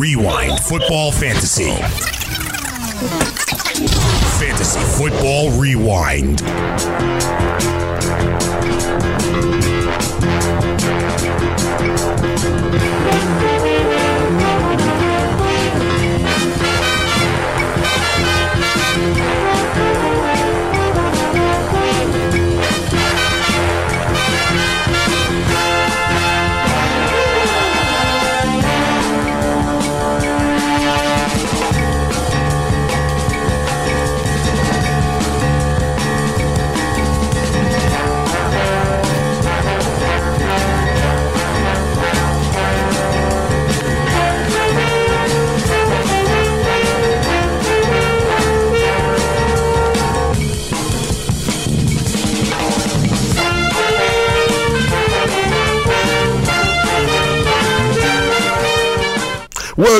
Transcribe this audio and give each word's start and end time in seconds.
Rewind 0.00 0.58
Football 0.60 1.12
Fantasy. 1.12 1.70
Fantasy 4.38 4.80
Football 4.96 5.50
Rewind. 5.60 6.40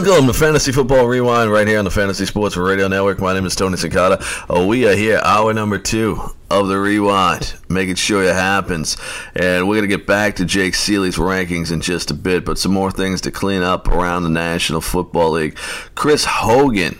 Welcome 0.02 0.28
to 0.28 0.32
Fantasy 0.32 0.72
Football 0.72 1.06
Rewind 1.06 1.52
right 1.52 1.68
here 1.68 1.78
on 1.78 1.84
the 1.84 1.90
Fantasy 1.90 2.24
Sports 2.24 2.56
Radio 2.56 2.88
Network. 2.88 3.20
My 3.20 3.34
name 3.34 3.44
is 3.44 3.54
Tony 3.54 3.76
Cicada. 3.76 4.24
Oh, 4.48 4.66
we 4.66 4.88
are 4.88 4.96
here, 4.96 5.20
hour 5.22 5.52
number 5.52 5.78
two 5.78 6.18
of 6.50 6.68
the 6.68 6.78
Rewind, 6.78 7.54
making 7.68 7.96
sure 7.96 8.22
it 8.22 8.34
happens. 8.34 8.96
And 9.34 9.68
we're 9.68 9.76
going 9.76 9.90
to 9.90 9.94
get 9.94 10.06
back 10.06 10.36
to 10.36 10.46
Jake 10.46 10.72
Ciely's 10.72 11.16
rankings 11.16 11.70
in 11.70 11.82
just 11.82 12.10
a 12.10 12.14
bit, 12.14 12.46
but 12.46 12.56
some 12.58 12.72
more 12.72 12.90
things 12.90 13.20
to 13.20 13.30
clean 13.30 13.60
up 13.60 13.88
around 13.88 14.22
the 14.22 14.30
National 14.30 14.80
Football 14.80 15.32
League. 15.32 15.58
Chris 15.94 16.24
Hogan 16.24 16.98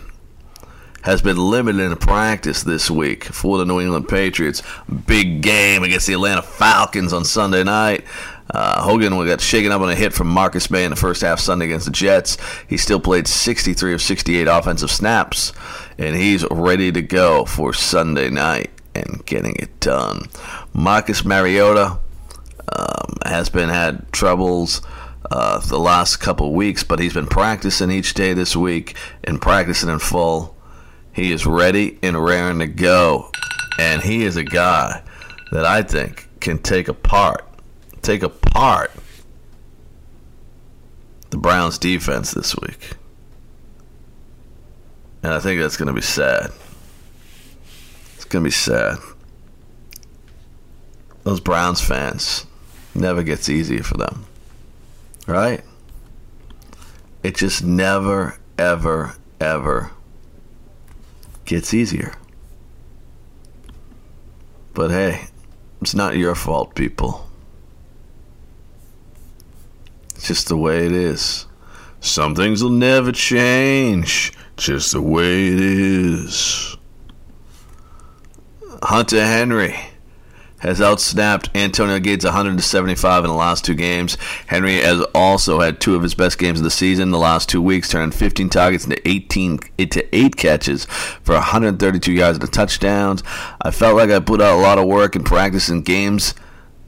has 1.01 1.23
been 1.23 1.37
limited 1.37 1.81
in 1.81 1.95
practice 1.97 2.61
this 2.61 2.91
week 2.91 3.23
for 3.23 3.57
the 3.57 3.65
New 3.65 3.81
England 3.81 4.09
Patriots. 4.09 4.61
Big 5.07 5.41
game 5.41 5.81
against 5.81 6.05
the 6.05 6.13
Atlanta 6.13 6.43
Falcons 6.43 7.13
on 7.13 7.25
Sunday 7.25 7.63
night. 7.63 8.05
Uh, 8.51 8.81
Hogan 8.81 9.13
got 9.25 9.39
shaken 9.39 9.71
up 9.71 9.81
on 9.81 9.89
a 9.89 9.95
hit 9.95 10.13
from 10.13 10.27
Marcus 10.27 10.69
Maye 10.69 10.83
in 10.83 10.89
the 10.89 10.97
first 10.97 11.21
half 11.21 11.39
Sunday 11.39 11.65
against 11.65 11.85
the 11.85 11.91
Jets. 11.91 12.37
He 12.67 12.75
still 12.75 12.99
played 12.99 13.27
63 13.27 13.93
of 13.93 14.01
68 14.01 14.47
offensive 14.47 14.91
snaps, 14.91 15.53
and 15.97 16.15
he's 16.15 16.45
ready 16.51 16.91
to 16.91 17.01
go 17.01 17.45
for 17.45 17.71
Sunday 17.71 18.29
night 18.29 18.69
and 18.93 19.25
getting 19.25 19.55
it 19.55 19.79
done. 19.79 20.27
Marcus 20.73 21.23
Mariota 21.23 21.97
um, 22.77 23.17
has 23.25 23.49
been 23.49 23.69
had 23.69 24.11
troubles 24.11 24.81
uh, 25.31 25.59
the 25.59 25.79
last 25.79 26.17
couple 26.17 26.53
weeks, 26.53 26.83
but 26.83 26.99
he's 26.99 27.13
been 27.13 27.27
practicing 27.27 27.89
each 27.89 28.13
day 28.13 28.33
this 28.33 28.53
week 28.53 28.97
and 29.23 29.41
practicing 29.41 29.89
in 29.89 29.99
full. 29.99 30.57
He 31.13 31.31
is 31.31 31.45
ready 31.45 31.97
and 32.03 32.21
raring 32.21 32.59
to 32.59 32.67
go, 32.67 33.31
and 33.79 34.01
he 34.01 34.23
is 34.23 34.35
a 34.35 34.43
guy 34.43 35.03
that 35.53 35.65
I 35.65 35.83
think 35.83 36.27
can 36.41 36.57
take 36.57 36.89
apart 36.89 37.45
take 38.01 38.23
apart 38.23 38.91
the 41.29 41.37
Browns 41.37 41.77
defense 41.77 42.33
this 42.33 42.55
week. 42.57 42.91
And 45.23 45.33
I 45.33 45.39
think 45.39 45.61
that's 45.61 45.77
going 45.77 45.87
to 45.87 45.93
be 45.93 46.01
sad. 46.01 46.51
It's 48.15 48.25
going 48.25 48.43
to 48.43 48.47
be 48.47 48.51
sad. 48.51 48.97
Those 51.23 51.39
Browns 51.39 51.79
fans 51.79 52.45
never 52.95 53.23
gets 53.23 53.47
easier 53.47 53.83
for 53.83 53.97
them. 53.97 54.25
Right? 55.27 55.63
It 57.23 57.35
just 57.35 57.63
never, 57.63 58.39
ever, 58.57 59.15
ever 59.39 59.91
gets 61.45 61.73
easier. 61.73 62.15
But 64.73 64.89
hey, 64.89 65.25
it's 65.81 65.93
not 65.93 66.17
your 66.17 66.33
fault, 66.33 66.73
people. 66.75 67.30
Just 70.21 70.49
the 70.49 70.57
way 70.57 70.85
it 70.85 70.91
is. 70.91 71.47
Some 71.99 72.35
things 72.35 72.63
will 72.63 72.69
never 72.69 73.11
change. 73.11 74.33
Just 74.57 74.91
the 74.91 75.01
way 75.01 75.47
it 75.47 75.59
is. 75.59 76.77
Hunter 78.83 79.23
Henry 79.23 79.75
has 80.59 80.79
outsnapped 80.79 81.49
Antonio 81.55 81.99
Gates 81.99 82.23
175 82.23 83.23
in 83.23 83.29
the 83.29 83.35
last 83.35 83.65
two 83.65 83.73
games. 83.73 84.15
Henry 84.45 84.75
has 84.75 85.01
also 85.15 85.59
had 85.59 85.79
two 85.79 85.95
of 85.95 86.03
his 86.03 86.13
best 86.13 86.37
games 86.37 86.59
of 86.59 86.63
the 86.63 86.71
season 86.71 87.09
the 87.09 87.17
last 87.17 87.49
two 87.49 87.61
weeks, 87.61 87.89
turning 87.89 88.11
15 88.11 88.49
targets 88.49 88.83
into 88.83 89.07
18 89.07 89.59
into 89.79 90.15
eight 90.15 90.35
catches 90.35 90.85
for 90.85 91.33
132 91.33 92.11
yards 92.11 92.37
and 92.37 92.53
touchdowns. 92.53 93.23
I 93.61 93.71
felt 93.71 93.97
like 93.97 94.11
I 94.11 94.19
put 94.19 94.41
out 94.41 94.59
a 94.59 94.61
lot 94.61 94.77
of 94.77 94.85
work 94.85 95.15
in 95.15 95.23
practice 95.23 95.69
and 95.69 95.83
games 95.83 96.35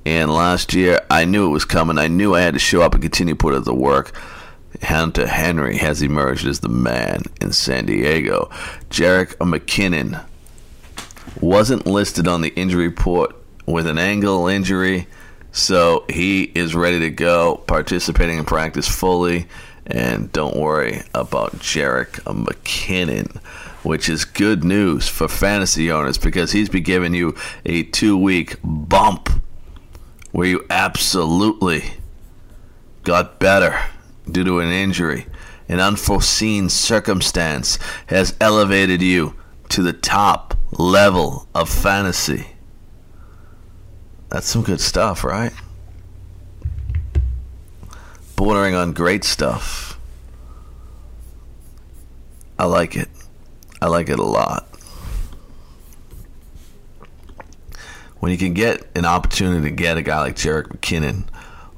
and 0.06 0.34
last 0.34 0.74
year, 0.74 1.00
I 1.10 1.26
knew 1.26 1.46
it 1.46 1.52
was 1.52 1.66
coming. 1.66 1.98
I 1.98 2.08
knew 2.08 2.36
I 2.36 2.42
had 2.42 2.56
to 2.56 2.60
show 2.60 2.82
up 2.82 2.94
and 2.94 3.02
continue 3.02 3.36
to 3.36 3.38
put 3.38 3.54
in 3.54 3.64
the 3.64 3.74
work. 3.74 4.12
Hunter 4.82 5.28
Henry 5.28 5.78
has 5.78 6.02
emerged 6.02 6.46
as 6.46 6.60
the 6.60 6.70
man 6.70 7.24
in 7.40 7.54
San 7.54 7.86
Diego. 7.86 8.50
Jerick 8.90 9.36
McKinnon 9.38 10.26
wasn't 11.40 11.86
listed 11.86 12.28
on 12.28 12.42
the 12.42 12.54
injury 12.56 12.88
report 12.88 13.36
with 13.66 13.88
an 13.88 13.98
ankle 13.98 14.48
injury, 14.48 15.08
so 15.52 16.04
he 16.10 16.44
is 16.44 16.76
ready 16.76 17.00
to 17.00 17.10
go, 17.10 17.64
participating 17.68 18.40
in 18.40 18.46
practice 18.46 18.88
fully. 18.88 19.48
And 19.86 20.32
don't 20.32 20.56
worry 20.56 21.04
about 21.14 21.60
Jerick 21.60 22.22
McKinnon, 22.24 23.38
which 23.84 24.10
is 24.10 24.26
good 24.26 24.64
news 24.64 25.08
for 25.08 25.28
fantasy 25.28 25.92
owners 25.92 26.18
because 26.18 26.52
he's 26.52 26.70
been 26.70 26.84
giving 26.84 27.14
you 27.14 27.36
a 27.66 27.84
two 27.84 28.18
week 28.18 28.58
bump 28.64 29.30
where 30.34 30.48
you 30.48 30.66
absolutely 30.70 31.94
got 33.04 33.40
better 33.40 33.80
due 34.30 34.44
to 34.44 34.60
an 34.60 34.72
injury, 34.72 35.28
an 35.70 35.80
unforeseen 35.80 36.70
circumstance 36.70 37.78
has 38.08 38.36
elevated 38.42 39.02
you 39.02 39.36
to 39.70 39.84
the 39.84 39.94
top 39.94 40.56
level 40.72 41.48
of 41.54 41.70
fantasy. 41.70 42.48
That's 44.30 44.48
some 44.48 44.64
good 44.64 44.82
stuff, 44.82 45.24
right? 45.24 45.54
Bordering 48.36 48.74
on 48.74 48.94
great 48.94 49.24
stuff. 49.24 50.00
I 52.58 52.66
like 52.66 52.96
it. 52.96 53.10
I 53.80 53.86
like 53.86 54.10
it 54.10 54.18
a 54.18 54.24
lot. 54.24 54.68
When 58.24 58.32
you 58.32 58.38
can 58.38 58.54
get 58.54 58.88
an 58.96 59.04
opportunity 59.04 59.70
to 59.70 59.76
get 59.76 59.98
a 59.98 60.02
guy 60.02 60.18
like 60.22 60.38
Jerick 60.38 60.68
McKinnon 60.68 61.26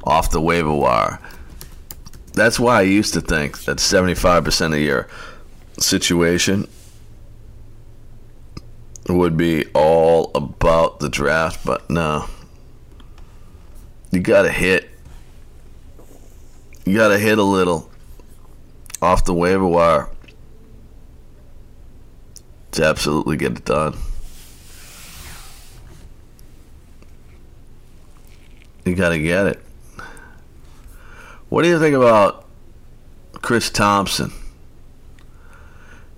off 0.03 0.29
the 0.29 0.39
waiver 0.39 0.71
wire. 0.71 1.19
That's 2.33 2.59
why 2.59 2.77
I 2.77 2.81
used 2.83 3.15
to 3.15 3.21
think 3.21 3.63
that 3.63 3.77
75% 3.77 4.73
of 4.73 4.79
your 4.79 5.07
situation 5.79 6.67
would 9.09 9.35
be 9.35 9.65
all 9.73 10.29
about 10.35 10.99
the 10.99 11.09
draft, 11.09 11.65
but 11.65 11.89
no. 11.89 12.27
You 14.11 14.19
got 14.19 14.43
to 14.43 14.51
hit. 14.51 14.87
You 16.85 16.95
got 16.95 17.07
to 17.07 17.17
hit 17.17 17.39
a 17.39 17.43
little 17.43 17.89
off 19.01 19.25
the 19.25 19.33
waiver 19.33 19.65
wire 19.65 20.09
to 22.73 22.85
absolutely 22.85 23.35
get 23.35 23.53
it 23.53 23.65
done. 23.65 23.97
You 28.85 28.95
got 28.95 29.09
to 29.09 29.19
get 29.19 29.47
it. 29.47 29.59
What 31.49 31.63
do 31.63 31.69
you 31.69 31.79
think 31.79 31.95
about 31.95 32.45
Chris 33.41 33.69
Thompson? 33.69 34.31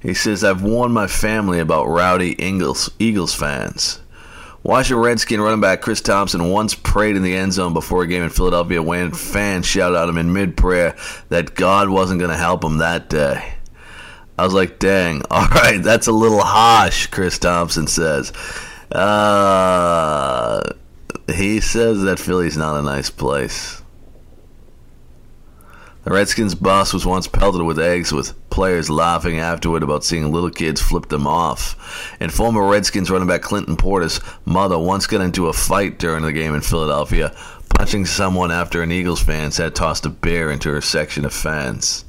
He 0.02 0.14
says, 0.14 0.44
I've 0.44 0.62
warned 0.62 0.94
my 0.94 1.08
family 1.08 1.60
about 1.60 1.86
rowdy 1.86 2.42
Eagles, 2.44 2.90
Eagles 3.00 3.34
fans. 3.34 4.00
Washington 4.64 5.04
Redskin 5.04 5.40
running 5.40 5.62
back 5.62 5.82
Chris 5.82 6.02
Thompson 6.02 6.50
once 6.50 6.76
prayed 6.76 7.16
in 7.16 7.24
the 7.24 7.36
end 7.36 7.54
zone 7.54 7.74
before 7.74 8.04
a 8.04 8.08
game 8.08 8.24
in 8.24 8.30
Philadelphia 8.30 8.82
when 8.82 9.14
fans 9.14 9.66
shouted 9.66 9.98
at 9.98 10.10
him 10.10 10.18
in 10.18 10.34
mid 10.34 10.58
prayer 10.58 10.96
that 11.30 11.56
God 11.56 11.88
wasn't 11.90 12.20
going 12.20 12.32
to 12.32 12.38
help 12.38 12.64
him 12.64 12.80
that 12.80 13.10
day. 13.10 13.54
I 14.38 14.44
was 14.44 14.54
like, 14.54 14.78
dang, 14.78 15.22
all 15.32 15.48
right, 15.48 15.82
that's 15.82 16.08
a 16.08 16.12
little 16.12 16.42
harsh, 16.42 17.08
Chris 17.08 17.40
Thompson 17.40 17.88
says. 17.88 18.34
Uh, 18.92 20.74
he 21.36 21.60
says 21.60 22.02
that 22.04 22.20
Philly's 22.20 22.58
not 22.58 22.80
a 22.80 22.82
nice 22.82 23.10
place. 23.10 23.82
The 26.04 26.14
Redskins 26.14 26.56
bus 26.56 26.94
was 26.94 27.06
once 27.06 27.28
pelted 27.28 27.64
with 27.64 27.78
eggs, 27.78 28.14
with 28.14 28.34
players 28.50 28.90
laughing 28.90 29.40
afterward 29.40 29.84
about 29.84 30.06
seeing 30.06 30.32
little 30.32 30.50
kids 30.50 30.80
flip 30.80 31.10
them 31.10 31.28
off. 31.28 32.16
And 32.22 32.32
former 32.32 32.66
Redskins 32.66 33.12
running 33.12 33.28
back 33.28 33.42
Clinton 33.42 33.76
Portis' 33.76 34.22
mother 34.46 34.80
once 34.80 35.06
got 35.06 35.20
into 35.20 35.48
a 35.48 35.54
fight 35.54 36.00
during 36.00 36.24
the 36.24 36.32
game 36.32 36.56
in 36.56 36.62
Philadelphia, 36.62 37.36
punching 37.76 38.06
someone 38.06 38.52
after 38.52 38.82
an 38.82 38.94
Eagles 38.94 39.22
fan 39.22 39.52
had 39.52 39.76
tossed 39.76 40.06
a 40.06 40.10
bear 40.10 40.50
into 40.50 40.72
her 40.72 40.80
section 40.80 41.26
of 41.26 41.34
fans. 41.34 42.06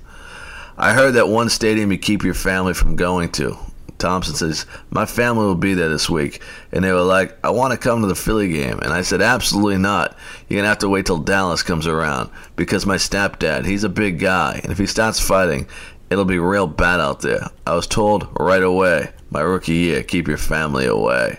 I 0.76 0.93
heard 0.93 1.14
that 1.14 1.29
one 1.29 1.49
stadium 1.49 1.91
you 1.91 1.99
keep 1.99 2.23
your 2.23 2.35
family 2.35 2.75
from 2.75 2.94
going 2.94 3.31
to. 3.32 3.59
Thompson 3.99 4.35
says, 4.35 4.67
My 4.91 5.06
family 5.06 5.45
will 5.45 5.55
be 5.55 5.75
there 5.75 5.89
this 5.89 6.09
week. 6.09 6.43
And 6.73 6.85
they 6.85 6.93
were 6.93 7.00
like, 7.00 7.37
I 7.45 7.50
want 7.50 7.73
to 7.73 7.79
come 7.79 8.00
to 8.00 8.06
the 8.06 8.15
Philly 8.15 8.49
game. 8.49 8.79
And 8.79 8.93
I 8.93 9.03
said, 9.03 9.21
Absolutely 9.21 9.79
not. 9.79 10.17
You're 10.49 10.59
going 10.59 10.65
to 10.65 10.69
have 10.69 10.79
to 10.79 10.89
wait 10.89 11.06
till 11.06 11.19
Dallas 11.19 11.62
comes 11.62 11.87
around. 11.87 12.31
Because 12.56 12.87
my 12.87 12.97
stepdad, 12.97 13.67
he's 13.67 13.85
a 13.85 13.89
big 13.89 14.19
guy. 14.19 14.61
And 14.62 14.73
if 14.73 14.79
he 14.79 14.87
starts 14.87 15.21
fighting, 15.21 15.67
it'll 16.11 16.25
be 16.25 16.39
real 16.39 16.67
bad 16.67 17.00
out 17.00 17.21
there. 17.21 17.49
I 17.67 17.75
was 17.75 17.87
told 17.87 18.29
right 18.39 18.62
away, 18.62 19.11
my 19.31 19.41
rookie 19.41 19.75
year, 19.75 20.03
keep 20.03 20.29
your 20.29 20.39
family 20.39 20.87
away. 20.87 21.39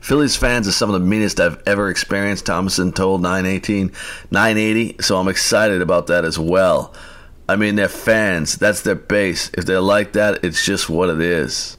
Phillies 0.00 0.36
fans 0.36 0.68
are 0.68 0.72
some 0.72 0.90
of 0.90 1.00
the 1.00 1.06
meanest 1.06 1.40
I've 1.40 1.62
ever 1.66 1.88
experienced, 1.88 2.44
Thompson 2.44 2.92
told 2.92 3.22
918, 3.22 3.90
980, 4.30 5.02
so 5.02 5.16
I'm 5.16 5.28
excited 5.28 5.80
about 5.80 6.08
that 6.08 6.26
as 6.26 6.38
well. 6.38 6.92
I 7.48 7.56
mean, 7.56 7.76
they're 7.76 7.88
fans. 7.88 8.56
That's 8.56 8.82
their 8.82 8.94
base. 8.94 9.50
If 9.54 9.66
they're 9.66 9.80
like 9.80 10.12
that, 10.14 10.44
it's 10.44 10.64
just 10.64 10.88
what 10.88 11.10
it 11.10 11.20
is. 11.20 11.76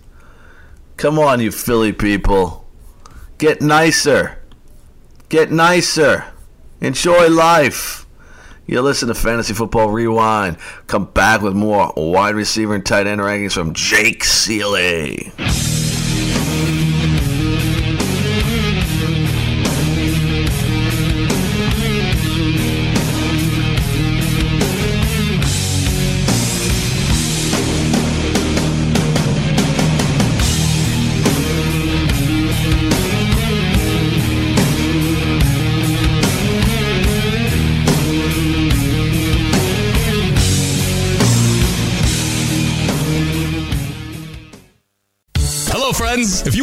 Come 0.97 1.19
on, 1.19 1.41
you 1.41 1.51
Philly 1.51 1.91
people. 1.91 2.65
Get 3.37 3.61
nicer. 3.61 4.39
Get 5.29 5.51
nicer. 5.51 6.25
Enjoy 6.81 7.29
life. 7.29 8.05
You 8.67 8.81
listen 8.81 9.07
to 9.09 9.13
Fantasy 9.15 9.53
Football 9.53 9.89
Rewind. 9.89 10.57
Come 10.87 11.05
back 11.05 11.41
with 11.41 11.53
more 11.53 11.93
wide 11.95 12.35
receiver 12.35 12.73
and 12.73 12.85
tight 12.85 13.07
end 13.07 13.21
rankings 13.21 13.53
from 13.53 13.73
Jake 13.73 14.23
Ciely. 14.23 15.31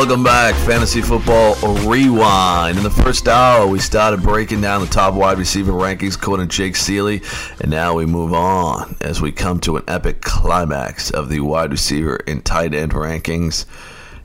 Welcome 0.00 0.24
back, 0.24 0.54
Fantasy 0.66 1.02
Football 1.02 1.56
Rewind. 1.86 2.78
In 2.78 2.82
the 2.82 2.88
first 2.88 3.28
hour, 3.28 3.66
we 3.66 3.78
started 3.78 4.22
breaking 4.22 4.62
down 4.62 4.80
the 4.80 4.86
top 4.86 5.12
wide 5.12 5.36
receiver 5.36 5.72
rankings 5.72 6.16
according 6.16 6.48
to 6.48 6.56
Jake 6.56 6.72
Ciely, 6.72 7.22
and 7.60 7.70
now 7.70 7.92
we 7.92 8.06
move 8.06 8.32
on 8.32 8.96
as 9.02 9.20
we 9.20 9.30
come 9.30 9.60
to 9.60 9.76
an 9.76 9.84
epic 9.86 10.22
climax 10.22 11.10
of 11.10 11.28
the 11.28 11.40
wide 11.40 11.70
receiver 11.70 12.18
and 12.26 12.42
tight 12.42 12.72
end 12.72 12.92
rankings. 12.92 13.66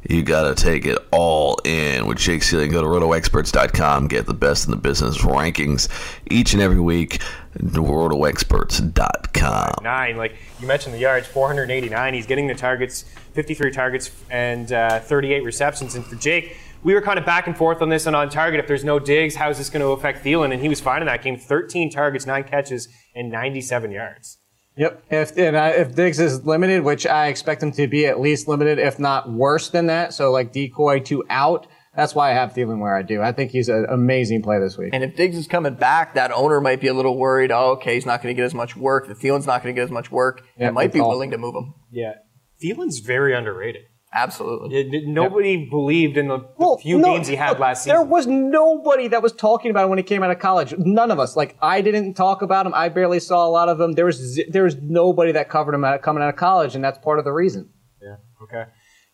You 0.09 0.23
got 0.23 0.55
to 0.55 0.63
take 0.63 0.85
it 0.85 0.97
all 1.11 1.59
in 1.63 2.05
with 2.05 2.19
Jake 2.19 2.41
Ciely 2.41 2.69
go 2.69 2.81
to 2.81 2.87
rotoexperts.com. 2.87 4.07
Get 4.07 4.25
the 4.25 4.33
best 4.33 4.65
in 4.65 4.71
the 4.71 4.77
business 4.77 5.19
rankings 5.19 5.87
each 6.29 6.53
and 6.53 6.61
every 6.61 6.79
week. 6.79 7.21
rotoexperts.com. 7.57 9.83
Nine, 9.83 10.17
like 10.17 10.35
you 10.59 10.67
mentioned 10.67 10.93
the 10.93 10.99
yards, 10.99 11.27
489. 11.27 12.13
He's 12.13 12.25
getting 12.25 12.47
the 12.47 12.55
targets, 12.55 13.03
53 13.33 13.71
targets 13.71 14.11
and 14.29 14.71
uh, 14.71 14.99
38 14.99 15.43
receptions. 15.43 15.95
And 15.95 16.05
for 16.05 16.15
Jake, 16.15 16.57
we 16.83 16.93
were 16.93 17.01
kind 17.01 17.17
of 17.17 17.25
back 17.25 17.47
and 17.47 17.57
forth 17.57 17.81
on 17.81 17.89
this 17.89 18.05
and 18.05 18.15
on 18.15 18.29
target. 18.29 18.59
If 18.59 18.67
there's 18.67 18.83
no 18.83 18.99
Diggs, 18.99 19.33
how 19.35 19.49
is 19.49 19.57
this 19.57 19.71
going 19.71 19.81
to 19.81 19.87
affect 19.87 20.23
Thielen? 20.23 20.53
And 20.53 20.61
he 20.61 20.69
was 20.69 20.79
fine 20.79 21.01
in 21.01 21.07
that 21.07 21.23
game. 21.23 21.37
13 21.37 21.89
targets, 21.89 22.27
nine 22.27 22.43
catches, 22.43 22.87
and 23.15 23.31
97 23.31 23.89
yards. 23.91 24.37
Yep. 24.77 25.03
If 25.09 25.37
and 25.37 25.57
I, 25.57 25.69
if 25.69 25.95
Diggs 25.95 26.19
is 26.19 26.45
limited, 26.45 26.83
which 26.83 27.05
I 27.05 27.27
expect 27.27 27.63
him 27.63 27.71
to 27.73 27.87
be 27.87 28.05
at 28.05 28.19
least 28.19 28.47
limited, 28.47 28.77
if 28.77 28.99
not 28.99 29.31
worse 29.31 29.69
than 29.69 29.87
that, 29.87 30.13
so 30.13 30.31
like 30.31 30.51
decoy 30.51 30.99
to 31.01 31.23
out. 31.29 31.67
That's 31.95 32.13
why 32.13 32.31
I 32.31 32.33
have 32.33 32.53
Thielen 32.53 32.79
where 32.79 32.93
I 32.93 33.03
do. 33.03 33.21
I 33.21 33.31
think 33.31 33.51
he's 33.51 33.69
an 33.69 33.85
amazing 33.89 34.43
play 34.43 34.59
this 34.59 34.77
week. 34.77 34.89
And 34.91 35.01
if 35.01 35.15
Diggs 35.15 35.37
is 35.37 35.47
coming 35.47 35.75
back, 35.75 36.15
that 36.15 36.29
owner 36.33 36.59
might 36.59 36.81
be 36.81 36.87
a 36.87 36.93
little 36.93 37.17
worried. 37.17 37.53
Oh, 37.53 37.71
okay, 37.71 37.93
he's 37.93 38.05
not 38.05 38.21
going 38.21 38.35
to 38.35 38.37
get 38.37 38.45
as 38.45 38.53
much 38.53 38.75
work. 38.75 39.07
The 39.07 39.15
Thielen's 39.15 39.47
not 39.47 39.63
going 39.63 39.73
to 39.73 39.79
get 39.79 39.85
as 39.85 39.91
much 39.91 40.11
work. 40.11 40.43
Yeah, 40.59 40.71
might 40.71 40.91
be 40.91 40.99
willing 40.99 41.31
to 41.31 41.37
move 41.37 41.55
him. 41.55 41.73
Yeah. 41.91 42.15
Thielen's 42.61 42.99
very 42.99 43.33
underrated. 43.33 43.83
Absolutely. 44.15 44.77
It, 44.77 45.07
nobody 45.07 45.55
yep. 45.55 45.69
believed 45.69 46.15
in 46.15 46.29
the, 46.29 46.37
the 46.37 46.47
well, 46.57 46.77
few 46.77 46.97
no, 46.97 47.13
games 47.13 47.27
he 47.27 47.35
had 47.35 47.59
last 47.59 47.83
season. 47.83 47.97
There 47.97 48.05
was 48.05 48.25
nobody 48.25 49.09
that 49.09 49.21
was 49.21 49.33
talking 49.33 49.71
about 49.71 49.83
him 49.83 49.89
when 49.89 49.99
he 49.99 50.03
came 50.03 50.23
out 50.23 50.31
of 50.31 50.39
college. 50.39 50.73
None 50.77 51.11
of 51.11 51.19
us. 51.19 51.35
Like 51.35 51.57
I 51.61 51.81
didn't 51.81 52.13
talk 52.13 52.41
about 52.41 52.65
him. 52.65 52.73
I 52.73 52.87
barely 52.87 53.19
saw 53.19 53.45
a 53.45 53.49
lot 53.49 53.67
of 53.67 53.79
him. 53.79 53.91
There 53.91 54.05
was 54.05 54.39
there 54.49 54.63
was 54.63 54.77
nobody 54.77 55.33
that 55.33 55.49
covered 55.49 55.75
him 55.75 55.83
out, 55.83 56.01
coming 56.01 56.23
out 56.23 56.29
of 56.29 56.37
college, 56.37 56.75
and 56.75 56.83
that's 56.83 56.97
part 56.99 57.19
of 57.19 57.25
the 57.25 57.33
reason. 57.33 57.69
Yeah. 58.01 58.15
Okay. 58.41 58.63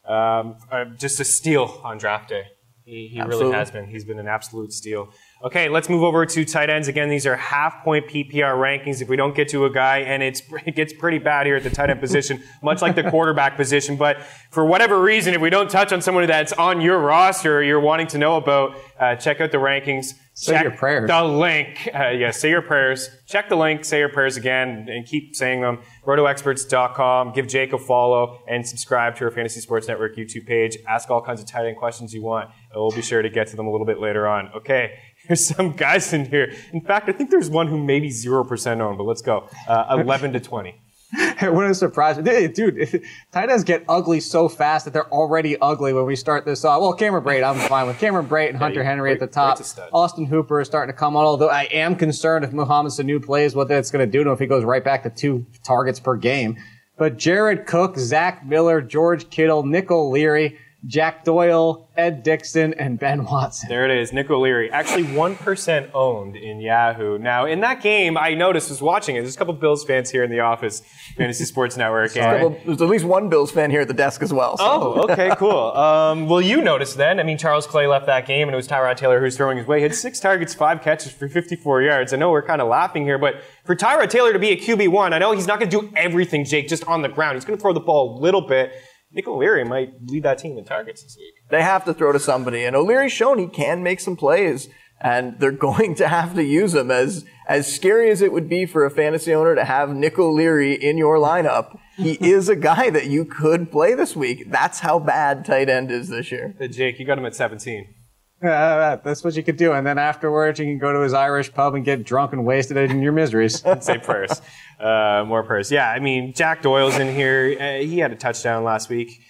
Um, 0.08 0.58
uh, 0.72 0.86
just 0.98 1.20
a 1.20 1.24
steal 1.24 1.82
on 1.84 1.98
draft 1.98 2.30
day. 2.30 2.44
He, 2.86 3.08
he 3.08 3.22
really 3.22 3.52
has 3.52 3.72
been. 3.72 3.88
He's 3.88 4.04
been 4.04 4.20
an 4.20 4.28
absolute 4.28 4.72
steal. 4.72 5.14
Okay, 5.44 5.70
let's 5.70 5.90
move 5.90 6.04
over 6.04 6.24
to 6.24 6.46
tight 6.46 6.70
ends. 6.70 6.88
Again, 6.88 7.10
these 7.10 7.26
are 7.26 7.36
half 7.36 7.84
point 7.84 8.08
PPR 8.08 8.54
rankings. 8.54 9.02
If 9.02 9.10
we 9.10 9.16
don't 9.16 9.36
get 9.36 9.50
to 9.50 9.66
a 9.66 9.72
guy, 9.72 10.00
and 10.00 10.22
it's, 10.22 10.44
it 10.66 10.76
gets 10.76 10.94
pretty 10.94 11.18
bad 11.18 11.48
here 11.48 11.56
at 11.56 11.64
the 11.64 11.70
tight 11.70 11.90
end 11.90 12.00
position, 12.00 12.44
much 12.64 12.82
like 12.82 12.96
the 12.96 13.10
quarterback 13.10 13.58
position. 13.58 13.96
But 13.96 14.22
for 14.52 14.66
whatever 14.66 15.02
reason, 15.02 15.34
if 15.34 15.42
we 15.42 15.50
don't 15.50 15.70
touch 15.70 15.92
on 15.92 16.02
someone 16.02 16.28
that's 16.28 16.54
on 16.54 16.80
your 16.80 17.00
roster 17.00 17.58
or 17.58 17.64
you're 17.64 17.80
wanting 17.80 18.08
to 18.08 18.18
know 18.20 18.38
about, 18.38 18.78
uh, 19.00 19.16
check 19.16 19.42
out 19.42 19.52
the 19.52 19.58
rankings. 19.58 20.14
Say 20.34 20.54
check 20.54 20.64
your 20.64 20.72
prayers. 20.72 21.10
The 21.10 21.24
link. 21.24 21.90
Uh, 21.94 22.10
yeah, 22.10 22.32
say 22.32 22.50
your 22.50 22.62
prayers. 22.62 23.10
Check 23.28 23.50
the 23.50 23.58
link, 23.58 23.84
say 23.84 24.00
your 24.00 24.10
prayers 24.10 24.38
again, 24.38 24.88
and 24.90 25.06
keep 25.06 25.36
saying 25.36 25.62
them. 25.62 25.80
RotoExperts.com. 26.06 27.34
Give 27.34 27.48
Jake 27.48 27.74
a 27.74 27.78
follow 27.78 28.40
and 28.48 28.66
subscribe 28.66 29.16
to 29.18 29.26
our 29.26 29.32
Fantasy 29.32 29.60
Sports 29.60 29.88
Network 29.88 30.16
YouTube 30.16 30.48
page. 30.48 30.78
Ask 30.88 31.10
all 31.10 31.22
kinds 31.22 31.42
of 31.42 31.48
tight 31.48 31.66
end 31.66 31.78
questions 31.78 32.14
you 32.14 32.22
want. 32.22 32.50
We'll 32.74 32.92
be 32.92 33.02
sure 33.02 33.22
to 33.22 33.30
get 33.30 33.48
to 33.48 33.58
them 33.58 33.68
a 33.68 33.72
little 33.72 33.86
bit 33.86 34.00
later 34.00 34.28
on. 34.28 34.50
Okay. 34.56 34.98
There's 35.32 35.46
some 35.46 35.72
guys 35.72 36.12
in 36.12 36.26
here. 36.26 36.54
In 36.74 36.82
fact, 36.82 37.08
I 37.08 37.14
think 37.14 37.30
there's 37.30 37.50
one 37.50 37.68
who 37.68 37.82
maybe 37.82 38.10
0% 38.10 38.82
own, 38.82 38.98
but 38.98 39.04
let's 39.04 39.22
go. 39.22 39.48
Uh, 39.66 39.96
11 40.02 40.34
to 40.34 40.42
20. 40.42 40.76
what 41.44 41.66
a 41.68 41.74
surprise. 41.74 42.18
Dude, 42.18 43.06
tight 43.32 43.50
ends 43.50 43.64
get 43.64 43.86
ugly 43.88 44.20
so 44.20 44.50
fast 44.50 44.84
that 44.84 44.92
they're 44.92 45.10
already 45.10 45.58
ugly 45.62 45.94
when 45.94 46.06
we 46.06 46.18
start 46.18 46.44
this 46.44 46.66
off. 46.66 46.82
Well, 46.82 46.92
Cameron 46.92 47.24
Brate, 47.24 47.50
I'm 47.50 47.58
fine 47.70 47.88
with 47.88 47.98
Cameron 47.98 48.28
Brate 48.28 48.50
and 48.50 48.58
Hunter 48.58 48.84
Henry 48.84 49.14
at 49.14 49.22
the 49.22 49.28
top. 49.28 49.58
Austin 49.94 50.26
Hooper 50.26 50.60
is 50.60 50.68
starting 50.68 50.94
to 50.94 51.00
come 51.00 51.16
on, 51.16 51.24
although 51.24 51.50
I 51.50 51.64
am 51.72 51.96
concerned 51.96 52.44
if 52.44 52.52
Mohamed 52.52 52.92
Sanu 52.92 53.24
plays, 53.24 53.56
what 53.56 53.70
that's 53.70 53.90
going 53.90 54.06
to 54.06 54.12
do 54.12 54.26
to 54.26 54.32
him 54.32 54.34
if 54.34 54.40
he 54.40 54.48
goes 54.48 54.66
right 54.66 54.84
back 54.84 55.04
to 55.04 55.10
two 55.10 55.46
targets 55.64 56.02
per 56.02 56.18
game. 56.18 56.58
But 56.98 57.18
Jared 57.18 57.68
Cook, 57.68 57.98
Zach 57.98 58.46
Miller, 58.46 58.82
George 58.82 59.30
Kittle, 59.30 59.64
Nick 59.64 59.92
O'Leary, 59.92 60.58
Jack 60.88 61.24
Doyle, 61.24 61.88
Ed 61.96 62.24
Dickson, 62.24 62.74
and 62.74 62.98
Ben 62.98 63.24
Watson. 63.24 63.70
There 63.70 63.86
it 63.86 63.92
is, 63.92 64.12
Nick 64.12 64.32
O'Leary. 64.32 64.72
Actually, 64.72 65.04
1% 65.04 65.92
owned 65.94 66.36
in 66.36 66.60
Yahoo. 66.60 67.20
Now, 67.20 67.46
in 67.46 67.60
that 67.60 67.82
game, 67.82 68.18
I 68.18 68.34
noticed, 68.34 68.70
was 68.70 68.82
watching 68.82 69.16
it, 69.16 69.22
there's 69.22 69.36
a 69.36 69.38
couple 69.38 69.54
Bills 69.54 69.84
fans 69.84 70.10
here 70.10 70.24
in 70.24 70.32
the 70.32 70.40
office, 70.40 70.82
Fantasy 71.18 71.46
Sports 71.46 71.78
Network. 71.78 72.18
And, 72.18 72.58
there's 72.66 72.82
at 72.82 72.90
least 72.90 73.06
one 73.06 73.30
Bills 73.30 73.52
fan 73.52 73.70
here 73.70 73.82
at 73.82 73.88
the 73.88 73.94
desk 73.94 74.24
as 74.24 74.34
well. 74.34 74.58
So. 74.58 74.64
Oh, 74.66 75.04
okay, 75.04 75.32
cool. 75.38 75.72
Um, 75.74 76.28
well, 76.28 76.42
you 76.42 76.62
noticed 76.62 76.98
then. 76.98 77.20
I 77.20 77.24
mean, 77.24 77.38
Charles 77.38 77.68
Clay 77.68 77.86
left 77.86 78.08
that 78.08 78.26
game, 78.26 78.48
and 78.48 78.54
it 78.54 78.58
was 78.58 78.68
Tyrod 78.68 78.98
Taylor 78.98 79.20
who 79.20 79.26
was 79.26 79.38
throwing 79.38 79.58
his 79.58 79.68
way. 79.68 79.78
He 79.78 79.84
had 79.84 79.94
six 79.94 80.20
targets, 80.20 80.56
five 80.56 80.82
catches 80.82 81.12
for 81.12 81.30
54 81.30 81.84
yards. 81.84 82.12
I 82.12 82.18
know 82.18 82.32
we're 82.32 82.42
kind 82.42 82.62
of 82.62 82.68
laughing 82.68 83.04
here, 83.04 83.20
but 83.20 83.36
for 83.66 83.76
Tyrod 83.76 84.10
Taylor 84.10 84.34
to 84.34 84.40
be 84.40 84.50
a 84.50 84.58
QB1, 84.58 85.14
I 85.14 85.20
know 85.20 85.32
he's 85.34 85.48
not 85.48 85.60
going 85.60 85.70
to 85.70 85.82
do 85.82 85.94
everything, 85.96 86.44
Jake, 86.44 86.68
just 86.68 86.86
on 86.88 87.04
the 87.04 87.10
ground. 87.10 87.36
He's 87.36 87.46
going 87.46 87.58
to 87.58 87.62
throw 87.62 87.74
the 87.74 87.80
ball 87.80 88.18
a 88.18 88.20
little 88.20 88.42
bit. 88.42 88.74
Nick 89.14 89.28
O'Leary 89.28 89.64
might 89.64 89.94
lead 90.06 90.24
that 90.24 90.38
team 90.38 90.58
in 90.58 90.66
targets 90.66 91.04
this 91.04 91.18
week. 91.18 91.34
They 91.50 91.62
have 91.62 91.86
to 91.86 91.94
throw 91.94 92.12
to 92.12 92.20
somebody, 92.20 92.64
and 92.64 92.76
O'Leary's 92.76 93.12
shown 93.12 93.38
he 93.38 93.48
can 93.48 93.84
make 93.84 94.00
some 94.00 94.16
plays, 94.16 94.70
and 95.02 95.40
they're 95.40 95.52
going 95.70 95.96
to 95.96 96.08
have 96.08 96.36
to 96.36 96.44
use 96.44 96.74
him. 96.74 96.92
As 96.92 97.26
as 97.48 97.74
scary 97.74 98.10
as 98.10 98.22
it 98.22 98.32
would 98.32 98.48
be 98.48 98.66
for 98.66 98.86
a 98.86 98.92
fantasy 98.92 99.34
owner 99.34 99.56
to 99.56 99.66
have 99.66 99.94
Nick 99.94 100.18
O'Leary 100.18 100.74
in 100.74 100.98
your 100.98 101.18
lineup, 101.18 101.78
he 101.98 102.12
is 102.22 102.48
a 102.48 102.56
guy 102.56 102.90
that 102.90 103.08
you 103.08 103.26
could 103.26 103.72
play 103.72 103.94
this 103.94 104.16
week. 104.16 104.50
That's 104.50 104.80
how 104.80 105.00
bad 105.00 105.44
tight 105.44 105.70
end 105.70 105.92
is 105.92 106.08
this 106.08 106.32
year. 106.32 106.56
Jake, 106.70 107.00
you 107.00 107.06
got 107.06 107.18
him 107.18 107.26
at 107.26 107.36
17. 107.36 107.94
Uh, 108.52 108.96
that's 109.04 109.24
what 109.24 109.36
you 109.36 109.44
could 109.44 109.58
do. 109.58 109.72
And 109.72 109.86
then 109.86 110.00
afterwards, 110.00 110.60
you 110.60 110.66
can 110.66 110.80
go 110.80 110.92
to 110.92 111.02
his 111.02 111.14
Irish 111.14 111.54
pub 111.54 111.76
and 111.76 111.86
get 111.86 112.04
drunk 112.04 112.34
and 112.34 112.44
wasted 112.44 112.76
in 112.76 113.02
your 113.02 113.12
miseries. 113.12 113.64
Say 113.82 114.00
prayers. 114.00 114.42
Uh, 114.80 115.24
more 115.28 115.44
prayers. 115.44 115.72
Yeah, 115.72 115.88
I 115.88 116.00
mean, 116.00 116.34
Jack 116.34 116.64
Doyle's 116.64 116.98
in 116.98 117.14
here. 117.14 117.56
Uh, 117.60 117.86
he 117.86 118.00
had 118.00 118.12
a 118.12 118.16
touchdown 118.16 118.64
last 118.64 118.90
week. 118.90 119.22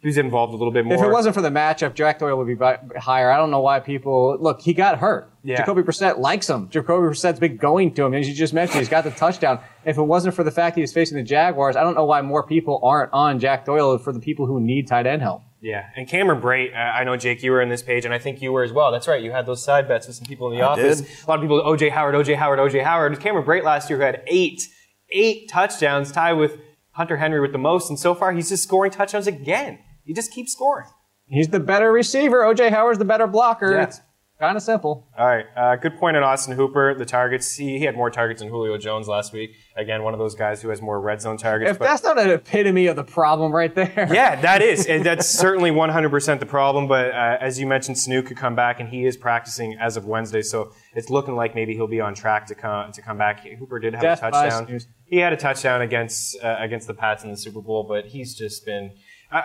He 0.00 0.08
was 0.08 0.18
involved 0.18 0.52
a 0.52 0.56
little 0.56 0.72
bit 0.72 0.84
more. 0.84 0.96
If 0.96 1.02
it 1.02 1.12
wasn't 1.12 1.34
for 1.34 1.42
the 1.42 1.48
matchup, 1.48 1.94
Jack 1.94 2.18
Doyle 2.18 2.36
would 2.36 2.46
be 2.48 2.54
by, 2.54 2.78
higher. 2.96 3.30
I 3.30 3.36
don't 3.36 3.52
know 3.52 3.60
why 3.60 3.78
people 3.78 4.36
look. 4.40 4.60
He 4.60 4.74
got 4.74 4.98
hurt. 4.98 5.32
Yeah. 5.44 5.58
Jacoby 5.58 5.82
Brissett 5.82 6.18
likes 6.18 6.50
him. 6.50 6.68
Jacoby 6.70 7.06
Brissett's 7.06 7.38
been 7.38 7.56
going 7.56 7.94
to 7.94 8.04
him, 8.04 8.14
as 8.14 8.28
you 8.28 8.34
just 8.34 8.52
mentioned. 8.52 8.80
He's 8.80 8.88
got 8.88 9.04
the 9.04 9.12
touchdown. 9.12 9.60
If 9.84 9.98
it 9.98 10.02
wasn't 10.02 10.34
for 10.34 10.42
the 10.42 10.50
fact 10.50 10.74
he 10.74 10.82
was 10.82 10.92
facing 10.92 11.18
the 11.18 11.22
Jaguars, 11.24 11.76
I 11.76 11.82
don't 11.82 11.94
know 11.94 12.04
why 12.04 12.20
more 12.20 12.44
people 12.44 12.80
aren't 12.82 13.12
on 13.12 13.38
Jack 13.38 13.64
Doyle 13.64 13.96
for 13.98 14.12
the 14.12 14.20
people 14.20 14.46
who 14.46 14.60
need 14.60 14.88
tight 14.88 15.06
end 15.06 15.22
help. 15.22 15.42
Yeah, 15.62 15.86
and 15.94 16.08
Cameron 16.08 16.40
Brate, 16.40 16.74
uh, 16.74 16.76
I 16.76 17.04
know 17.04 17.16
Jake, 17.16 17.42
you 17.44 17.52
were 17.52 17.62
in 17.62 17.68
this 17.68 17.82
page, 17.82 18.04
and 18.04 18.12
I 18.12 18.18
think 18.18 18.42
you 18.42 18.52
were 18.52 18.64
as 18.64 18.72
well. 18.72 18.90
That's 18.90 19.06
right, 19.06 19.22
you 19.22 19.30
had 19.30 19.46
those 19.46 19.62
side 19.64 19.86
bets 19.86 20.08
with 20.08 20.16
some 20.16 20.26
people 20.26 20.50
in 20.50 20.58
the 20.58 20.62
I 20.62 20.66
office. 20.66 21.02
Did. 21.02 21.24
A 21.24 21.30
lot 21.30 21.36
of 21.36 21.42
people, 21.42 21.62
OJ 21.62 21.90
Howard, 21.90 22.16
OJ 22.16 22.36
Howard, 22.36 22.58
OJ 22.58 22.82
Howard. 22.82 23.20
Cameron 23.20 23.46
Brate 23.46 23.62
last 23.62 23.88
year 23.88 24.00
had 24.00 24.22
eight, 24.26 24.68
eight 25.12 25.48
touchdowns, 25.48 26.10
tied 26.10 26.32
with 26.32 26.58
Hunter 26.90 27.16
Henry 27.16 27.40
with 27.40 27.52
the 27.52 27.58
most, 27.58 27.90
and 27.90 27.98
so 27.98 28.12
far 28.12 28.32
he's 28.32 28.48
just 28.48 28.64
scoring 28.64 28.90
touchdowns 28.90 29.28
again. 29.28 29.78
He 30.04 30.12
just 30.12 30.32
keeps 30.32 30.52
scoring. 30.52 30.88
He's 31.26 31.48
the 31.48 31.60
better 31.60 31.92
receiver. 31.92 32.42
OJ 32.42 32.70
Howard's 32.70 32.98
the 32.98 33.04
better 33.04 33.28
blocker. 33.28 33.72
Yeah. 33.72 33.84
It's 33.84 34.00
Kind 34.42 34.56
of 34.56 34.64
simple. 34.64 35.06
All 35.16 35.24
right. 35.24 35.46
Uh, 35.56 35.76
good 35.76 35.96
point 35.98 36.16
on 36.16 36.24
Austin 36.24 36.56
Hooper. 36.56 36.96
The 36.96 37.04
targets. 37.04 37.54
He, 37.54 37.78
he 37.78 37.84
had 37.84 37.94
more 37.94 38.10
targets 38.10 38.40
than 38.40 38.48
Julio 38.48 38.76
Jones 38.76 39.06
last 39.06 39.32
week. 39.32 39.54
Again, 39.76 40.02
one 40.02 40.14
of 40.14 40.18
those 40.18 40.34
guys 40.34 40.60
who 40.60 40.70
has 40.70 40.82
more 40.82 41.00
red 41.00 41.20
zone 41.20 41.36
targets. 41.36 41.70
If 41.70 41.78
that's 41.78 42.02
not 42.02 42.18
an 42.18 42.28
epitome 42.28 42.88
of 42.88 42.96
the 42.96 43.04
problem 43.04 43.52
right 43.52 43.72
there. 43.72 44.08
Yeah, 44.12 44.40
that 44.40 44.60
is. 44.60 44.86
and 44.88 45.06
that's 45.06 45.28
certainly 45.28 45.70
100% 45.70 46.40
the 46.40 46.46
problem. 46.46 46.88
But 46.88 47.12
uh, 47.12 47.38
as 47.40 47.60
you 47.60 47.68
mentioned, 47.68 47.98
Sanu 47.98 48.26
could 48.26 48.36
come 48.36 48.56
back, 48.56 48.80
and 48.80 48.88
he 48.88 49.06
is 49.06 49.16
practicing 49.16 49.76
as 49.78 49.96
of 49.96 50.06
Wednesday. 50.06 50.42
So 50.42 50.72
it's 50.92 51.08
looking 51.08 51.36
like 51.36 51.54
maybe 51.54 51.74
he'll 51.74 51.86
be 51.86 52.00
on 52.00 52.12
track 52.12 52.46
to 52.46 52.56
come 52.56 52.90
to 52.90 53.00
come 53.00 53.16
back. 53.16 53.46
Hooper 53.46 53.78
did 53.78 53.94
have 53.94 54.02
Death 54.02 54.24
a 54.24 54.30
touchdown. 54.32 54.80
He 55.06 55.18
had 55.18 55.32
a 55.32 55.36
touchdown 55.36 55.82
against 55.82 56.42
uh, 56.42 56.56
against 56.58 56.88
the 56.88 56.94
Pats 56.94 57.22
in 57.22 57.30
the 57.30 57.36
Super 57.36 57.60
Bowl, 57.60 57.84
but 57.84 58.06
he's 58.06 58.34
just 58.34 58.66
been 58.66 58.90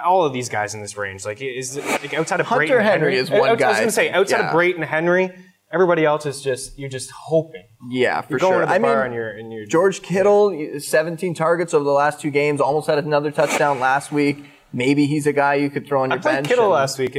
all 0.04 0.26
of 0.26 0.34
these 0.34 0.50
guys 0.50 0.74
in 0.74 0.82
this 0.82 0.98
range. 0.98 1.26
Like 1.26 1.42
is 1.42 1.78
like 1.78 2.14
outside 2.14 2.40
of 2.40 2.48
Hunter 2.48 2.82
Henry, 2.82 2.84
Henry 2.84 3.16
is 3.16 3.30
one 3.30 3.58
guy. 3.58 3.68
I 3.68 3.70
was 3.70 3.78
going 3.78 3.88
to 3.88 3.92
say 3.92 4.10
outside 4.12 4.40
yeah. 4.40 4.48
of 4.48 4.54
Brayton 4.54 4.84
Henry 4.84 5.32
Everybody 5.70 6.06
else 6.06 6.26
is 6.26 6.42
just 6.42 6.80
you're 6.80 6.90
just 6.90 7.12
hoping. 7.12 7.66
Yeah, 7.90 8.22
for 8.22 8.40
sure. 8.40 8.66
I 8.66 8.80
mean, 8.80 8.90
and 8.90 9.14
you're, 9.14 9.30
and 9.30 9.52
you're, 9.52 9.66
George 9.66 10.02
Kittle, 10.02 10.80
17 10.80 11.34
targets 11.34 11.74
over 11.74 11.84
the 11.84 11.92
last 11.92 12.22
two 12.22 12.32
games, 12.32 12.62
almost 12.62 12.88
had 12.88 13.00
another 13.00 13.32
touchdown 13.32 13.80
last 13.80 14.12
week. 14.12 14.46
Maybe 14.72 15.08
he's 15.08 15.28
a 15.28 15.34
guy 15.34 15.56
you 15.56 15.70
could 15.70 15.86
throw 15.86 16.04
on 16.04 16.12
your 16.12 16.20
I 16.20 16.22
played 16.22 16.36
bench. 16.36 16.48
Kittle 16.48 16.66
and, 16.66 16.74
last 16.74 16.98
week, 16.98 17.18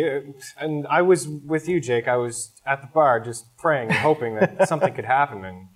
and 0.58 0.86
I 0.86 1.02
was 1.02 1.28
with 1.28 1.68
you, 1.68 1.78
Jake. 1.78 2.08
I 2.08 2.16
was 2.16 2.54
at 2.64 2.80
the 2.80 2.86
bar 2.86 3.20
just 3.20 3.54
praying 3.58 3.90
and 3.90 3.98
hoping 3.98 4.36
that 4.36 4.66
something 4.66 4.94
could 4.94 5.04
happen. 5.04 5.44
And 5.44 5.68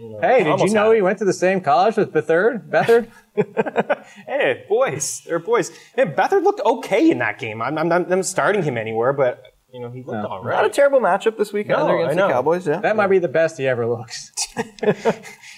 you 0.00 0.08
know, 0.08 0.20
hey, 0.20 0.44
did 0.44 0.60
you 0.60 0.70
know 0.70 0.92
he 0.92 1.02
went 1.02 1.18
to 1.18 1.26
the 1.26 1.32
same 1.32 1.60
college 1.60 1.96
with 1.96 2.12
Beathard? 2.12 2.70
Beathard? 2.70 3.10
hey, 4.26 4.64
boys, 4.66 5.22
they're 5.26 5.38
boys. 5.38 5.70
Hey, 5.94 6.06
Beathard 6.06 6.42
looked 6.42 6.60
okay 6.64 7.10
in 7.10 7.18
that 7.18 7.38
game. 7.38 7.60
I'm, 7.60 7.76
I'm, 7.76 7.92
I'm 7.92 8.22
starting 8.22 8.62
him 8.62 8.78
anywhere, 8.78 9.12
but 9.12 9.44
you 9.72 9.80
know, 9.80 9.90
he 9.90 10.02
looked 10.02 10.22
no. 10.22 10.26
all 10.26 10.42
right. 10.42 10.56
Not 10.56 10.66
a 10.66 10.70
terrible 10.70 11.00
matchup 11.00 11.36
this 11.36 11.52
weekend 11.52 11.78
no, 11.78 11.94
against 11.94 12.16
the 12.16 12.28
Cowboys. 12.28 12.66
Yeah, 12.66 12.80
that 12.80 12.96
might 12.96 13.08
be 13.08 13.18
the 13.18 13.28
best 13.28 13.58
he 13.58 13.68
ever 13.68 13.86
looks. 13.86 14.32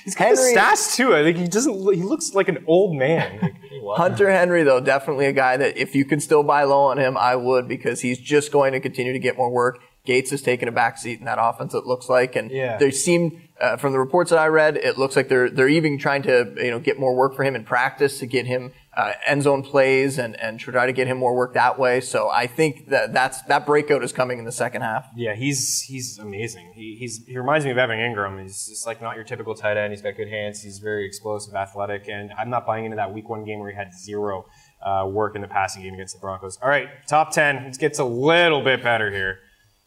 He's 0.05 0.15
got 0.15 0.37
Henry, 0.37 0.55
stats 0.55 0.97
too. 0.97 1.15
I 1.15 1.23
think 1.23 1.39
he 1.39 1.47
doesn't. 1.47 1.75
He 1.95 2.03
looks 2.03 2.35
like 2.35 2.49
an 2.49 2.65
old 2.67 2.97
man. 2.97 3.57
Hunter 3.97 4.31
Henry, 4.31 4.65
though, 4.65 4.81
definitely 4.81 5.27
a 5.27 5.33
guy 5.33 5.57
that 5.57 5.77
if 5.77 5.95
you 5.95 6.05
can 6.05 6.21
still 6.21 6.43
buy 6.43 6.65
low 6.65 6.83
on 6.83 6.99
him, 6.99 7.17
I 7.17 7.37
would 7.37 7.69
because 7.69 8.01
he's 8.01 8.19
just 8.19 8.53
going 8.53 8.73
to 8.73 8.81
continue 8.81 9.13
to 9.13 9.19
get 9.19 9.37
more 9.37 9.51
work. 9.51 9.79
Gates 10.05 10.31
has 10.33 10.43
taken 10.43 10.69
a 10.69 10.73
back 10.73 10.99
seat 10.99 11.21
in 11.21 11.27
that 11.27 11.39
offense. 11.41 11.75
It 11.75 11.87
looks 11.87 12.09
like, 12.09 12.35
and 12.35 12.51
yeah. 12.51 12.77
they 12.77 12.91
seem 12.91 13.49
uh, 13.63 13.77
from 13.77 13.93
the 13.93 13.99
reports 13.99 14.31
that 14.31 14.41
I 14.41 14.49
read, 14.49 14.77
it 14.77 14.99
looks 14.99 15.15
like 15.15 15.29
they're 15.29 15.49
they're 15.49 15.69
even 15.69 15.97
trying 15.97 16.23
to 16.23 16.53
you 16.57 16.71
know 16.71 16.81
get 16.81 16.99
more 16.99 17.15
work 17.15 17.35
for 17.35 17.45
him 17.45 17.55
in 17.55 17.65
practice 17.65 18.19
to 18.19 18.27
get 18.27 18.45
him 18.45 18.73
uh, 18.97 19.13
end 19.25 19.45
zone 19.45 19.63
plays 19.63 20.19
and 20.19 20.39
and 20.41 20.59
try 20.59 20.85
to 20.85 20.93
get 20.93 21.07
him 21.07 21.17
more 21.17 21.35
work 21.35 21.55
that 21.55 21.79
way. 21.79 22.01
So 22.01 22.29
I 22.29 22.49
think 22.49 22.89
that 22.89 23.13
that's 23.13 23.41
that 23.43 23.65
breakout 23.65 24.03
is 24.03 24.13
coming 24.13 24.41
in 24.41 24.45
the 24.45 24.53
second 24.53 24.83
half. 24.83 25.09
Yeah, 25.15 25.35
he's 25.35 25.83
he's 25.83 26.19
amazing. 26.19 26.73
He 26.75 26.97
he's 26.99 27.25
he 27.25 27.39
reminds 27.39 27.65
me 27.65 27.71
of 27.71 27.79
Evan 27.79 27.99
Engram. 27.99 28.43
He's 28.43 28.67
just 28.67 28.85
like 28.85 29.01
not 29.01 29.15
your 29.15 29.25
typical 29.25 29.55
tight 29.55 29.77
end. 29.77 29.93
He's 29.93 30.03
got 30.03 30.17
good 30.17 30.29
hands. 30.29 30.61
He's 30.61 30.81
very 30.81 31.07
explosive, 31.07 31.55
athletic, 31.55 32.09
and 32.09 32.33
I'm 32.37 32.51
not 32.51 32.67
buying 32.67 32.85
into 32.85 32.97
that 32.97 33.15
week 33.15 33.29
one 33.29 33.45
game 33.45 33.61
where 33.61 33.71
he 33.71 33.77
had 33.77 33.95
zero. 33.95 34.47
Uh, 34.85 35.07
work 35.07 35.37
in 35.37 35.43
the 35.43 35.47
passing 35.47 35.81
game 35.81 35.95
against 35.95 36.13
the 36.13 36.19
Broncos. 36.19 36.59
All 36.61 36.69
right, 36.69 36.89
top 37.07 37.31
10. 37.31 37.55
It 37.67 37.79
gets 37.79 38.01
a 38.01 38.05
little 38.05 38.63
bit 38.63 38.83
better 38.83 39.13
here. 39.13 39.39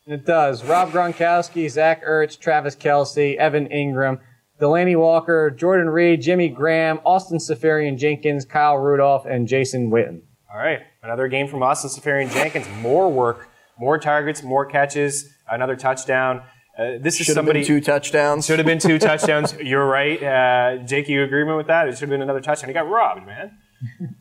It 0.07 0.25
does. 0.25 0.63
Rob 0.63 0.91
Gronkowski, 0.91 1.69
Zach 1.69 2.05
Ertz, 2.05 2.39
Travis 2.39 2.75
Kelce, 2.75 3.35
Evan 3.37 3.67
Engram, 3.69 4.19
Delanie 4.61 4.97
Walker, 4.97 5.49
Jordan 5.49 5.89
Reed, 5.89 6.21
Jimmy 6.21 6.47
Graham, 6.47 6.99
Austin 7.03 7.39
Seferian-Jenkins, 7.39 8.45
Kyle 8.45 8.77
Rudolph, 8.77 9.25
and 9.25 9.47
Jason 9.47 9.89
Witten. 9.89 10.21
All 10.51 10.59
right. 10.59 10.79
Another 11.01 11.27
game 11.27 11.47
from 11.47 11.63
Austin 11.63 11.89
Seferian-Jenkins. 11.89 12.67
More 12.81 13.11
work, 13.11 13.49
more 13.79 13.97
targets, 13.97 14.43
more 14.43 14.65
catches, 14.65 15.33
another 15.49 15.75
touchdown. 15.75 16.43
Uh, 16.77 16.99
this 16.99 17.19
is 17.19 17.25
should 17.25 17.35
somebody 17.35 17.59
have 17.59 17.67
been 17.67 17.77
two 17.77 17.83
touchdowns. 17.83 18.45
Should 18.45 18.59
have 18.59 18.65
been 18.65 18.79
two 18.79 18.99
touchdowns. 18.99 19.55
You're 19.55 19.87
right, 19.87 20.21
uh, 20.21 20.83
Jake. 20.85 21.07
You 21.09 21.23
agreement 21.23 21.57
with 21.57 21.67
that? 21.67 21.87
It 21.87 21.93
should 21.93 22.01
have 22.01 22.09
been 22.09 22.21
another 22.21 22.41
touchdown. 22.41 22.69
He 22.69 22.73
got 22.73 22.87
robbed, 22.87 23.25
man. 23.25 23.57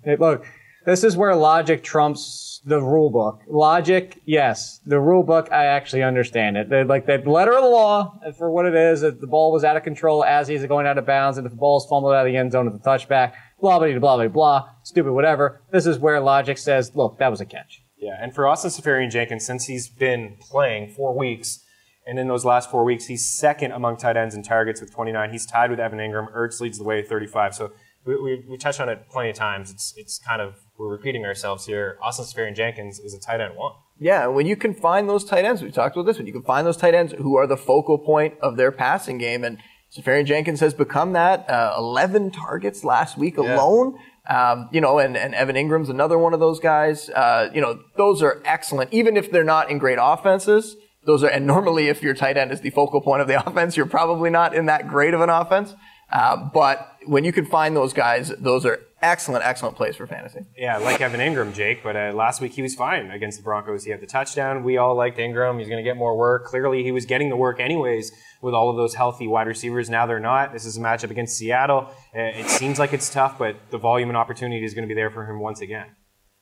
hey, 0.04 0.16
look, 0.16 0.46
this 0.84 1.04
is 1.04 1.16
where 1.16 1.34
logic 1.34 1.82
trumps 1.82 2.60
the 2.64 2.80
rule 2.80 3.10
book. 3.10 3.42
Logic, 3.46 4.20
yes. 4.24 4.80
The 4.86 4.98
rule 4.98 5.22
book, 5.22 5.50
I 5.52 5.66
actually 5.66 6.02
understand 6.02 6.56
it. 6.56 6.70
They're 6.70 6.84
like 6.84 7.06
the 7.06 7.18
letter 7.18 7.52
of 7.52 7.62
the 7.62 7.68
law 7.68 8.18
for 8.38 8.50
what 8.50 8.66
it 8.66 8.74
is. 8.74 9.02
That 9.02 9.20
the 9.20 9.26
ball 9.26 9.52
was 9.52 9.64
out 9.64 9.76
of 9.76 9.82
control 9.82 10.24
as 10.24 10.48
he's 10.48 10.64
going 10.66 10.86
out 10.86 10.98
of 10.98 11.06
bounds, 11.06 11.38
and 11.38 11.46
if 11.46 11.52
the 11.52 11.58
ball 11.58 11.78
is 11.78 11.86
fumbled 11.88 12.14
out 12.14 12.26
of 12.26 12.32
the 12.32 12.36
end 12.36 12.52
zone 12.52 12.66
at 12.66 12.72
the 12.72 12.78
touchback, 12.78 13.34
blah 13.60 13.78
blah 13.78 13.98
blah 13.98 14.16
blah 14.16 14.28
blah, 14.28 14.68
stupid 14.82 15.12
whatever. 15.12 15.62
This 15.70 15.86
is 15.86 15.98
where 15.98 16.20
logic 16.20 16.58
says, 16.58 16.92
look, 16.94 17.18
that 17.18 17.30
was 17.30 17.40
a 17.40 17.46
catch. 17.46 17.82
Yeah, 17.98 18.16
and 18.20 18.34
for 18.34 18.46
Austin 18.46 18.70
Seferian-Jenkins, 18.70 19.46
since 19.46 19.66
he's 19.66 19.88
been 19.88 20.36
playing 20.40 20.88
four 20.88 21.16
weeks, 21.16 21.64
and 22.06 22.18
in 22.18 22.28
those 22.28 22.44
last 22.44 22.70
four 22.70 22.84
weeks, 22.84 23.06
he's 23.06 23.26
second 23.26 23.72
among 23.72 23.96
tight 23.96 24.16
ends 24.16 24.34
in 24.34 24.42
targets 24.42 24.80
with 24.80 24.92
29. 24.92 25.30
He's 25.32 25.46
tied 25.46 25.70
with 25.70 25.80
Evan 25.80 25.98
Engram. 25.98 26.30
Ertz 26.34 26.60
leads 26.60 26.76
the 26.76 26.84
way 26.84 27.02
35. 27.02 27.54
So 27.54 27.72
we, 28.06 28.20
we, 28.20 28.44
we 28.48 28.56
touched 28.56 28.80
on 28.80 28.88
it 28.88 29.08
plenty 29.10 29.30
of 29.30 29.36
times. 29.36 29.70
It's 29.70 29.94
it's 29.96 30.18
kind 30.18 30.40
of 30.40 30.56
we're 30.78 30.88
repeating 30.88 31.24
ourselves 31.24 31.66
here. 31.66 31.98
Austin 32.02 32.24
Seferian-Jenkins 32.24 32.98
is 32.98 33.14
a 33.14 33.20
tight 33.20 33.40
end 33.40 33.56
one. 33.56 33.72
Yeah, 33.98 34.26
when 34.26 34.46
you 34.46 34.56
can 34.56 34.74
find 34.74 35.08
those 35.08 35.24
tight 35.24 35.44
ends, 35.44 35.62
we 35.62 35.70
talked 35.70 35.96
about 35.96 36.06
this. 36.06 36.18
one, 36.18 36.26
you 36.26 36.32
can 36.32 36.42
find 36.42 36.66
those 36.66 36.76
tight 36.76 36.94
ends 36.94 37.12
who 37.12 37.36
are 37.36 37.46
the 37.46 37.56
focal 37.56 37.98
point 37.98 38.34
of 38.40 38.56
their 38.56 38.72
passing 38.72 39.18
game, 39.18 39.44
and 39.44 39.58
Seferian-Jenkins 39.90 40.60
has 40.60 40.74
become 40.74 41.12
that. 41.12 41.48
Uh, 41.48 41.74
Eleven 41.78 42.30
targets 42.30 42.84
last 42.84 43.16
week 43.16 43.36
yeah. 43.36 43.54
alone. 43.54 43.98
Um, 44.28 44.70
you 44.72 44.80
know, 44.80 44.98
and, 44.98 45.16
and 45.16 45.34
Evan 45.34 45.54
Engram's 45.54 45.90
another 45.90 46.18
one 46.18 46.32
of 46.32 46.40
those 46.40 46.58
guys. 46.58 47.10
Uh, 47.10 47.50
you 47.54 47.60
know, 47.60 47.80
those 47.96 48.22
are 48.22 48.42
excellent, 48.44 48.92
even 48.92 49.16
if 49.16 49.30
they're 49.30 49.44
not 49.44 49.70
in 49.70 49.78
great 49.78 49.98
offenses. 50.00 50.76
Those 51.04 51.22
are, 51.22 51.28
and 51.28 51.46
normally 51.46 51.88
if 51.88 52.02
your 52.02 52.14
tight 52.14 52.38
end 52.38 52.50
is 52.50 52.62
the 52.62 52.70
focal 52.70 53.02
point 53.02 53.20
of 53.20 53.28
the 53.28 53.46
offense, 53.46 53.76
you're 53.76 53.86
probably 53.86 54.30
not 54.30 54.54
in 54.54 54.66
that 54.66 54.88
great 54.88 55.14
of 55.14 55.20
an 55.20 55.28
offense. 55.28 55.74
Uh, 56.14 56.36
but 56.36 56.96
when 57.06 57.24
you 57.24 57.32
can 57.32 57.44
find 57.44 57.74
those 57.76 57.92
guys, 57.92 58.28
those 58.38 58.64
are 58.64 58.80
excellent, 59.02 59.44
excellent 59.44 59.76
plays 59.76 59.96
for 59.96 60.06
fantasy. 60.06 60.46
Yeah, 60.56 60.78
like 60.78 61.00
Evan 61.00 61.18
Engram, 61.18 61.52
Jake. 61.52 61.82
But 61.82 61.96
uh, 61.96 62.12
last 62.14 62.40
week 62.40 62.52
he 62.52 62.62
was 62.62 62.74
fine 62.74 63.10
against 63.10 63.38
the 63.38 63.42
Broncos. 63.42 63.84
He 63.84 63.90
had 63.90 64.00
the 64.00 64.06
touchdown. 64.06 64.62
We 64.62 64.78
all 64.78 64.94
liked 64.94 65.18
Engram. 65.18 65.58
He's 65.58 65.68
going 65.68 65.84
to 65.84 65.88
get 65.88 65.96
more 65.96 66.16
work. 66.16 66.46
Clearly, 66.46 66.84
he 66.84 66.92
was 66.92 67.04
getting 67.04 67.30
the 67.30 67.36
work 67.36 67.58
anyways 67.58 68.12
with 68.40 68.54
all 68.54 68.70
of 68.70 68.76
those 68.76 68.94
healthy 68.94 69.26
wide 69.26 69.48
receivers. 69.48 69.90
Now 69.90 70.06
they're 70.06 70.20
not. 70.20 70.52
This 70.52 70.64
is 70.64 70.76
a 70.76 70.80
matchup 70.80 71.10
against 71.10 71.36
Seattle. 71.36 71.88
Uh, 72.14 72.20
it 72.20 72.48
seems 72.48 72.78
like 72.78 72.92
it's 72.92 73.10
tough, 73.10 73.36
but 73.36 73.56
the 73.70 73.78
volume 73.78 74.08
and 74.08 74.16
opportunity 74.16 74.64
is 74.64 74.72
going 74.72 74.84
to 74.84 74.88
be 74.88 74.94
there 74.94 75.10
for 75.10 75.28
him 75.28 75.40
once 75.40 75.60
again. 75.60 75.86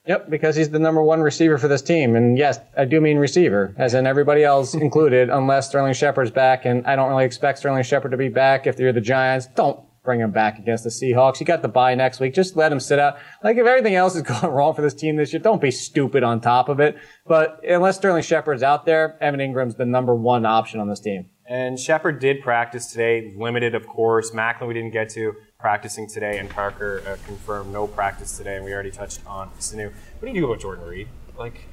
Yep, 0.07 0.31
because 0.31 0.57
he's 0.57 0.71
the 0.71 0.81
number 0.81 1.03
one 1.03 1.21
receiver 1.21 1.59
for 1.59 1.69
this 1.69 1.83
team. 1.83 2.17
And 2.17 2.37
yes, 2.37 2.59
I 2.77 2.85
do 2.87 3.01
mean 3.01 3.19
receiver, 3.19 3.73
as 3.79 3.95
in 3.95 4.07
everybody 4.07 4.43
else 4.43 4.75
included, 4.75 5.31
unless 5.31 5.69
Sterling 5.69 5.95
Shepard's 5.95 6.33
back. 6.33 6.65
And 6.65 6.85
I 6.87 6.97
don't 6.97 7.09
really 7.09 7.25
expect 7.25 7.59
Sterling 7.59 7.85
Shepard 7.85 8.11
to 8.11 8.17
be 8.17 8.29
back 8.29 8.67
if 8.67 8.79
you're 8.79 8.93
the 8.93 9.01
Giants. 9.01 9.47
Don't 9.55 9.79
bring 10.03 10.21
him 10.21 10.33
back 10.33 10.59
against 10.59 10.83
the 10.83 10.91
Seahawks. 10.91 11.39
You 11.39 11.47
got 11.47 11.63
the 11.63 11.69
bye 11.69 11.95
next 11.95 12.19
week. 12.19 12.35
Just 12.35 12.57
let 12.57 12.73
him 12.73 12.81
sit 12.81 12.99
out. 12.99 13.19
Like 13.45 13.57
if 13.57 13.67
everything 13.67 13.95
else 13.95 14.17
is 14.17 14.23
going 14.41 14.53
wrong 14.53 14.75
for 14.75 14.83
this 14.83 14.95
team 14.95 15.15
this 15.15 15.33
year, 15.33 15.41
don't 15.41 15.63
be 15.63 15.71
stupid 15.71 16.25
on 16.25 16.41
top 16.41 16.69
of 16.69 16.81
it. 16.81 16.97
But 17.25 17.61
unless 17.63 17.97
Sterling 17.99 18.25
Shepard's 18.25 18.65
out 18.65 18.85
there, 18.85 19.17
Evan 19.21 19.39
Engram's 19.39 19.77
the 19.77 19.87
number 19.87 20.17
one 20.17 20.45
option 20.45 20.81
on 20.81 20.89
this 20.89 21.01
team. 21.01 21.27
And 21.49 21.79
Shepard 21.79 22.19
did 22.19 22.41
practice 22.41 22.87
today, 22.87 23.35
limited, 23.37 23.75
of 23.75 23.87
course. 23.87 24.31
Maclin 24.31 24.69
we 24.69 24.75
didn't 24.75 24.93
get 24.93 25.11
to 25.11 25.35
practicing 25.63 26.09
today, 26.09 26.39
and 26.39 26.51
Parker 26.51 27.03
uh, 27.07 27.17
confirmed 27.25 27.73
no 27.73 27.87
practice 27.87 28.37
today. 28.37 28.57
And 28.57 28.65
we 28.65 28.75
already 28.75 28.91
touched 28.91 29.21
on 29.27 29.49
Sanu. 29.61 29.93
What 30.19 30.29
do 30.29 30.35
you 30.35 30.41
do 30.41 30.45
about 30.45 30.61
Jordan 30.61 30.85
Reed? 30.85 31.09
Like 31.39 31.69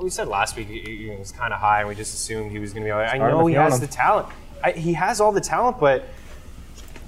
we 0.00 0.08
said 0.08 0.26
last 0.26 0.56
week, 0.56 0.68
he, 0.68 1.14
was 1.16 1.32
kind 1.32 1.52
of 1.52 1.60
high, 1.60 1.80
and 1.80 1.88
we 1.88 1.94
just 1.94 2.14
assumed 2.14 2.50
he 2.50 2.58
was 2.58 2.72
going 2.72 2.84
to 2.84 2.88
be. 2.88 2.92
I 2.92 3.18
know 3.18 3.46
he 3.46 3.54
has 3.54 3.78
the 3.78 3.86
talent. 3.86 4.28
I, 4.64 4.72
he 4.72 4.94
has 4.94 5.20
all 5.20 5.32
the 5.32 5.40
talent, 5.42 5.78
but 5.78 6.08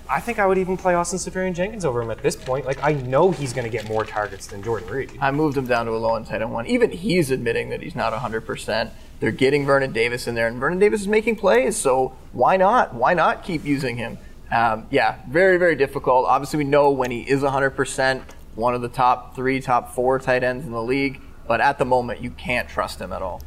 I 0.06 0.20
think 0.20 0.38
I 0.38 0.47
would 0.47 0.58
even 0.58 0.76
play 0.76 0.94
Austin 0.94 1.18
Seferian-Jenkins 1.18 1.87
over 1.87 2.02
him 2.02 2.11
at 2.11 2.23
this 2.23 2.37
point. 2.37 2.66
Like 2.66 2.78
I 2.82 2.92
know 2.92 3.30
he's 3.30 3.54
going 3.54 3.64
to 3.64 3.70
get 3.70 3.88
more 3.88 4.04
targets 4.04 4.47
than 4.47 4.62
Jordan 4.62 4.90
Reed. 4.90 5.12
I 5.20 5.30
moved 5.30 5.56
him 5.56 5.66
down 5.66 5.87
to 5.87 5.92
a 5.92 5.97
low 5.97 6.14
end 6.14 6.26
tight 6.26 6.42
end 6.42 6.52
one. 6.52 6.66
Even 6.66 6.90
he's 6.90 7.30
admitting 7.30 7.70
that 7.70 7.80
he's 7.80 7.97
not 7.97 8.12
100. 8.12 8.42
percent 8.42 8.90
They're 9.20 9.30
getting 9.30 9.64
Vernon 9.64 9.92
Davis 9.92 10.26
in 10.28 10.35
there, 10.35 10.47
and 10.47 10.61
Vernon 10.61 10.78
Davis 10.78 11.00
is 11.00 11.08
making 11.08 11.37
plays. 11.37 11.75
So 11.75 12.14
why 12.32 12.58
not? 12.58 12.94
Why 12.94 13.14
not 13.14 13.42
keep 13.44 13.64
using 13.64 13.97
him? 13.97 14.18
Um, 14.50 14.87
yeah, 14.90 15.19
very 15.28 15.59
very 15.59 15.76
difficult. 15.76 16.26
Obviously, 16.26 16.59
we 16.59 16.64
know 16.64 16.90
when 16.90 17.11
he 17.11 17.21
is 17.21 17.43
100 17.43 17.71
percent, 17.71 18.23
one 18.55 18.75
of 18.75 18.83
the 18.83 18.88
top 18.88 19.37
three, 19.37 19.61
top 19.61 19.95
four 19.95 20.19
tight 20.19 20.43
ends 20.43 20.64
in 20.64 20.73
the 20.73 20.83
league. 20.83 21.21
But 21.49 21.62
at 21.62 21.78
the 21.78 21.85
moment, 21.87 22.21
you 22.21 22.31
can't 22.31 22.69
trust 22.69 23.00
him 23.00 23.12
at 23.12 23.23
all. 23.23 23.43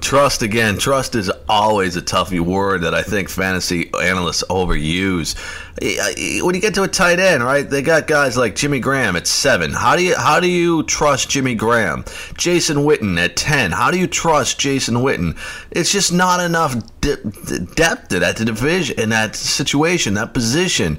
Trust 0.00 0.42
again. 0.42 0.76
Trust 0.76 1.14
is 1.14 1.30
always 1.48 1.96
a 1.96 2.02
tough 2.02 2.32
word 2.32 2.82
that 2.82 2.94
I 2.94 3.02
think 3.02 3.28
fantasy 3.28 3.90
analysts 3.94 4.44
overuse. 4.50 5.36
When 6.42 6.54
you 6.54 6.60
get 6.60 6.74
to 6.74 6.82
a 6.82 6.88
tight 6.88 7.20
end, 7.20 7.44
right? 7.44 7.68
They 7.68 7.82
got 7.82 8.06
guys 8.06 8.36
like 8.36 8.56
Jimmy 8.56 8.80
Graham 8.80 9.16
at 9.16 9.26
seven. 9.26 9.72
How 9.72 9.96
do 9.96 10.02
you 10.02 10.16
how 10.16 10.40
do 10.40 10.48
you 10.48 10.82
trust 10.82 11.30
Jimmy 11.30 11.54
Graham? 11.54 12.04
Jason 12.36 12.78
Witten 12.78 13.18
at 13.18 13.36
ten. 13.36 13.70
How 13.70 13.90
do 13.90 13.98
you 13.98 14.08
trust 14.08 14.58
Jason 14.58 14.96
Witten? 14.96 15.38
It's 15.70 15.92
just 15.92 16.12
not 16.12 16.40
enough 16.40 16.74
de- 17.00 17.16
depth 17.76 18.12
at 18.12 18.20
that 18.20 18.36
division 18.36 18.98
in 18.98 19.10
that 19.10 19.36
situation, 19.36 20.14
that 20.14 20.34
position. 20.34 20.98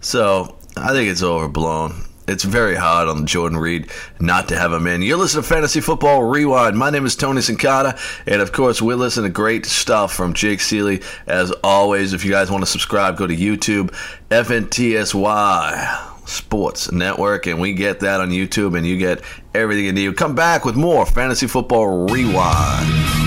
So 0.00 0.56
I 0.76 0.92
think 0.92 1.10
it's 1.10 1.22
overblown. 1.22 2.04
It's 2.30 2.44
very 2.44 2.76
hard 2.76 3.08
on 3.08 3.26
Jordan 3.26 3.58
Reed 3.58 3.90
not 4.20 4.46
to 4.48 4.56
have 4.56 4.72
him 4.72 4.86
in. 4.86 5.02
You're 5.02 5.18
listening 5.18 5.42
to 5.42 5.48
Fantasy 5.48 5.80
Football 5.80 6.22
Rewind. 6.22 6.78
My 6.78 6.88
name 6.88 7.04
is 7.04 7.16
Tony 7.16 7.40
Sincata, 7.40 7.98
and 8.24 8.40
of 8.40 8.52
course, 8.52 8.80
we're 8.80 8.94
listening 8.94 9.32
to 9.32 9.34
great 9.34 9.66
stuff 9.66 10.14
from 10.14 10.32
Jake 10.32 10.60
Ciely. 10.60 11.04
As 11.26 11.50
always, 11.64 12.12
if 12.12 12.24
you 12.24 12.30
guys 12.30 12.48
want 12.48 12.62
to 12.62 12.70
subscribe, 12.70 13.16
go 13.16 13.26
to 13.26 13.34
YouTube, 13.34 13.92
FNTSY 14.30 16.28
Sports 16.28 16.92
Network, 16.92 17.48
and 17.48 17.60
we 17.60 17.72
get 17.72 17.98
that 17.98 18.20
on 18.20 18.30
YouTube, 18.30 18.78
and 18.78 18.86
you 18.86 18.96
get 18.96 19.22
everything 19.52 19.86
you 19.86 19.92
need. 19.92 20.16
Come 20.16 20.36
back 20.36 20.64
with 20.64 20.76
more 20.76 21.04
Fantasy 21.06 21.48
Football 21.48 22.06
Rewind. 22.06 23.19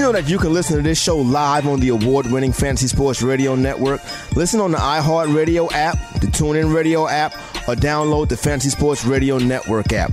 You 0.00 0.06
know 0.06 0.12
that 0.12 0.30
you 0.30 0.38
can 0.38 0.54
listen 0.54 0.78
to 0.78 0.82
this 0.82 0.98
show 0.98 1.18
live 1.18 1.66
on 1.66 1.78
the 1.78 1.90
award 1.90 2.24
winning 2.24 2.54
Fantasy 2.54 2.86
Sports 2.86 3.20
Radio 3.20 3.54
Network? 3.54 4.00
Listen 4.34 4.58
on 4.58 4.70
the 4.70 4.78
iHeartRadio 4.78 5.70
app, 5.72 5.98
the 6.20 6.26
TuneIn 6.26 6.74
Radio 6.74 7.06
app, 7.06 7.34
or 7.68 7.74
download 7.74 8.30
the 8.30 8.36
Fantasy 8.38 8.70
Sports 8.70 9.04
Radio 9.04 9.36
Network 9.36 9.92
app. 9.92 10.12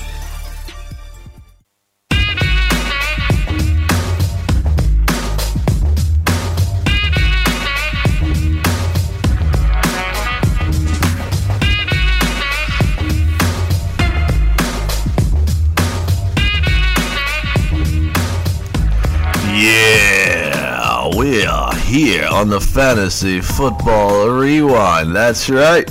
The 22.51 22.59
Fantasy 22.59 23.39
Football 23.39 24.27
Rewind. 24.27 25.15
That's 25.15 25.49
right. 25.49 25.87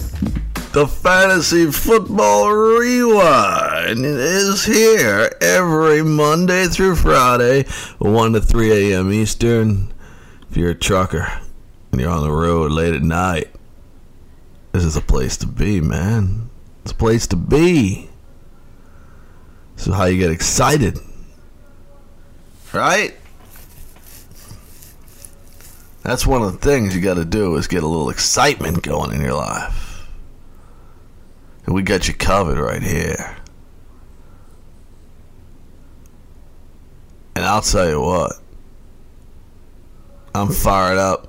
The 0.74 0.86
Fantasy 0.86 1.70
Football 1.70 2.50
Rewind 2.50 4.04
is 4.04 4.66
here 4.66 5.34
every 5.40 6.02
Monday 6.02 6.66
through 6.66 6.96
Friday, 6.96 7.64
1 7.98 8.34
to 8.34 8.42
3 8.42 8.92
a.m. 8.92 9.10
Eastern. 9.10 9.90
If 10.50 10.58
you're 10.58 10.72
a 10.72 10.74
trucker 10.74 11.32
and 11.92 12.00
you're 12.00 12.10
on 12.10 12.24
the 12.24 12.30
road 12.30 12.72
late 12.72 12.92
at 12.92 13.02
night, 13.02 13.48
this 14.72 14.84
is 14.84 14.96
a 14.96 15.00
place 15.00 15.38
to 15.38 15.46
be, 15.46 15.80
man. 15.80 16.50
It's 16.82 16.92
a 16.92 16.94
place 16.94 17.26
to 17.28 17.36
be. 17.36 18.10
Is 19.78 19.86
how 19.86 20.04
you 20.04 20.18
get 20.18 20.30
excited. 20.30 20.98
Right? 22.74 23.16
That's 26.02 26.26
one 26.26 26.42
of 26.42 26.52
the 26.52 26.58
things 26.58 26.94
you 26.94 27.02
got 27.02 27.14
to 27.14 27.24
do 27.24 27.56
is 27.56 27.66
get 27.66 27.82
a 27.82 27.86
little 27.86 28.08
excitement 28.08 28.82
going 28.82 29.12
in 29.12 29.20
your 29.20 29.34
life. 29.34 30.06
And 31.66 31.74
we 31.74 31.82
got 31.82 32.08
you 32.08 32.14
covered 32.14 32.58
right 32.58 32.82
here. 32.82 33.36
And 37.36 37.44
I'll 37.44 37.60
tell 37.60 37.88
you 37.88 38.00
what. 38.00 38.32
I'm 40.34 40.50
fired 40.50 40.98
up. 40.98 41.28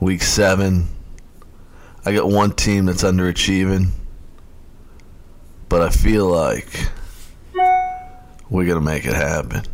Week 0.00 0.22
7. 0.22 0.88
I 2.04 2.12
got 2.14 2.28
one 2.28 2.52
team 2.52 2.86
that's 2.86 3.02
underachieving. 3.02 3.90
But 5.68 5.82
I 5.82 5.90
feel 5.90 6.26
like 6.26 6.88
we're 8.48 8.64
going 8.64 8.78
to 8.78 8.84
make 8.84 9.04
it 9.04 9.14
happen. 9.14 9.64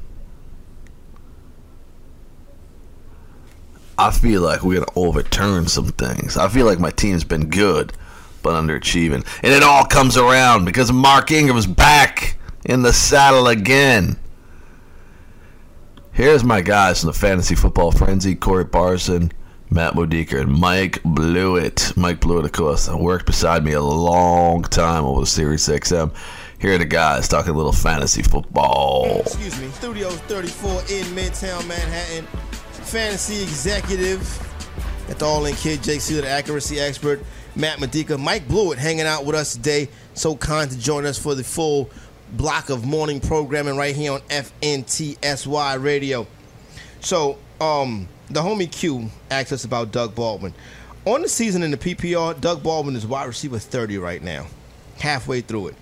I 4.04 4.10
feel 4.10 4.42
like 4.42 4.62
we're 4.62 4.80
gonna 4.80 4.92
overturn 4.96 5.66
some 5.66 5.86
things. 5.86 6.36
I 6.36 6.48
feel 6.48 6.66
like 6.66 6.78
my 6.78 6.90
team's 6.90 7.24
been 7.24 7.48
good, 7.48 7.94
but 8.42 8.52
underachieving, 8.52 9.26
and 9.42 9.52
it 9.54 9.62
all 9.62 9.86
comes 9.86 10.18
around 10.18 10.66
because 10.66 10.92
Mark 10.92 11.30
Ingram's 11.30 11.66
back 11.66 12.36
in 12.66 12.82
the 12.82 12.92
saddle 12.92 13.48
again. 13.48 14.18
Here's 16.12 16.44
my 16.44 16.60
guys 16.60 17.00
from 17.00 17.06
the 17.06 17.14
Fantasy 17.14 17.54
Football 17.54 17.92
Frenzy: 17.92 18.34
Corey 18.34 18.66
Parson, 18.66 19.32
Matt 19.70 19.94
Modica, 19.94 20.38
and 20.38 20.52
Mike 20.52 21.02
Blewett. 21.02 21.96
Mike 21.96 22.20
Blewett, 22.20 22.44
of 22.44 22.52
course, 22.52 22.90
worked 22.90 23.24
beside 23.24 23.64
me 23.64 23.72
a 23.72 23.80
long 23.80 24.64
time 24.64 25.04
over 25.04 25.20
the 25.20 25.26
Sirius 25.26 25.66
XM. 25.66 26.12
Here 26.58 26.74
are 26.74 26.78
the 26.78 26.84
guys 26.84 27.26
talking 27.26 27.54
a 27.54 27.56
little 27.56 27.72
fantasy 27.72 28.22
football. 28.22 29.20
Excuse 29.20 29.58
me, 29.58 29.68
Studio 29.70 30.10
34 30.10 30.70
in 30.90 31.06
Midtown 31.16 31.66
Manhattan 31.66 32.26
fantasy 32.84 33.42
executive 33.42 34.20
at 35.08 35.18
the 35.18 35.24
All 35.24 35.44
In 35.46 35.54
Kid, 35.54 35.82
Jake 35.82 36.00
the 36.00 36.28
accuracy 36.28 36.78
expert. 36.78 37.20
Matt 37.56 37.78
Modica, 37.80 38.18
Mike 38.18 38.48
Blewett 38.48 38.78
hanging 38.78 39.06
out 39.06 39.24
with 39.24 39.36
us 39.36 39.54
today. 39.54 39.88
So 40.14 40.36
kind 40.36 40.70
to 40.70 40.78
join 40.78 41.06
us 41.06 41.18
for 41.18 41.34
the 41.34 41.44
full 41.44 41.90
block 42.32 42.68
of 42.70 42.84
morning 42.84 43.20
programming 43.20 43.76
right 43.76 43.94
here 43.94 44.12
on 44.12 44.20
FNTSY 44.22 45.82
Radio. 45.82 46.26
So, 47.00 47.38
um, 47.60 48.08
the 48.30 48.40
homie 48.40 48.70
Q 48.70 49.10
asked 49.30 49.52
us 49.52 49.64
about 49.64 49.92
Doug 49.92 50.14
Baldwin. 50.14 50.54
On 51.04 51.20
the 51.20 51.28
season 51.28 51.62
in 51.62 51.70
the 51.70 51.76
PPR, 51.76 52.40
Doug 52.40 52.62
Baldwin 52.62 52.96
is 52.96 53.06
wide 53.06 53.26
receiver 53.26 53.58
30 53.58 53.98
right 53.98 54.22
now, 54.22 54.46
halfway 54.98 55.42
through 55.42 55.68
it. 55.68 55.74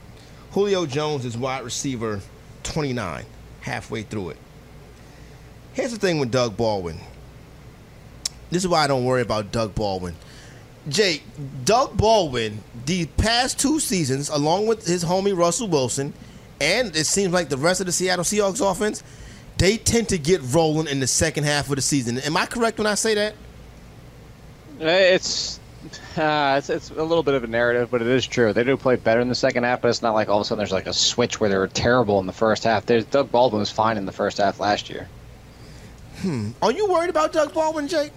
Julio 0.51 0.85
Jones 0.85 1.25
is 1.25 1.39
wide 1.39 1.65
receiver 1.65 2.21
29, 2.65 3.25
halfway 3.61 4.03
through 4.03 4.31
it. 4.31 4.37
Here's 5.75 5.93
the 5.93 5.99
thing 5.99 6.19
with 6.19 6.31
Doug 6.31 6.57
Baldwin. 6.57 6.99
This 8.51 8.63
is 8.63 8.69
why 8.69 8.85
I 8.85 8.87
don't 8.87 9.05
worry 9.05 9.23
about 9.23 9.53
Doug 9.53 9.75
Baldwin. 9.75 10.15
Jake, 10.89 11.23
Doug 11.65 11.97
Baldwin, 11.97 12.63
the 12.87 13.07
past 13.07 13.59
two 13.59 13.81
seasons, 13.81 14.29
along 14.29 14.67
with 14.67 14.87
his 14.87 15.05
homie 15.05 15.37
Russell 15.37 15.69
Wilson, 15.69 16.13
and 16.61 16.95
it 16.97 17.07
seems 17.07 17.33
like 17.33 17.49
the 17.49 17.57
rest 17.57 17.81
of 17.81 17.87
the 17.87 17.93
Seattle 17.93 18.25
Seahawks 18.25 18.61
offense, 18.61 19.03
they 19.59 19.79
tend 19.79 20.09
to 20.11 20.19
get 20.19 20.41
rolling 20.53 20.89
in 20.89 21.01
the 21.01 21.07
second 21.07 21.45
half 21.45 21.71
of 21.71 21.77
the 21.77 21.83
season. 21.83 22.19
Am 22.19 22.37
I 22.37 22.47
correct 22.47 22.79
when 22.79 22.87
I 22.87 22.95
say 22.95 23.15
that? 23.15 23.35
It's 24.81 25.61
uh, 26.17 26.57
it's, 26.59 26.71
it's 26.71 26.91
a 26.91 27.03
little 27.03 27.23
bit 27.23 27.35
of 27.35 27.45
a 27.45 27.47
narrative, 27.47 27.91
but 27.91 28.03
it 28.03 28.09
is 28.09 28.27
true. 28.27 28.53
They 28.53 28.65
do 28.65 28.77
play 28.77 28.97
better 28.97 29.21
in 29.21 29.29
the 29.29 29.35
second 29.35 29.65
half, 29.65 29.81
but 29.81 29.89
it's 29.89 30.03
not 30.03 30.15
like 30.15 30.29
all 30.29 30.39
of 30.39 30.43
a 30.43 30.45
sudden 30.45 30.59
there's 30.59 30.73
like 30.73 30.87
a 30.87 30.93
switch 30.93 31.41
where 31.41 31.49
they 31.49 31.57
were 31.57 31.69
terrible 31.69 32.19
in 32.21 32.27
the 32.27 32.33
first 32.33 32.65
half. 32.65 32.87
There's, 32.87 33.05
Doug 33.05 33.31
Baldwin 33.31 33.61
was 33.61 33.71
fine 33.71 33.97
in 33.97 34.07
the 34.07 34.13
first 34.13 34.39
half 34.39 34.61
last 34.61 34.91
year. 34.91 35.09
Hmm. 36.21 36.51
Are 36.61 36.73
you 36.73 36.87
worried 36.89 37.11
about 37.11 37.33
Doug 37.33 37.55
Baldwin, 37.55 37.89
Jake? 37.89 38.13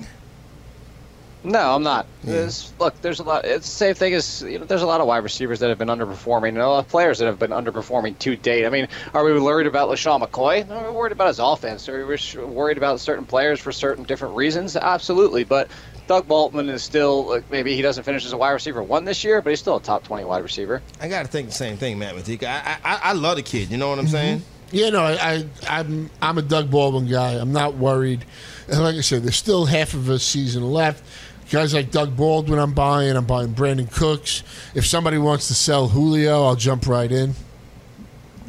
No, 1.45 1.75
I'm 1.75 1.83
not. 1.83 2.07
Yeah. 2.23 2.49
look, 2.79 2.99
there's 3.01 3.19
a 3.19 3.23
lot. 3.23 3.45
It's 3.45 3.67
the 3.67 3.75
same 3.75 3.93
thing 3.93 4.15
as 4.15 4.41
you 4.41 4.57
know. 4.57 4.65
There's 4.65 4.81
a 4.81 4.87
lot 4.87 4.99
of 4.99 5.07
wide 5.07 5.19
receivers 5.23 5.59
that 5.59 5.69
have 5.69 5.77
been 5.77 5.89
underperforming, 5.89 6.49
and 6.49 6.57
a 6.57 6.67
lot 6.67 6.79
of 6.79 6.87
players 6.87 7.19
that 7.19 7.25
have 7.25 7.37
been 7.37 7.51
underperforming 7.51 8.17
to 8.19 8.35
date. 8.35 8.65
I 8.65 8.69
mean, 8.69 8.87
are 9.13 9.23
we 9.23 9.39
worried 9.39 9.67
about 9.67 9.89
LeSean 9.89 10.27
McCoy? 10.27 10.67
No, 10.67 10.81
we're 10.81 10.91
worried 10.91 11.11
about 11.11 11.27
his 11.27 11.39
offense. 11.39 11.87
Are 11.87 12.05
we 12.05 12.17
worried 12.45 12.77
about 12.77 12.99
certain 12.99 13.25
players 13.25 13.59
for 13.59 13.71
certain 13.71 14.05
different 14.05 14.35
reasons? 14.35 14.75
Absolutely. 14.75 15.43
But 15.43 15.69
Doug 16.07 16.27
Baldwin 16.27 16.67
is 16.69 16.81
still 16.81 17.27
like, 17.27 17.51
maybe 17.51 17.75
he 17.75 17.83
doesn't 17.83 18.03
finish 18.03 18.25
as 18.25 18.33
a 18.33 18.37
wide 18.37 18.51
receiver 18.51 18.81
one 18.81 19.05
this 19.05 19.23
year, 19.23 19.41
but 19.41 19.51
he's 19.51 19.59
still 19.59 19.77
a 19.77 19.81
top 19.81 20.03
20 20.03 20.25
wide 20.25 20.41
receiver. 20.41 20.81
I 20.99 21.07
got 21.07 21.23
to 21.23 21.27
think 21.27 21.49
the 21.49 21.53
same 21.53 21.77
thing, 21.77 21.99
Matt 21.99 22.15
Modica. 22.15 22.47
I, 22.49 22.77
I 22.83 22.99
I 23.03 23.13
love 23.13 23.37
the 23.37 23.43
kid. 23.43 23.69
You 23.69 23.77
know 23.77 23.89
what 23.89 23.99
I'm 23.99 24.05
mm-hmm. 24.05 24.11
saying? 24.11 24.43
Yeah, 24.71 24.89
no, 24.89 25.01
I, 25.03 25.45
I 25.69 25.79
am 25.79 26.09
I'm 26.21 26.37
a 26.37 26.41
Doug 26.41 26.69
Baldwin 26.71 27.07
guy. 27.07 27.33
I'm 27.33 27.53
not 27.53 27.75
worried. 27.75 28.25
And 28.67 28.81
like 28.81 28.95
I 28.95 29.01
said, 29.01 29.23
there's 29.23 29.35
still 29.35 29.65
half 29.65 29.93
of 29.93 30.09
a 30.09 30.19
season 30.19 30.63
left. 30.63 31.03
Guys 31.51 31.73
like 31.73 31.91
Doug 31.91 32.17
Baldwin, 32.17 32.57
I'm 32.57 32.73
buying. 32.73 33.15
I'm 33.15 33.25
buying 33.25 33.53
Brandin 33.53 33.91
Cooks. 33.91 34.43
If 34.73 34.85
somebody 34.85 35.19
wants 35.19 35.47
to 35.49 35.53
sell 35.53 35.89
Julio, 35.89 36.43
I'll 36.45 36.55
jump 36.55 36.87
right 36.87 37.11
in. 37.11 37.35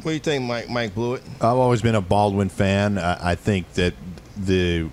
What 0.01 0.11
do 0.11 0.13
you 0.13 0.19
think, 0.19 0.45
Mike? 0.45 0.69
Mike 0.69 0.95
Blewett? 0.95 1.21
I've 1.35 1.57
always 1.57 1.81
been 1.81 1.95
a 1.95 2.01
Baldwin 2.01 2.49
fan. 2.49 2.97
I, 2.97 3.31
I 3.31 3.35
think 3.35 3.73
that 3.73 3.93
the 4.35 4.89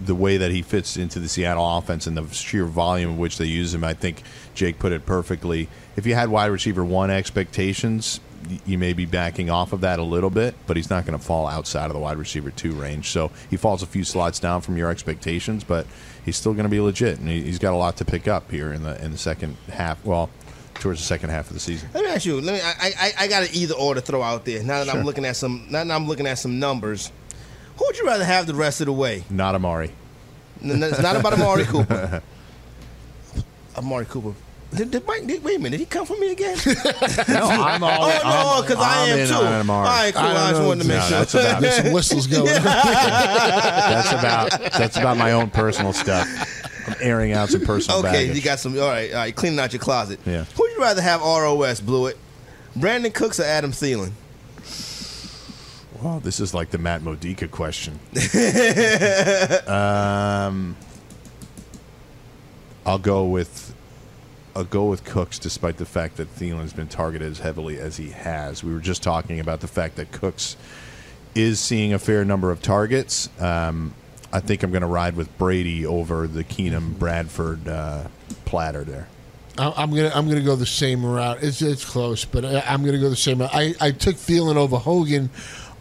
the 0.00 0.14
way 0.14 0.36
that 0.36 0.50
he 0.50 0.60
fits 0.60 0.98
into 0.98 1.18
the 1.18 1.28
Seattle 1.28 1.78
offense 1.78 2.06
and 2.06 2.16
the 2.16 2.28
sheer 2.34 2.66
volume 2.66 3.12
of 3.12 3.18
which 3.18 3.38
they 3.38 3.46
use 3.46 3.72
him, 3.74 3.82
I 3.82 3.94
think 3.94 4.22
Jake 4.54 4.78
put 4.78 4.92
it 4.92 5.06
perfectly. 5.06 5.68
If 5.96 6.04
you 6.04 6.14
had 6.14 6.28
wide 6.28 6.46
receiver 6.46 6.84
one 6.84 7.10
expectations, 7.10 8.20
you 8.64 8.78
may 8.78 8.92
be 8.92 9.06
backing 9.06 9.50
off 9.50 9.72
of 9.72 9.80
that 9.82 9.98
a 9.98 10.02
little 10.02 10.30
bit, 10.30 10.54
but 10.66 10.76
he's 10.76 10.90
not 10.90 11.06
going 11.06 11.18
to 11.18 11.24
fall 11.24 11.46
outside 11.46 11.86
of 11.86 11.92
the 11.92 11.98
wide 11.98 12.18
receiver 12.18 12.50
two 12.50 12.72
range. 12.72 13.10
So 13.10 13.30
he 13.50 13.56
falls 13.56 13.82
a 13.82 13.86
few 13.86 14.04
slots 14.04 14.38
down 14.38 14.60
from 14.60 14.76
your 14.76 14.90
expectations, 14.90 15.64
but 15.64 15.86
he's 16.24 16.36
still 16.36 16.52
going 16.52 16.64
to 16.64 16.70
be 16.70 16.80
legit, 16.80 17.18
and 17.18 17.28
he's 17.28 17.58
got 17.58 17.72
a 17.72 17.76
lot 17.76 17.96
to 17.98 18.04
pick 18.04 18.28
up 18.28 18.50
here 18.50 18.72
in 18.72 18.82
the 18.82 19.02
in 19.04 19.12
the 19.12 19.18
second 19.18 19.56
half. 19.70 20.04
Well, 20.04 20.30
towards 20.74 21.00
the 21.00 21.06
second 21.06 21.30
half 21.30 21.48
of 21.48 21.54
the 21.54 21.60
season. 21.60 21.88
Let 21.94 22.04
me 22.04 22.10
ask 22.10 22.26
you. 22.26 22.40
Let 22.40 22.54
me. 22.54 22.60
I 22.62 22.92
I, 22.98 23.24
I 23.24 23.28
got 23.28 23.42
an 23.44 23.48
either 23.52 23.74
or 23.74 23.94
to 23.94 24.00
throw 24.00 24.22
out 24.22 24.44
there. 24.44 24.62
Now 24.62 24.78
that 24.78 24.90
sure. 24.90 24.98
I'm 24.98 25.04
looking 25.04 25.24
at 25.24 25.36
some. 25.36 25.66
Now 25.70 25.84
that 25.84 25.94
I'm 25.94 26.06
looking 26.06 26.26
at 26.26 26.38
some 26.38 26.58
numbers. 26.58 27.10
Who 27.76 27.84
would 27.84 27.98
you 27.98 28.06
rather 28.06 28.24
have 28.24 28.46
the 28.46 28.54
rest 28.54 28.80
of 28.80 28.86
the 28.86 28.92
way? 28.92 29.24
Not 29.28 29.54
Amari. 29.54 29.90
it's 30.62 31.02
not 31.02 31.16
about 31.16 31.34
Amari 31.34 31.64
Cooper. 31.64 32.22
Amari 33.76 34.06
Cooper. 34.06 34.34
Did, 34.76 34.90
did 34.90 35.06
Mike? 35.06 35.26
Did, 35.26 35.42
wait 35.42 35.56
a 35.56 35.58
minute. 35.58 35.78
Did 35.78 35.80
he 35.80 35.86
come 35.86 36.04
for 36.04 36.16
me 36.16 36.32
again? 36.32 36.56
no, 37.28 37.48
I'm 37.48 37.82
all. 37.82 38.04
Oh 38.04 38.60
no, 38.60 38.62
because 38.62 38.84
I 38.84 39.08
am 39.08 39.26
too. 39.26 39.34
All 39.72 39.82
right, 39.82 40.14
cool. 40.14 40.22
I, 40.22 40.48
I 40.48 40.50
just 40.50 40.62
wanted 40.62 40.82
to 40.82 40.88
make 40.88 40.98
no, 40.98 41.06
sure. 41.06 41.18
That's 41.18 41.34
about 41.34 41.60
There's 41.62 41.76
some 41.82 41.92
whistles 41.92 42.26
going. 42.26 42.44
that's 42.46 44.12
about 44.12 44.50
that's 44.72 44.96
about 44.98 45.16
my 45.16 45.32
own 45.32 45.50
personal 45.50 45.92
stuff. 45.92 46.28
I'm 46.86 46.96
airing 47.00 47.32
out 47.32 47.48
some 47.48 47.62
personal. 47.62 48.00
Okay, 48.00 48.12
baggage. 48.12 48.36
you 48.36 48.42
got 48.42 48.60
some. 48.60 48.78
All 48.78 48.86
right, 48.86 49.10
all 49.12 49.18
right. 49.18 49.34
Cleaning 49.34 49.58
out 49.58 49.72
your 49.72 49.80
closet. 49.80 50.20
Yeah. 50.26 50.44
Who'd 50.44 50.70
you 50.72 50.80
rather 50.80 51.00
have 51.00 51.20
ROS 51.22 51.80
Blewett? 51.80 52.18
Brandin 52.76 53.14
Cooks 53.14 53.40
or 53.40 53.44
Adam 53.44 53.72
Thielen? 53.72 54.12
Well, 56.02 56.20
this 56.20 56.40
is 56.40 56.52
like 56.52 56.70
the 56.70 56.78
Matt 56.78 57.02
Modica 57.02 57.48
question. 57.48 57.98
um, 59.66 60.76
I'll 62.84 62.98
go 62.98 63.24
with 63.24 63.65
I'll 64.56 64.64
go 64.64 64.86
with 64.86 65.04
Cooks, 65.04 65.38
despite 65.38 65.76
the 65.76 65.84
fact 65.84 66.16
that 66.16 66.34
Thielen's 66.34 66.72
been 66.72 66.88
targeted 66.88 67.30
as 67.30 67.40
heavily 67.40 67.78
as 67.78 67.98
he 67.98 68.08
has. 68.08 68.64
We 68.64 68.72
were 68.72 68.80
just 68.80 69.02
talking 69.02 69.38
about 69.38 69.60
the 69.60 69.66
fact 69.68 69.96
that 69.96 70.10
Cooks 70.12 70.56
is 71.34 71.60
seeing 71.60 71.92
a 71.92 71.98
fair 71.98 72.24
number 72.24 72.50
of 72.50 72.62
targets. 72.62 73.28
Um, 73.38 73.92
I 74.32 74.40
think 74.40 74.62
I'm 74.62 74.70
going 74.70 74.80
to 74.80 74.86
ride 74.86 75.14
with 75.14 75.36
Brady 75.36 75.84
over 75.84 76.26
the 76.26 76.42
Keenum 76.42 76.98
Bradford 76.98 77.68
uh, 77.68 78.04
platter 78.46 78.82
there. 78.82 79.08
I'm 79.58 79.90
gonna 79.90 80.12
I'm 80.14 80.28
gonna 80.28 80.42
go 80.42 80.54
the 80.54 80.66
same 80.66 81.02
route. 81.04 81.42
It's 81.42 81.62
it's 81.62 81.82
close, 81.82 82.26
but 82.26 82.44
I, 82.44 82.74
am 82.74 82.84
gonna 82.84 82.98
go 82.98 83.08
the 83.08 83.16
same 83.16 83.40
route. 83.40 83.54
I, 83.54 83.74
I 83.80 83.90
took 83.90 84.16
Thielen 84.16 84.56
over 84.56 84.76
Hogan 84.76 85.30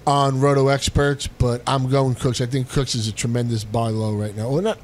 on 0.07 0.39
Roto 0.39 0.69
Experts, 0.69 1.27
but 1.27 1.61
I'm 1.67 1.89
going 1.89 2.15
Cooks. 2.15 2.39
I 2.39 2.45
think 2.45 2.69
Cooks 2.69 2.95
is 2.95 3.09
a 3.09 3.11
tremendous 3.11 3.65
buy 3.65 3.89
low 3.89 4.13
right 4.13 4.33
now. 4.33 4.49
Well, 4.49 4.61
not 4.61 4.79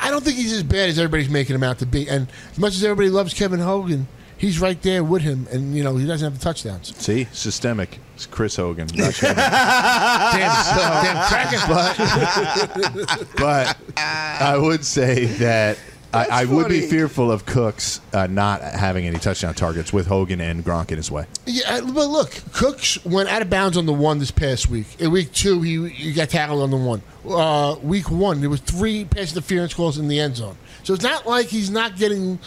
I 0.00 0.10
don't 0.10 0.24
think 0.24 0.36
he's 0.36 0.52
as 0.52 0.62
bad 0.62 0.88
as 0.88 0.98
everybody's 0.98 1.28
making 1.28 1.54
him 1.54 1.62
out 1.62 1.78
to 1.78 1.86
be. 1.86 2.08
And 2.08 2.28
as 2.52 2.58
much 2.58 2.74
as 2.74 2.84
everybody 2.84 3.10
loves 3.10 3.34
Kevin 3.34 3.60
Hogan, 3.60 4.06
he's 4.36 4.60
right 4.60 4.80
there 4.82 5.02
with 5.02 5.22
him, 5.22 5.46
and 5.50 5.74
you 5.74 5.82
know 5.82 5.96
he 5.96 6.06
doesn't 6.06 6.24
have 6.24 6.38
the 6.38 6.44
touchdowns. 6.44 6.96
See, 6.96 7.26
systemic. 7.32 7.98
It's 8.14 8.26
Chris 8.26 8.56
Hogan. 8.56 8.86
damn, 8.94 9.12
so, 9.12 9.26
damn 9.34 11.26
cracker. 11.28 11.58
But, 11.66 13.28
but 13.36 13.76
I 13.96 14.56
would 14.56 14.84
say 14.84 15.24
that 15.24 15.78
I, 16.14 16.42
I 16.42 16.44
would 16.44 16.68
be 16.68 16.82
fearful 16.82 17.30
of 17.30 17.44
Cooks 17.46 18.00
uh, 18.12 18.26
not 18.26 18.62
having 18.62 19.06
any 19.06 19.18
touchdown 19.18 19.54
targets 19.54 19.92
with 19.92 20.06
Hogan 20.06 20.40
and 20.40 20.64
Gronk 20.64 20.90
in 20.90 20.96
his 20.96 21.10
way. 21.10 21.26
Yeah, 21.46 21.80
but 21.80 22.08
look, 22.08 22.40
Cooks 22.52 23.04
went 23.04 23.28
out 23.28 23.42
of 23.42 23.50
bounds 23.50 23.76
on 23.76 23.86
the 23.86 23.92
one 23.92 24.18
this 24.18 24.30
past 24.30 24.68
week. 24.68 24.86
In 25.00 25.10
week 25.10 25.32
two, 25.32 25.62
he, 25.62 25.88
he 25.88 26.12
got 26.12 26.30
tackled 26.30 26.62
on 26.62 26.70
the 26.70 26.76
one. 26.76 27.02
Uh, 27.28 27.76
week 27.82 28.10
one, 28.10 28.40
there 28.40 28.50
was 28.50 28.60
three 28.60 29.04
pass 29.04 29.32
interference 29.32 29.74
calls 29.74 29.98
in 29.98 30.08
the 30.08 30.20
end 30.20 30.36
zone. 30.36 30.56
So 30.82 30.94
it's 30.94 31.02
not 31.04 31.26
like 31.26 31.46
he's 31.46 31.70
not 31.70 31.96
getting 31.96 32.38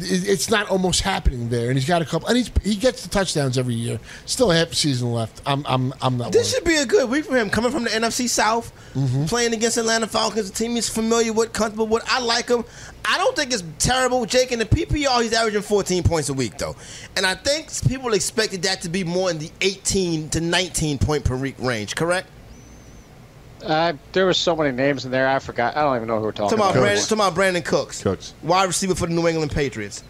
it's 0.00 0.50
not 0.50 0.68
almost 0.70 1.00
happening 1.00 1.48
there, 1.48 1.68
and 1.68 1.78
he's 1.78 1.88
got 1.88 2.02
a 2.02 2.04
couple, 2.04 2.28
and 2.28 2.36
he's 2.36 2.50
he 2.62 2.76
gets 2.76 3.02
the 3.02 3.08
touchdowns 3.08 3.58
every 3.58 3.74
year. 3.74 3.98
Still 4.26 4.50
a 4.52 4.56
half 4.56 4.72
season 4.74 5.12
left. 5.12 5.40
I'm 5.46 5.64
I'm 5.66 5.92
I'm 6.00 6.16
not. 6.18 6.32
This 6.32 6.52
worried. 6.52 6.54
should 6.54 6.64
be 6.64 6.76
a 6.76 6.86
good 6.86 7.10
week 7.10 7.24
for 7.24 7.36
him, 7.36 7.50
coming 7.50 7.70
from 7.70 7.84
the 7.84 7.90
NFC 7.90 8.28
South, 8.28 8.72
mm-hmm. 8.94 9.24
playing 9.24 9.54
against 9.54 9.76
Atlanta 9.76 10.06
Falcons, 10.06 10.50
a 10.50 10.52
team 10.52 10.74
he's 10.74 10.88
familiar 10.88 11.32
with, 11.32 11.52
comfortable 11.52 11.86
with. 11.86 12.02
I 12.06 12.20
like 12.20 12.48
him. 12.48 12.64
I 13.04 13.16
don't 13.18 13.34
think 13.36 13.52
it's 13.52 13.64
terrible, 13.78 14.26
Jake. 14.26 14.52
In 14.52 14.58
the 14.58 14.66
PPR, 14.66 15.22
he's 15.22 15.32
averaging 15.32 15.62
14 15.62 16.02
points 16.02 16.28
a 16.28 16.34
week 16.34 16.58
though, 16.58 16.76
and 17.16 17.24
I 17.24 17.34
think 17.34 17.70
people 17.88 18.12
expected 18.14 18.62
that 18.62 18.82
to 18.82 18.88
be 18.88 19.04
more 19.04 19.30
in 19.30 19.38
the 19.38 19.50
18 19.60 20.30
to 20.30 20.40
19 20.40 20.98
point 20.98 21.24
per 21.24 21.36
week 21.36 21.56
range. 21.58 21.94
Correct? 21.94 22.28
Uh, 23.64 23.94
there 24.12 24.24
were 24.24 24.34
so 24.34 24.54
many 24.54 24.74
names 24.74 25.04
in 25.04 25.10
there. 25.10 25.28
I 25.28 25.38
forgot. 25.38 25.76
I 25.76 25.82
don't 25.82 25.96
even 25.96 26.08
know 26.08 26.18
who 26.18 26.22
we're 26.22 26.32
talking, 26.32 26.58
talking 26.58 26.76
about. 26.76 26.76
about. 26.76 26.96
Brandin, 26.96 27.08
talking 27.08 27.24
about 27.24 27.34
Brandin 27.34 27.64
Cooks. 27.64 28.02
Cooks. 28.02 28.34
Wide 28.42 28.64
receiver 28.64 28.94
for 28.94 29.06
the 29.06 29.14
New 29.14 29.26
England 29.26 29.52
Patriots. 29.52 30.04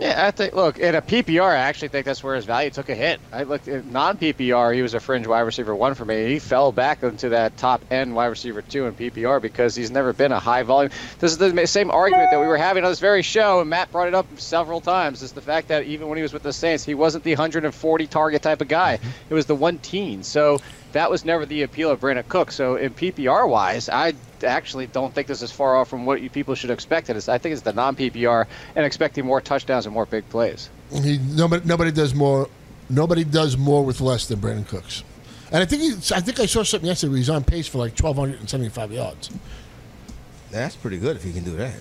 Yeah, 0.00 0.26
I 0.26 0.30
think. 0.30 0.54
Look, 0.54 0.78
in 0.78 0.94
a 0.94 1.02
PPR, 1.02 1.50
I 1.50 1.56
actually 1.58 1.88
think 1.88 2.06
that's 2.06 2.24
where 2.24 2.34
his 2.34 2.46
value 2.46 2.70
took 2.70 2.88
a 2.88 2.94
hit. 2.94 3.20
I 3.32 3.42
looked 3.42 3.68
at 3.68 3.84
non-PPR; 3.84 4.74
he 4.74 4.80
was 4.80 4.94
a 4.94 5.00
fringe 5.00 5.26
wide 5.26 5.40
receiver 5.40 5.74
one 5.74 5.94
for 5.94 6.06
me. 6.06 6.26
He 6.26 6.38
fell 6.38 6.72
back 6.72 7.02
into 7.02 7.28
that 7.28 7.58
top 7.58 7.82
end 7.90 8.14
wide 8.14 8.28
receiver 8.28 8.62
two 8.62 8.86
in 8.86 8.94
PPR 8.94 9.42
because 9.42 9.74
he's 9.74 9.90
never 9.90 10.14
been 10.14 10.32
a 10.32 10.40
high 10.40 10.62
volume. 10.62 10.90
This 11.18 11.32
is 11.32 11.38
the 11.38 11.66
same 11.66 11.90
argument 11.90 12.30
that 12.30 12.40
we 12.40 12.46
were 12.46 12.56
having 12.56 12.82
on 12.82 12.90
this 12.90 12.98
very 12.98 13.20
show, 13.20 13.60
and 13.60 13.68
Matt 13.68 13.92
brought 13.92 14.08
it 14.08 14.14
up 14.14 14.26
several 14.36 14.80
times. 14.80 15.20
Is 15.20 15.32
the 15.32 15.42
fact 15.42 15.68
that 15.68 15.84
even 15.84 16.08
when 16.08 16.16
he 16.16 16.22
was 16.22 16.32
with 16.32 16.44
the 16.44 16.52
Saints, 16.52 16.82
he 16.82 16.94
wasn't 16.94 17.22
the 17.22 17.32
140 17.32 18.06
target 18.06 18.40
type 18.40 18.62
of 18.62 18.68
guy. 18.68 18.98
It 19.28 19.34
was 19.34 19.44
the 19.44 19.54
one 19.54 19.78
teen. 19.80 20.22
So 20.22 20.60
that 20.92 21.10
was 21.10 21.24
never 21.24 21.46
the 21.46 21.62
appeal 21.62 21.90
of 21.90 22.00
Brandin 22.00 22.26
Cook. 22.28 22.52
So 22.52 22.76
in 22.76 22.94
PPR 22.94 23.48
wise, 23.48 23.88
I 23.88 24.14
actually 24.42 24.86
don't 24.86 25.14
think 25.14 25.26
this 25.26 25.42
is 25.42 25.52
far 25.52 25.76
off 25.76 25.88
from 25.88 26.06
what 26.06 26.22
you 26.22 26.30
people 26.30 26.54
should 26.54 26.70
expect. 26.70 27.10
It 27.10 27.16
is. 27.16 27.28
I 27.28 27.38
think 27.38 27.52
it's 27.52 27.62
the 27.62 27.72
non 27.72 27.96
PPR 27.96 28.46
and 28.74 28.86
expecting 28.86 29.24
more 29.24 29.40
touchdowns 29.40 29.86
and 29.86 29.94
more 29.94 30.06
big 30.06 30.28
plays. 30.28 30.70
He, 30.92 31.18
nobody, 31.18 31.66
nobody 31.66 31.92
does 31.92 32.14
more. 32.14 32.48
Nobody 32.88 33.22
does 33.22 33.56
more 33.56 33.84
with 33.84 34.00
less 34.00 34.26
than 34.26 34.40
Brandin 34.40 34.66
Cooks. 34.66 35.04
And 35.52 35.62
I 35.62 35.64
think 35.64 35.82
he, 35.82 35.90
I 36.14 36.20
think 36.20 36.40
I 36.40 36.46
saw 36.46 36.62
something 36.62 36.86
yesterday 36.86 37.10
where 37.10 37.18
he's 37.18 37.30
on 37.30 37.44
pace 37.44 37.66
for 37.66 37.78
like 37.78 37.98
1,275 37.98 38.92
yards. 38.92 39.30
That's 40.50 40.76
pretty 40.76 40.98
good 40.98 41.16
if 41.16 41.22
he 41.22 41.32
can 41.32 41.44
do 41.44 41.56
that. 41.56 41.78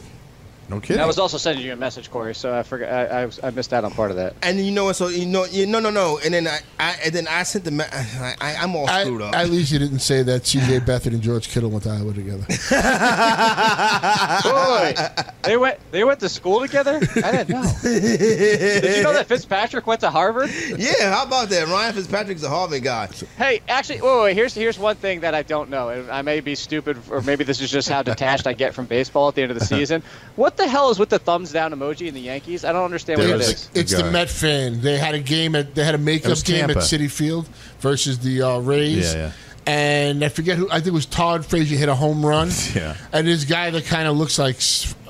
No 0.70 0.80
kidding. 0.80 1.02
I 1.02 1.06
was 1.08 1.18
also 1.18 1.38
sending 1.38 1.66
you 1.66 1.74
a 1.74 1.76
message, 1.76 2.12
Corey, 2.12 2.36
so 2.36 2.56
I 2.56 2.62
forgot. 2.62 2.90
I, 2.90 3.24
I, 3.24 3.30
I 3.44 3.50
missed 3.50 3.74
out 3.74 3.84
on 3.84 3.92
part 3.92 4.12
of 4.12 4.18
that. 4.18 4.36
And 4.44 4.60
you 4.60 4.72
know 4.72 4.86
what? 4.86 4.96
So 4.96 5.08
you 5.08 5.26
know, 5.26 5.46
you, 5.46 5.66
no, 5.66 5.80
no, 5.80 5.90
no. 5.90 6.20
And 6.24 6.32
then 6.34 6.48
I, 6.48 6.60
I 6.80 6.96
and 7.06 7.14
then 7.14 7.28
I 7.28 7.42
sent 7.42 7.66
the. 7.66 7.72
Me- 7.72 7.86
I, 7.92 8.36
I, 8.40 8.56
I'm 8.58 8.76
all 8.76 8.88
I, 8.88 9.04
screwed 9.04 9.24
up. 9.24 9.34
at 9.36 9.50
least 9.50 9.72
you 9.72 9.80
didn't 9.80 10.00
say 10.00 10.22
that 10.22 10.46
C.J. 10.46 10.82
Beathard 10.82 11.08
and 11.08 11.22
George 11.24 11.50
Kittle 11.50 11.72
went 11.72 11.84
to 11.86 11.90
Iowa 11.90 12.14
together. 12.14 12.46
Boy, 14.44 14.94
they 15.42 15.58
went 15.58 15.80
they 15.92 16.04
went 16.04 16.20
to 16.20 16.30
school 16.30 16.60
together. 16.60 17.00
I 17.24 17.32
didn't 17.32 17.50
know. 17.50 17.64
Did 17.82 18.98
you 18.98 19.04
know 19.04 19.14
that 19.14 19.26
Fitzpatrick 19.28 19.88
went 19.88 20.02
to 20.02 20.12
Harvard? 20.12 20.52
yeah, 20.78 21.12
how 21.14 21.26
about 21.26 21.50
that? 21.50 21.68
Ryan 21.68 21.94
Fitzpatrick's 21.96 22.44
a 22.44 22.50
Harvard 22.50 22.84
guy. 22.84 23.10
Hey, 23.38 23.62
actually, 23.68 24.02
wait, 24.02 24.22
wait, 24.22 24.34
here's 24.36 24.54
here's 24.54 24.78
one 24.78 24.98
thing 24.98 25.22
that 25.22 25.34
I 25.34 25.42
don't 25.42 25.72
know, 25.72 25.90
and 25.90 26.12
I 26.12 26.22
may 26.22 26.42
be 26.42 26.54
stupid, 26.54 26.98
or 27.10 27.22
maybe 27.22 27.44
this 27.44 27.60
is 27.60 27.72
just 27.72 27.90
how 27.90 28.04
detached 28.04 28.46
I 28.46 28.54
get 28.54 28.76
from 28.76 28.86
baseball 28.86 29.30
at 29.30 29.36
the 29.36 29.42
end 29.42 29.52
of 29.52 29.58
the 29.60 29.66
season. 29.76 30.04
What 30.36 30.59
the 30.60 30.68
hell 30.68 30.92
is 30.92 31.00
with 31.00 31.10
the 31.10 31.18
thumbs 31.20 31.52
down 31.52 31.72
emoji 31.74 32.08
in 32.08 32.14
the 32.14 32.22
Yankees? 32.22 32.64
I 32.64 32.72
don't 32.72 32.86
understand 32.86 33.20
There 33.20 33.28
what 33.30 33.42
it 33.42 33.48
was- 33.48 33.70
It's 33.74 33.92
the 33.92 34.12
Met 34.12 34.30
fan. 34.30 34.82
They 34.82 34.98
had 34.98 35.16
a 35.16 35.20
game 35.20 35.56
at 35.56 35.74
they 35.74 35.84
had 35.84 35.96
a 35.96 35.98
It 35.98 36.02
makeup 36.02 36.44
game 36.44 36.68
Tampa. 36.68 36.80
at 36.80 36.84
Citi 36.86 37.10
Field 37.10 37.48
versus 37.80 38.20
the 38.20 38.42
uh, 38.44 38.60
Rays. 38.60 39.14
Yeah, 39.14 39.20
yeah. 39.20 39.32
And 39.70 40.24
I 40.24 40.30
forget 40.30 40.58
who. 40.58 40.68
I 40.70 40.76
think 40.76 40.88
it 40.88 40.94
was 40.94 41.06
Todd 41.06 41.46
Frazier 41.46 41.78
hit 41.78 41.90
a 41.90 41.96
home 41.96 42.26
run. 42.26 42.50
Yeah. 42.76 42.96
And 43.12 43.28
this 43.28 43.46
guy 43.46 43.72
that 43.72 43.86
kind 43.86 44.08
of 44.08 44.16
looks 44.18 44.38
like 44.38 44.58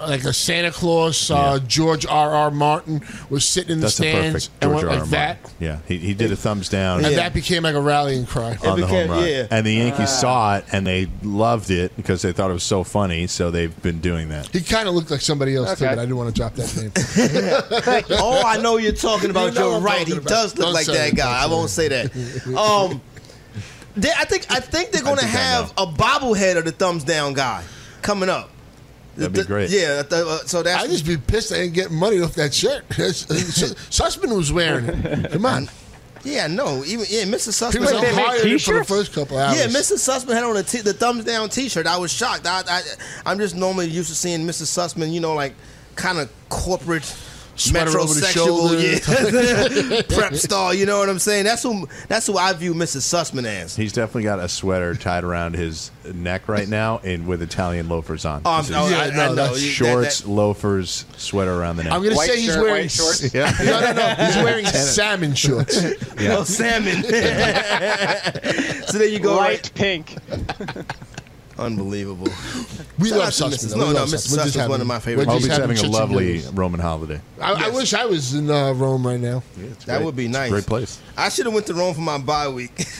like 0.10 0.24
a 0.24 0.32
Santa 0.34 0.72
Claus, 0.72 1.30
uh, 1.30 1.60
George 1.60 2.06
R. 2.06 2.32
R. 2.32 2.52
Martin, 2.52 3.02
was 3.30 3.44
sitting 3.46 3.72
in 3.74 3.78
the 3.80 3.88
That's 3.88 4.00
a 4.00 4.04
stands 4.04 4.48
perfect 4.48 4.64
and 4.64 4.72
George 4.72 4.84
went 4.84 4.88
R. 4.88 4.92
like 4.92 5.00
R. 5.02 5.08
that. 5.08 5.42
Martin. 5.44 5.58
Yeah, 5.60 5.80
he, 5.88 5.98
he 5.98 6.14
did 6.14 6.32
a 6.32 6.36
thumbs 6.38 6.70
down. 6.70 7.04
And 7.06 7.16
that 7.16 7.34
became 7.34 7.64
like 7.64 7.76
a 7.76 7.82
rallying 7.82 8.26
cry. 8.26 8.58
on 8.66 8.80
the 8.80 8.88
home 8.88 9.10
run. 9.12 9.28
yeah. 9.28 9.48
And 9.52 9.66
the 9.66 9.74
Yankees 9.74 10.00
Ah. 10.10 10.22
saw 10.22 10.56
it 10.58 10.66
and 10.72 10.88
they 10.88 11.08
loved 11.22 11.70
it 11.70 11.96
because 11.98 12.22
they 12.22 12.32
thought 12.32 12.50
it 12.50 12.54
was 12.54 12.64
so 12.64 12.84
funny. 12.86 13.28
So 13.28 13.52
they've 13.52 13.76
been 13.82 14.00
doing 14.00 14.30
that. 14.30 14.48
He 14.48 14.62
kind 14.62 14.88
of 14.88 14.96
looked 14.96 15.12
like 15.12 15.22
somebody 15.22 15.56
else 15.56 15.78
too, 15.78 15.86
but 15.86 16.00
I 16.00 16.04
didn't 16.04 16.18
want 16.18 16.34
to 16.34 16.40
drop 16.40 16.56
that 16.56 16.76
name. 16.78 16.92
oh, 18.20 18.42
I 18.46 18.58
know 18.58 18.78
you're 18.78 18.94
talking 18.94 19.30
about. 19.32 19.54
You 19.54 19.60
know 19.60 19.68
You 19.70 19.74
are 19.74 19.78
I'm 19.78 19.84
right. 19.84 20.08
He 20.08 20.14
about. 20.14 20.28
does 20.28 20.58
look 20.58 20.66
Don't 20.68 20.74
like 20.74 20.86
that 20.88 21.16
guy. 21.16 21.44
I 21.44 21.48
won't 21.48 21.70
say 21.70 21.80
say 21.80 21.88
that. 22.08 22.58
Um, 22.58 23.02
they, 23.96 24.12
I 24.12 24.26
think 24.26 24.46
I 24.50 24.60
think 24.60 24.92
they're 24.92 25.04
going 25.04 25.18
to 25.18 25.22
think 25.26 25.38
have 25.38 25.72
a 25.78 25.86
bobblehead 25.86 26.58
of 26.58 26.66
the 26.66 26.72
thumbs 26.72 27.04
down 27.04 27.34
guy 27.34 27.64
coming 28.02 28.30
up. 28.30 28.50
That'd 29.18 29.34
be 29.34 29.44
great. 29.44 29.70
Yeah. 29.70 30.02
the- 30.04 30.26
uh, 30.28 30.38
so 30.46 30.64
that's 30.64 30.84
I 30.84 30.88
just 30.88 31.06
be 31.06 31.18
pissed 31.18 31.52
I 31.52 31.58
ain't 31.58 31.74
getting 31.74 31.98
money 31.98 32.22
off 32.22 32.36
that 32.36 32.54
shirt. 32.54 32.88
Sussman 32.90 34.36
was 34.36 34.54
wearing 34.54 34.86
it. 34.86 35.32
Come 35.32 35.46
on. 35.46 35.70
yeah. 36.24 36.48
No. 36.48 36.84
Even 36.86 37.06
yeah. 37.10 37.24
Mr. 37.24 37.50
Sussman. 37.50 37.82
was 37.82 37.92
Wait, 37.92 38.02
they 38.02 38.16
make 38.16 38.26
hired 38.26 38.62
for 38.62 38.74
the 38.76 38.84
first 38.86 39.14
couple 39.14 39.38
hours. 39.38 39.58
Yeah, 39.60 39.66
Mr. 39.68 39.94
Sussman 39.98 40.34
had 40.34 40.44
on 40.44 40.56
a 40.56 40.64
t- 40.64 40.82
the 40.82 40.94
thumbs 40.94 41.26
down 41.26 41.50
T-shirt. 41.50 41.86
I 41.88 41.98
was 41.98 42.14
shocked. 42.14 42.46
I, 42.46 42.62
I, 42.68 42.82
I'm 43.26 43.38
just 43.40 43.56
normally 43.56 43.88
used 43.90 44.10
to 44.10 44.16
seeing 44.16 44.42
Mr. 44.42 44.64
Sussman, 44.64 45.12
you 45.12 45.20
know, 45.20 45.34
like 45.34 45.54
kind 45.96 46.18
of 46.18 46.32
corporate. 46.50 47.14
Sweater 47.60 48.00
over 48.00 48.14
the 48.14 48.22
metrosexual, 48.22 48.34
shoulder. 48.34 49.96
yeah, 49.96 50.02
prep 50.18 50.36
star. 50.36 50.74
You 50.74 50.86
know 50.86 51.00
what 51.00 51.10
I'm 51.10 51.20
saying? 51.20 51.44
That's 51.46 51.64
who. 51.64 51.88
That's 52.08 52.26
who 52.28 52.38
I 52.38 52.54
view 52.54 52.74
Mr. 52.74 52.98
Sussman 52.98 53.46
as. 53.46 53.76
He's 53.76 53.94
definitely 53.94 54.24
got 54.24 54.40
a 54.40 54.48
sweater 54.50 54.96
tied 54.96 55.24
around 55.24 55.56
his 55.56 55.92
neck 56.14 56.48
right 56.48 56.68
now 56.68 57.00
and 57.04 57.28
with 57.28 57.42
Italian 57.42 57.90
loafers 57.90 58.26
on. 58.26 58.42
Oh, 58.46 58.52
I'm- 58.52 58.62
This 58.62 58.70
is 58.72 58.76
oh, 58.78 58.88
Yeah, 58.90 58.98
I, 59.00 59.04
I 59.06 59.10
no, 59.10 59.16
know. 59.28 59.36
that's 59.36 59.62
You- 59.62 59.68
that- 59.70 59.74
shorts, 59.74 60.20
that- 60.22 60.30
loafers, 60.30 61.06
sweater 61.18 61.54
around 61.54 61.76
the 61.78 61.84
neck. 61.84 61.94
I'm 61.94 62.00
going 62.02 62.12
to 62.12 62.18
White 62.18 62.30
say 62.30 62.38
he's 62.42 62.54
shirt, 62.54 62.62
wearing 62.64 62.84
white 62.84 62.92
shorts? 62.92 63.34
Yeah. 63.34 63.52
No, 63.64 63.80
no, 63.82 63.94
no. 63.94 64.16
He's 64.26 64.36
wearing 64.44 64.66
salmon 64.66 65.34
shorts. 65.36 65.80
Oh, 66.22 66.44
salmon. 66.44 67.02
so 67.04 68.98
there 68.98 69.08
you 69.08 69.20
go. 69.20 69.36
Light 69.36 69.50
Right. 69.50 69.72
pink. 69.76 70.16
Unbelievable. 71.60 72.28
We 72.98 73.10
Shout 73.10 73.18
love 73.20 73.30
Sussman. 73.30 73.50
Mrs. 73.54 73.76
No, 73.78 73.88
We 73.88 73.94
no, 73.94 74.04
Mr. 74.06 74.16
Sussman. 74.16 74.38
We're 74.38 74.44
Sussman's 74.46 74.70
one 74.70 74.82
of 74.82 74.88
my 74.88 74.96
we're 74.96 75.00
favorite. 75.02 75.26
just 75.26 75.34
Hope 75.34 75.42
he's 75.42 75.58
having 75.58 75.76
having 75.76 75.92
a 75.92 75.94
lovely. 75.94 76.42
Roman 76.54 76.80
holiday. 76.80 77.22
I, 77.42 77.68
I 77.68 77.70
wish 77.70 77.94
I 77.94 78.06
was 78.06 78.34
in 78.34 78.50
uh, 78.50 78.74
Rome 78.74 79.06
right 79.06 79.20
now. 79.20 79.44
That 79.86 80.02
would 80.04 80.16
be 80.16 80.28
nice. 80.28 80.50
Great 80.50 80.66
place. 80.66 81.00
I 81.18 81.30
should 81.30 81.46
have 81.46 81.54
went 81.54 81.68
to 81.68 81.74
Rome 81.74 81.94
for 81.94 82.02
my 82.02 82.18
bye 82.18 82.48
week. 82.48 82.72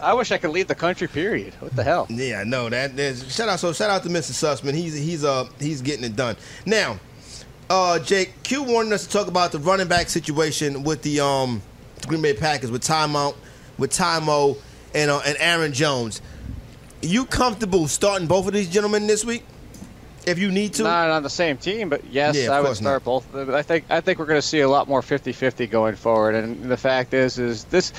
I 0.00 0.14
wish 0.16 0.32
I 0.32 0.38
could 0.38 0.50
leave 0.50 0.68
the 0.68 0.74
country. 0.74 1.08
Period. 1.08 1.54
What 1.60 1.74
the 1.76 1.84
hell? 1.84 2.06
yeah, 2.10 2.44
no, 2.44 2.68
that 2.68 2.96
there's 2.96 3.34
shout 3.34 3.48
out. 3.48 3.58
So 3.60 3.72
shout 3.72 3.90
out 3.90 4.02
to 4.04 4.08
Mr. 4.08 4.32
Sussman. 4.32 4.74
He's 4.74 4.94
he's 4.94 5.24
uh 5.24 5.48
he's 5.58 5.82
getting 5.82 6.04
it 6.04 6.16
done 6.16 6.36
now. 6.66 6.98
Uh, 7.70 7.98
Jake 8.00 8.42
Q 8.42 8.64
wanted 8.64 8.92
us 8.92 9.06
to 9.06 9.10
talk 9.12 9.28
about 9.28 9.52
the 9.52 9.58
running 9.58 9.88
back 9.88 10.10
situation 10.10 10.82
with 10.82 11.02
the 11.02 11.20
um 11.20 11.62
Green 12.06 12.20
Bay 12.20 12.34
Packers 12.34 12.70
with 12.70 12.82
timeout 12.82 13.34
with 13.78 13.92
Timo 13.92 14.58
and 14.94 15.10
uh, 15.10 15.20
and 15.24 15.36
Aaron 15.38 15.72
Jones. 15.72 16.20
You 17.04 17.24
comfortable 17.24 17.88
starting 17.88 18.28
both 18.28 18.46
of 18.46 18.52
these 18.52 18.68
gentlemen 18.70 19.08
this 19.08 19.24
week? 19.24 19.42
If 20.26 20.38
you 20.38 20.50
need 20.50 20.74
to, 20.74 20.84
Not 20.84 21.10
on 21.10 21.22
the 21.22 21.30
same 21.30 21.56
team, 21.56 21.88
but 21.88 22.04
yes, 22.10 22.36
Yeah, 22.36 22.50
I 22.52 22.60
would 22.60 22.76
start 22.76 23.04
both. 23.04 23.34
I 23.34 23.62
think 23.62 23.84
I 23.90 24.00
think 24.00 24.18
we're 24.18 24.26
going 24.26 24.40
to 24.40 24.46
see 24.46 24.60
a 24.60 24.68
lot 24.68 24.88
more 24.88 25.00
50-50 25.00 25.68
going 25.70 25.96
forward. 25.96 26.34
And 26.34 26.70
the 26.70 26.76
fact 26.76 27.14
is, 27.14 27.38
is 27.38 27.64
this 27.64 27.92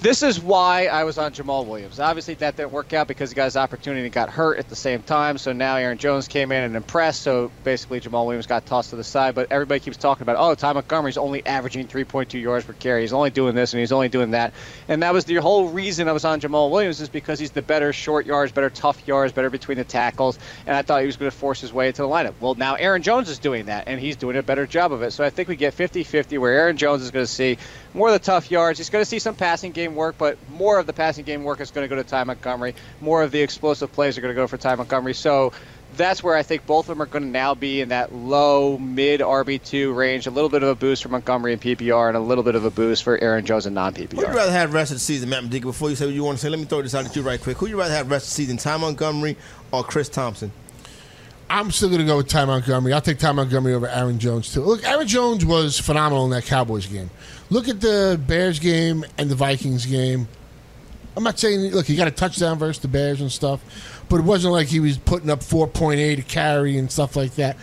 this 0.00 0.22
is 0.22 0.40
why 0.40 0.86
I 0.86 1.04
was 1.04 1.18
on 1.18 1.32
Jamaal 1.32 1.66
Williams. 1.66 2.00
Obviously, 2.00 2.32
that 2.34 2.56
didn't 2.56 2.72
work 2.72 2.94
out 2.94 3.06
because 3.06 3.30
he 3.30 3.34
got 3.34 3.44
his 3.44 3.56
opportunity 3.58 4.04
and 4.04 4.12
got 4.12 4.30
hurt 4.30 4.58
at 4.58 4.68
the 4.68 4.76
same 4.76 5.02
time. 5.02 5.36
So 5.36 5.52
now 5.52 5.76
Aaron 5.76 5.98
Jones 5.98 6.26
came 6.26 6.52
in 6.52 6.64
and 6.64 6.74
impressed. 6.74 7.20
So 7.22 7.50
basically, 7.64 8.00
Jamaal 8.00 8.24
Williams 8.24 8.46
got 8.46 8.64
tossed 8.64 8.90
to 8.90 8.96
the 8.96 9.04
side. 9.04 9.34
But 9.34 9.52
everybody 9.52 9.78
keeps 9.78 9.98
talking 9.98 10.22
about, 10.22 10.36
oh, 10.38 10.54
Ty 10.54 10.72
Montgomery's 10.72 11.18
only 11.18 11.44
averaging 11.44 11.86
3.2 11.86 12.40
yards 12.40 12.64
per 12.64 12.72
carry. 12.72 13.02
He's 13.02 13.12
only 13.12 13.28
doing 13.28 13.54
this 13.54 13.74
and 13.74 13.80
he's 13.80 13.92
only 13.92 14.08
doing 14.08 14.30
that. 14.30 14.54
And 14.88 15.02
that 15.02 15.12
was 15.12 15.26
the 15.26 15.36
whole 15.36 15.68
reason 15.68 16.08
I 16.08 16.12
was 16.12 16.24
on 16.24 16.40
Jamaal 16.40 16.70
Williams 16.70 17.02
is 17.02 17.10
because 17.10 17.38
he's 17.38 17.50
the 17.50 17.62
better 17.62 17.92
short 17.92 18.24
yards, 18.24 18.52
better 18.52 18.70
tough 18.70 19.06
yards, 19.06 19.34
better 19.34 19.50
between 19.50 19.76
the 19.76 19.84
tackles. 19.84 20.38
And 20.66 20.74
I 20.74 20.80
thought 20.80 21.00
he 21.00 21.06
was 21.06 21.18
going 21.18 21.30
to 21.30 21.36
force 21.36 21.60
his 21.60 21.69
way 21.72 21.88
into 21.88 22.02
the 22.02 22.08
lineup. 22.08 22.34
Well, 22.40 22.54
now 22.54 22.74
Aaron 22.74 23.02
Jones 23.02 23.28
is 23.28 23.38
doing 23.38 23.66
that, 23.66 23.88
and 23.88 24.00
he's 24.00 24.16
doing 24.16 24.36
a 24.36 24.42
better 24.42 24.66
job 24.66 24.92
of 24.92 25.02
it. 25.02 25.12
So 25.12 25.24
I 25.24 25.30
think 25.30 25.48
we 25.48 25.56
get 25.56 25.76
50-50 25.76 26.38
where 26.38 26.52
Aaron 26.52 26.76
Jones 26.76 27.02
is 27.02 27.10
going 27.10 27.24
to 27.24 27.30
see 27.30 27.58
more 27.94 28.08
of 28.08 28.14
the 28.14 28.18
tough 28.18 28.50
yards. 28.50 28.78
He's 28.78 28.90
going 28.90 29.02
to 29.02 29.08
see 29.08 29.18
some 29.18 29.34
passing 29.34 29.72
game 29.72 29.94
work, 29.94 30.16
but 30.18 30.38
more 30.50 30.78
of 30.78 30.86
the 30.86 30.92
passing 30.92 31.24
game 31.24 31.44
work 31.44 31.60
is 31.60 31.70
going 31.70 31.84
to 31.84 31.94
go 31.94 32.00
to 32.00 32.08
Ty 32.08 32.24
Montgomery. 32.24 32.74
More 33.00 33.22
of 33.22 33.30
the 33.30 33.40
explosive 33.40 33.92
plays 33.92 34.16
are 34.16 34.20
going 34.20 34.34
to 34.34 34.40
go 34.40 34.46
for 34.46 34.56
Ty 34.56 34.76
Montgomery. 34.76 35.14
So 35.14 35.52
that's 35.96 36.22
where 36.22 36.36
I 36.36 36.42
think 36.42 36.66
both 36.66 36.88
of 36.88 36.96
them 36.96 37.02
are 37.02 37.06
going 37.06 37.24
to 37.24 37.28
now 37.28 37.54
be 37.54 37.80
in 37.80 37.88
that 37.88 38.14
low 38.14 38.78
mid 38.78 39.20
RB2 39.20 39.94
range. 39.94 40.26
A 40.26 40.30
little 40.30 40.50
bit 40.50 40.62
of 40.62 40.68
a 40.68 40.74
boost 40.74 41.02
for 41.02 41.08
Montgomery 41.08 41.52
and 41.52 41.60
PPR, 41.60 42.08
and 42.08 42.16
a 42.16 42.20
little 42.20 42.44
bit 42.44 42.54
of 42.54 42.64
a 42.64 42.70
boost 42.70 43.02
for 43.02 43.18
Aaron 43.18 43.44
Jones 43.44 43.66
and 43.66 43.74
non 43.74 43.94
PPR. 43.94 44.12
Who 44.12 44.20
you 44.20 44.26
rather 44.28 44.52
have 44.52 44.72
rest 44.72 44.90
of 44.92 44.96
the 44.96 45.00
season, 45.00 45.28
Matt 45.28 45.42
Modica? 45.42 45.66
Before 45.66 45.90
you 45.90 45.96
say 45.96 46.06
what 46.06 46.14
you 46.14 46.24
want 46.24 46.38
to 46.38 46.42
say, 46.42 46.48
let 46.48 46.58
me 46.58 46.66
throw 46.66 46.82
this 46.82 46.94
out 46.94 47.06
at 47.06 47.16
you 47.16 47.22
right 47.22 47.40
quick. 47.40 47.56
Who 47.58 47.64
would 47.64 47.70
you 47.70 47.78
rather 47.78 47.94
have 47.94 48.10
rest 48.10 48.26
of 48.26 48.30
the 48.30 48.34
season, 48.34 48.56
Ty 48.56 48.76
Montgomery 48.78 49.36
or 49.72 49.82
Chris 49.82 50.08
Thompson? 50.08 50.52
I'm 51.50 51.70
still 51.72 51.88
going 51.88 52.00
to 52.00 52.06
go 52.06 52.16
with 52.16 52.28
Ty 52.28 52.44
Montgomery. 52.44 52.92
I'll 52.92 53.00
take 53.00 53.18
Ty 53.18 53.32
Montgomery 53.32 53.74
over 53.74 53.88
Aaron 53.88 54.18
Jones, 54.20 54.52
too. 54.54 54.60
Look, 54.62 54.84
Aaron 54.86 55.06
Jones 55.08 55.44
was 55.44 55.78
phenomenal 55.80 56.24
in 56.24 56.30
that 56.30 56.44
Cowboys 56.44 56.86
game. 56.86 57.10
Look 57.50 57.68
at 57.68 57.80
the 57.80 58.20
Bears 58.26 58.60
game 58.60 59.04
and 59.18 59.28
the 59.28 59.34
Vikings 59.34 59.84
game. 59.84 60.28
I'm 61.16 61.24
not 61.24 61.40
saying, 61.40 61.72
look, 61.72 61.86
he 61.86 61.96
got 61.96 62.06
a 62.06 62.12
touchdown 62.12 62.56
versus 62.58 62.80
the 62.80 62.88
Bears 62.88 63.20
and 63.20 63.30
stuff, 63.32 63.60
but 64.08 64.20
it 64.20 64.24
wasn't 64.24 64.52
like 64.52 64.68
he 64.68 64.78
was 64.78 64.96
putting 64.96 65.28
up 65.28 65.40
4.8 65.40 66.18
a 66.18 66.22
carry 66.22 66.78
and 66.78 66.90
stuff 66.90 67.16
like 67.16 67.34
that. 67.34 67.56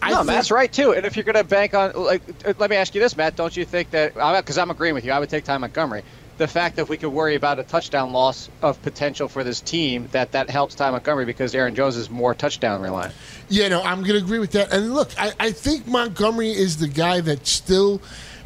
I 0.00 0.10
No, 0.10 0.16
think- 0.18 0.28
Matt's 0.28 0.50
right 0.52 0.72
too. 0.72 0.92
And 0.92 1.04
if 1.04 1.16
you're 1.16 1.24
going 1.24 1.34
to 1.34 1.42
bank 1.44 1.74
on, 1.74 1.92
like, 1.94 2.22
uh, 2.46 2.52
let 2.58 2.70
me 2.70 2.76
ask 2.76 2.94
you 2.94 3.00
this, 3.00 3.16
Matt. 3.16 3.34
Don't 3.34 3.56
you 3.56 3.64
think 3.64 3.90
that? 3.90 4.14
Because 4.14 4.58
I'm 4.58 4.70
agreeing 4.70 4.94
with 4.94 5.04
you. 5.04 5.10
I 5.10 5.18
would 5.18 5.28
take 5.28 5.42
Ty 5.44 5.58
Montgomery. 5.58 6.04
The 6.36 6.48
fact 6.48 6.76
that 6.76 6.88
we 6.88 6.96
could 6.96 7.10
worry 7.10 7.36
about 7.36 7.58
a 7.60 7.62
touchdown 7.62 8.12
loss 8.12 8.48
of 8.60 8.80
potential 8.82 9.28
for 9.28 9.44
this 9.44 9.60
team, 9.60 10.08
that 10.12 10.32
that 10.32 10.50
helps 10.50 10.74
Ty 10.74 10.90
Montgomery 10.90 11.24
because 11.26 11.54
Aaron 11.54 11.74
Jones 11.74 11.96
is 11.96 12.10
more 12.10 12.34
touchdown 12.34 12.80
reliant. 12.82 13.14
Yeah, 13.48 13.68
no, 13.68 13.80
I'm 13.82 14.00
going 14.00 14.18
to 14.18 14.24
agree 14.24 14.40
with 14.40 14.52
that. 14.52 14.72
And 14.72 14.94
look, 14.94 15.10
I, 15.16 15.32
I 15.38 15.50
think 15.52 15.86
Montgomery 15.86 16.50
is 16.50 16.78
the 16.78 16.88
guy 16.88 17.20
that 17.20 17.46
still 17.46 18.00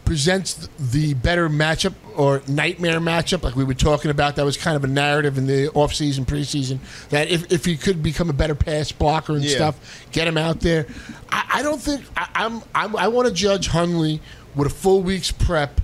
presents 0.04 0.68
the 0.78 1.12
better 1.14 1.48
matchup 1.50 1.92
or 2.16 2.42
nightmare 2.48 2.98
matchup, 3.00 3.42
like 3.42 3.54
we 3.56 3.64
were 3.64 3.74
talking 3.74 4.10
about. 4.10 4.36
That 4.36 4.44
was 4.44 4.56
kind 4.56 4.76
of 4.76 4.84
a 4.84 4.86
narrative 4.86 5.36
in 5.38 5.46
the 5.46 5.68
offseason, 5.68 6.24
preseason, 6.24 6.78
that 7.10 7.28
if, 7.28 7.52
if 7.52 7.64
he 7.64 7.76
could 7.76 8.02
become 8.02 8.30
a 8.30 8.32
better 8.32 8.54
pass 8.54 8.90
blocker 8.92 9.34
and 9.34 9.44
Yeah. 9.44 9.54
stuff, 9.56 10.06
get 10.12 10.26
him 10.26 10.36
out 10.38 10.60
there. 10.60 10.86
I, 11.30 11.44
I 11.54 11.62
don't 11.62 11.80
think 11.80 12.04
I, 12.16 12.28
I'm, 12.34 12.62
I'm 12.74 12.96
I 12.96 13.08
want 13.08 13.28
to 13.28 13.34
judge 13.34 13.68
Hundley 13.68 14.20
with 14.54 14.66
a 14.66 14.74
full 14.74 15.02
week's 15.02 15.30
prep. 15.30 15.80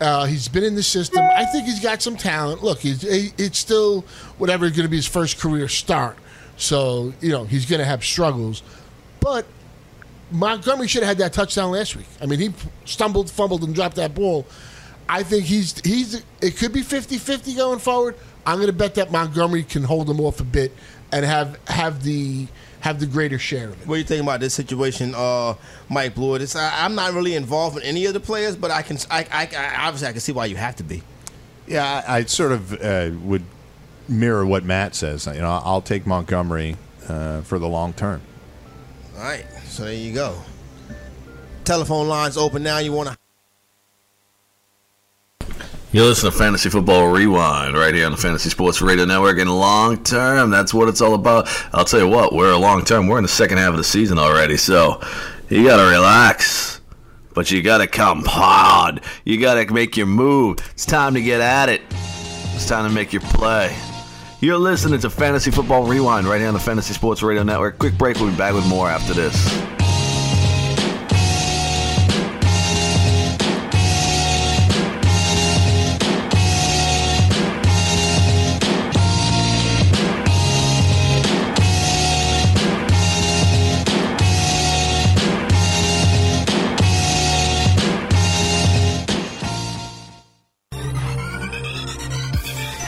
Uh, 0.00 0.26
he's 0.26 0.48
been 0.48 0.64
in 0.64 0.74
the 0.74 0.82
system. 0.82 1.22
I 1.22 1.44
think 1.46 1.64
he's 1.64 1.80
got 1.80 2.02
some 2.02 2.16
talent. 2.16 2.62
Look, 2.62 2.78
he's, 2.78 3.02
he, 3.02 3.32
it's 3.36 3.58
still 3.58 4.02
whatever 4.38 4.68
going 4.70 4.82
to 4.82 4.88
be 4.88 4.96
his 4.96 5.06
first 5.06 5.40
career 5.40 5.68
start. 5.68 6.16
So, 6.56 7.12
you 7.20 7.30
know, 7.30 7.44
he's 7.44 7.66
going 7.66 7.80
to 7.80 7.84
have 7.84 8.04
struggles. 8.04 8.62
But 9.20 9.44
Montgomery 10.30 10.86
should 10.86 11.02
have 11.02 11.08
had 11.08 11.18
that 11.18 11.32
touchdown 11.32 11.72
last 11.72 11.96
week. 11.96 12.06
I 12.20 12.26
mean, 12.26 12.38
he 12.38 12.54
stumbled, 12.84 13.30
fumbled, 13.30 13.64
and 13.64 13.74
dropped 13.74 13.96
that 13.96 14.14
ball. 14.14 14.46
I 15.08 15.22
think 15.22 15.44
he's 15.44 15.80
he's 15.84 16.22
it 16.42 16.56
could 16.58 16.72
be 16.72 16.82
50-50 16.82 17.56
going 17.56 17.78
forward. 17.78 18.14
I'm 18.46 18.56
going 18.56 18.66
to 18.66 18.72
bet 18.74 18.94
that 18.96 19.10
Montgomery 19.10 19.62
can 19.62 19.82
hold 19.82 20.08
him 20.08 20.20
off 20.20 20.40
a 20.40 20.44
bit 20.44 20.72
and 21.12 21.24
have 21.24 21.58
have 21.68 22.02
the 22.02 22.46
have 22.80 23.00
the 23.00 23.06
greater 23.06 23.38
share 23.38 23.68
of 23.68 23.82
it. 23.82 23.88
What 23.88 23.96
do 23.96 23.98
you 23.98 24.04
think 24.04 24.22
about 24.22 24.40
this 24.40 24.54
situation, 24.54 25.14
uh, 25.14 25.54
Mike 25.88 26.14
Blue? 26.14 26.34
It's, 26.36 26.54
I, 26.54 26.84
I'm 26.84 26.94
not 26.94 27.12
really 27.12 27.34
involved 27.34 27.76
in 27.76 27.82
any 27.82 28.06
of 28.06 28.14
the 28.14 28.20
players, 28.20 28.56
but 28.56 28.70
I 28.70 28.82
can, 28.82 28.98
I, 29.10 29.26
I, 29.32 29.48
I 29.56 29.86
obviously, 29.86 30.08
I 30.08 30.12
can 30.12 30.20
see 30.20 30.32
why 30.32 30.46
you 30.46 30.56
have 30.56 30.76
to 30.76 30.84
be. 30.84 31.02
Yeah, 31.66 32.02
I, 32.06 32.18
I 32.18 32.24
sort 32.24 32.52
of 32.52 32.72
uh, 32.80 33.10
would 33.24 33.42
mirror 34.08 34.46
what 34.46 34.64
Matt 34.64 34.94
says. 34.94 35.26
You 35.26 35.40
know, 35.40 35.60
I'll 35.64 35.82
take 35.82 36.06
Montgomery 36.06 36.76
uh, 37.08 37.40
for 37.42 37.58
the 37.58 37.68
long 37.68 37.92
term. 37.94 38.22
All 39.16 39.22
right, 39.24 39.44
so 39.64 39.84
there 39.84 39.94
you 39.94 40.14
go. 40.14 40.40
Telephone 41.64 42.06
lines 42.08 42.36
open 42.36 42.62
now. 42.62 42.78
You 42.78 42.92
want 42.92 43.08
to 43.08 43.18
You 45.90 46.04
listen 46.04 46.30
to 46.30 46.36
Fantasy 46.36 46.68
Football 46.68 47.08
Rewind 47.08 47.74
right 47.74 47.94
here 47.94 48.04
on 48.04 48.12
the 48.12 48.18
Fantasy 48.18 48.50
Sports 48.50 48.82
Radio 48.82 49.06
Network. 49.06 49.38
And 49.38 49.50
long 49.50 50.04
term, 50.04 50.50
that's 50.50 50.74
what 50.74 50.86
it's 50.86 51.00
all 51.00 51.14
about. 51.14 51.48
I'll 51.72 51.86
tell 51.86 52.00
you 52.00 52.08
what, 52.08 52.34
we're 52.34 52.52
a 52.52 52.58
long 52.58 52.84
term. 52.84 53.06
We're 53.06 53.16
in 53.16 53.22
the 53.22 53.28
second 53.28 53.56
half 53.56 53.70
of 53.70 53.78
the 53.78 53.84
season 53.84 54.18
already, 54.18 54.58
so 54.58 55.00
you 55.48 55.64
got 55.64 55.78
to 55.82 55.90
relax. 55.90 56.82
But 57.32 57.50
you 57.50 57.62
got 57.62 57.78
to 57.78 57.86
come 57.86 58.22
hard. 58.26 59.00
You 59.24 59.40
got 59.40 59.54
to 59.54 59.72
make 59.72 59.96
your 59.96 60.06
move. 60.06 60.58
It's 60.72 60.84
time 60.84 61.14
to 61.14 61.22
get 61.22 61.40
at 61.40 61.70
it. 61.70 61.80
It's 61.90 62.68
time 62.68 62.86
to 62.86 62.94
make 62.94 63.14
your 63.14 63.22
play. 63.22 63.74
You're 64.40 64.58
listening 64.58 65.00
to 65.00 65.08
Fantasy 65.08 65.50
Football 65.50 65.86
Rewind 65.86 66.26
right 66.26 66.38
here 66.38 66.48
on 66.48 66.54
the 66.54 66.60
Fantasy 66.60 66.92
Sports 66.92 67.22
Radio 67.22 67.44
Network. 67.44 67.78
Quick 67.78 67.96
break. 67.96 68.18
We'll 68.18 68.30
be 68.30 68.36
back 68.36 68.52
with 68.52 68.66
more 68.66 68.90
after 68.90 69.14
this. 69.14 69.77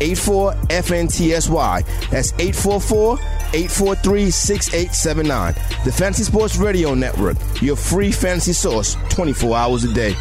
84 0.00 0.52
FNTSY. 0.52 2.10
That's 2.10 2.32
844 2.34 3.18
843 3.54 4.30
6879. 4.30 5.54
The 5.84 5.92
Fantasy 5.92 6.24
Sports 6.24 6.56
Radio 6.56 6.94
Network, 6.94 7.36
your 7.62 7.76
free 7.76 8.12
fantasy 8.12 8.52
source 8.52 8.96
24 9.10 9.56
hours 9.56 9.84
a 9.84 9.92
day. 9.92 10.14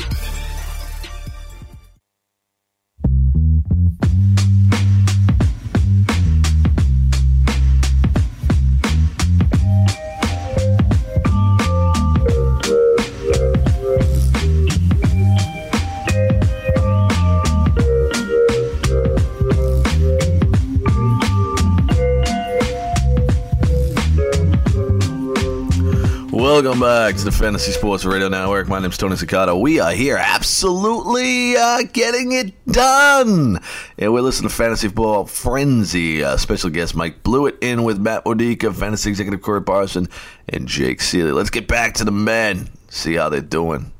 To 27.25 27.31
the 27.31 27.37
Fantasy 27.37 27.71
Sports 27.71 28.05
Radio 28.05 28.27
Network. 28.27 28.67
My 28.67 28.79
name's 28.79 28.97
Tony 28.97 29.15
Cicada. 29.15 29.55
We 29.55 29.79
are 29.79 29.93
here 29.93 30.15
absolutely 30.15 31.55
uh, 31.55 31.81
getting 31.91 32.33
it 32.33 32.53
done. 32.67 33.59
And 33.97 34.13
we're 34.13 34.21
listening 34.21 34.49
to 34.49 34.55
Fantasy 34.55 34.89
Football 34.89 35.25
Frenzy. 35.25 36.23
Uh, 36.23 36.37
special 36.37 36.69
guest 36.69 36.95
Mike 36.95 37.23
Blewett 37.23 37.57
in 37.61 37.83
with 37.83 37.99
Matt 37.99 38.25
Modica, 38.25 38.71
Fantasy 38.71 39.09
Executive 39.09 39.41
Corey 39.41 39.63
Parson, 39.63 40.07
and 40.49 40.67
Jake 40.67 41.01
Seeley. 41.01 41.31
Let's 41.31 41.49
get 41.49 41.67
back 41.67 41.95
to 41.95 42.03
the 42.03 42.11
men, 42.11 42.69
see 42.89 43.15
how 43.15 43.29
they're 43.29 43.41
doing, 43.41 43.91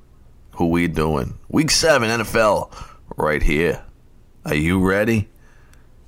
who 0.52 0.68
we 0.68 0.88
doing. 0.88 1.36
Week 1.50 1.72
7 1.72 2.08
NFL 2.08 2.72
right 3.18 3.42
here. 3.42 3.84
Are 4.46 4.56
you 4.56 4.88
ready? 4.88 5.30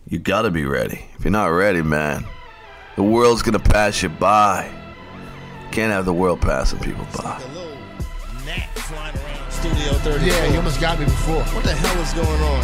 You 0.08 0.20
gotta 0.20 0.52
be 0.52 0.66
ready. 0.66 1.06
If 1.18 1.24
you're 1.24 1.32
not 1.32 1.48
ready, 1.48 1.82
man, 1.82 2.28
the 2.96 3.04
world's 3.04 3.42
gonna 3.42 3.60
pass 3.60 4.04
you 4.04 4.10
by. 4.10 4.77
Can't 5.78 5.92
have 5.92 6.06
the 6.06 6.14
world 6.14 6.42
passing 6.42 6.80
people 6.80 7.06
by. 7.16 7.40
gnat 8.48 8.68
Studio 9.52 9.94
34? 9.94 10.28
Yeah, 10.28 10.48
you 10.48 10.58
almost 10.58 10.82
got 10.82 10.98
me 10.98 11.06
before. 11.06 11.44
What 11.44 11.64
the 11.64 11.76
hell 11.76 12.02
is 12.02 12.14
going 12.14 12.42
on? 12.42 12.64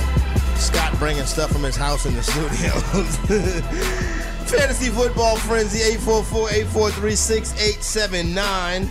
Scott 0.58 0.98
bringing 0.98 1.24
stuff 1.26 1.52
from 1.52 1.62
his 1.62 1.76
house 1.76 2.08
in 2.08 2.16
the 2.16 2.24
studio. 2.24 2.72
Fantasy 4.48 4.90
Football 4.90 5.36
Frenzy, 5.36 5.78
844-843-6879. 6.00 8.90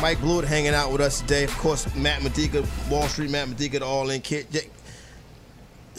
Mike 0.00 0.20
Blewett 0.20 0.44
hanging 0.44 0.74
out 0.74 0.92
with 0.92 1.00
us 1.00 1.20
today. 1.20 1.42
Of 1.42 1.58
course, 1.58 1.92
Matt 1.96 2.22
Modica, 2.22 2.64
Wall 2.88 3.08
Street 3.08 3.30
Matt 3.30 3.48
Modica, 3.48 3.80
the 3.80 3.86
All 3.86 4.08
In 4.10 4.20
Kid. 4.20 4.46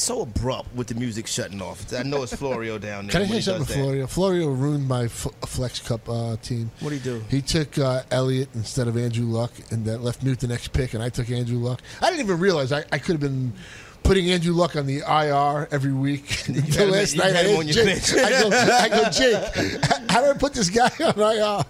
So 0.02 0.24
abrupt 0.24 0.74
with 0.74 0.88
the 0.88 0.96
music 0.96 1.28
shutting 1.28 1.62
off. 1.62 1.94
I 1.94 2.02
know 2.02 2.24
it's 2.24 2.34
Florio 2.34 2.80
down 2.80 3.06
there. 3.06 3.12
Can 3.12 3.22
I 3.22 3.36
say 3.36 3.42
something, 3.42 3.68
that. 3.68 3.84
Florio? 3.84 4.08
Florio 4.08 4.50
ruined 4.50 4.88
my 4.88 5.04
f- 5.04 5.28
Flex 5.46 5.80
Cup 5.80 6.10
uh, 6.10 6.38
team. 6.38 6.72
What'd 6.80 7.00
he 7.00 7.04
do? 7.04 7.24
He 7.30 7.40
took 7.40 7.78
uh, 7.78 8.02
Elliott 8.10 8.50
instead 8.56 8.88
of 8.88 8.98
Andrew 8.98 9.28
Luck, 9.28 9.52
and 9.70 9.86
that 9.86 10.02
left 10.02 10.24
Newt 10.24 10.40
the 10.40 10.48
next 10.48 10.74
pick, 10.74 10.96
and 10.96 11.04
I 11.04 11.10
took 11.10 11.30
Andrew 11.30 11.60
Luck. 11.60 11.84
I 12.02 12.10
didn't 12.10 12.26
even 12.26 12.40
realize 12.40 12.72
I, 12.72 12.84
I 12.92 12.98
could 12.98 13.12
have 13.12 13.20
been 13.20 13.54
putting 14.02 14.32
Andrew 14.32 14.54
Luck 14.54 14.76
on 14.76 14.88
the 14.88 15.02
IR 15.08 15.68
every 15.72 15.94
week. 15.94 16.46
Until 16.48 16.88
last 16.92 17.16
night, 17.16 17.36
I 17.36 17.44
him 17.44 17.60
asked 17.60 17.60
on 17.60 17.68
your 17.68 17.86
Jake. 17.86 18.14
I 18.18 18.42
go, 18.42 18.50
I 18.50 18.90
go, 18.90 19.10
Jake, 19.12 20.10
how 20.10 20.22
do 20.22 20.32
I 20.32 20.34
put 20.34 20.56
this 20.56 20.72
guy 20.72 20.90
on 21.06 21.20
IR? 21.20 21.64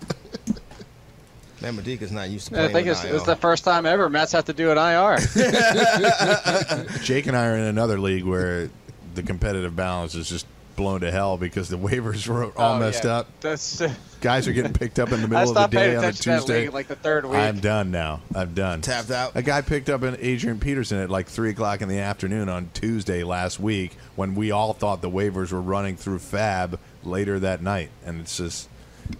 Matt 1.61 1.73
Modica's 1.75 2.11
not 2.11 2.29
used 2.29 2.47
to 2.49 2.63
I 2.63 2.71
think 2.71 2.87
it's, 2.87 3.03
IR. 3.03 3.15
it's 3.15 3.25
the 3.25 3.35
first 3.35 3.63
time 3.63 3.85
ever 3.85 4.09
Mets 4.09 4.31
have 4.31 4.45
to 4.45 4.53
do 4.53 4.71
an 4.71 4.77
IR. 4.77 5.17
Jake 7.03 7.27
and 7.27 7.35
I 7.37 7.47
are 7.47 7.55
in 7.55 7.63
another 7.63 7.99
league 7.99 8.23
where 8.23 8.69
the 9.15 9.23
competitive 9.23 9.75
balance 9.75 10.15
is 10.15 10.29
just 10.29 10.45
blown 10.75 11.01
to 11.01 11.11
hell 11.11 11.37
because 11.37 11.69
the 11.69 11.77
waivers 11.77 12.27
were 12.27 12.45
all 12.57 12.75
Oh, 12.75 12.79
messed 12.79 13.03
yeah. 13.03 13.17
up. 13.17 13.27
That's, 13.41 13.81
uh, 13.81 13.93
Guys 14.21 14.47
are 14.47 14.53
getting 14.53 14.73
picked 14.73 14.99
up 14.99 15.11
in 15.11 15.21
the 15.21 15.27
middle 15.27 15.49
of 15.57 15.69
the 15.71 15.77
day 15.77 15.95
on 15.95 16.03
a 16.03 16.07
attention 16.07 16.31
that 16.31 16.37
Tuesday. 16.39 16.61
league 16.65 16.73
like 16.73 16.87
the 16.87 16.95
third 16.95 17.25
week. 17.25 17.37
I'm 17.37 17.59
done 17.59 17.91
now. 17.91 18.21
I'm 18.33 18.53
done. 18.53 18.81
Tapped 18.81 19.11
out. 19.11 19.31
A 19.35 19.41
guy 19.41 19.61
picked 19.61 19.89
up 19.89 20.03
an 20.03 20.15
Adrian 20.19 20.59
Peterson 20.59 20.99
at 20.99 21.09
like 21.09 21.27
three 21.27 21.49
o'clock 21.49 21.81
in 21.81 21.89
the 21.89 21.97
afternoon 21.99 22.47
on 22.47 22.69
Tuesday 22.73 23.23
last 23.23 23.59
week 23.59 23.97
when 24.15 24.33
we 24.35 24.51
all 24.51 24.73
thought 24.73 25.01
the 25.01 25.09
waivers 25.09 25.51
were 25.51 25.61
running 25.61 25.95
through 25.97 26.19
FAAB 26.19 26.77
later 27.03 27.39
that 27.39 27.61
night, 27.63 27.89
and 28.05 28.21
it's 28.21 28.37
just 28.37 28.69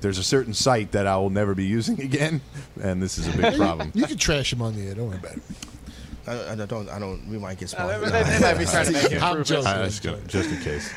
there's 0.01 0.17
a 0.17 0.23
certain 0.23 0.53
site 0.53 0.91
that 0.93 1.07
I 1.07 1.17
will 1.17 1.29
never 1.29 1.53
be 1.55 1.65
using 1.65 2.01
again, 2.09 2.41
and 2.81 3.01
this 3.01 3.17
is 3.17 3.27
a 3.27 3.37
big 3.37 3.55
problem. 3.55 3.91
You 3.93 4.05
can 4.07 4.17
trash 4.17 4.53
him 4.53 4.61
on 4.61 4.75
the 4.75 4.87
air. 4.87 4.95
Don't 4.95 5.07
worry 5.09 5.17
about 5.17 5.37
it. 5.37 5.43
I, 6.27 6.51
I 6.51 6.55
don't. 6.55 6.87
I 6.89 6.99
don't. 6.99 7.27
We 7.27 7.37
might 7.39 7.57
get 7.57 7.73
Uh, 7.73 7.99
sponsored. 7.99 8.13
they, 8.13 8.23
they 8.23 8.39
might 8.39 8.57
be 8.57 8.65
trying 8.65 8.85
to 8.85 8.91
make 8.91 9.21
I'm 9.23 9.43
joking. 9.43 9.63
Just, 9.89 10.03
just 10.27 10.49
in 10.51 10.59
case. 10.61 10.93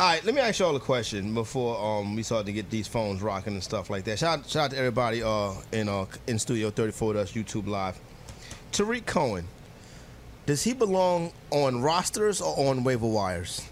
All 0.00 0.08
right, 0.08 0.24
let 0.24 0.34
me 0.34 0.40
ask 0.40 0.58
y'all 0.58 0.74
a 0.74 0.80
question 0.80 1.32
before 1.34 1.78
um, 2.00 2.16
we 2.16 2.22
start 2.24 2.44
to 2.46 2.52
get 2.52 2.70
these 2.70 2.88
phones 2.88 3.22
rocking 3.22 3.52
and 3.52 3.62
stuff 3.62 3.88
like 3.90 4.02
that. 4.04 4.18
Shout, 4.18 4.48
shout 4.48 4.64
out 4.66 4.70
to 4.72 4.78
everybody 4.78 5.22
uh, 5.22 5.52
in 5.72 5.88
uh, 5.88 6.06
in 6.26 6.38
Studio 6.38 6.70
34 6.70 7.08
with 7.08 7.16
us, 7.18 7.32
YouTube 7.32 7.66
Live. 7.68 7.98
Tarik 8.72 9.06
Cohen, 9.06 9.46
does 10.46 10.62
he 10.64 10.72
belong 10.72 11.32
on 11.50 11.80
rosters 11.82 12.40
or 12.40 12.68
on 12.70 12.82
waiver 12.84 13.06
wires? 13.06 13.62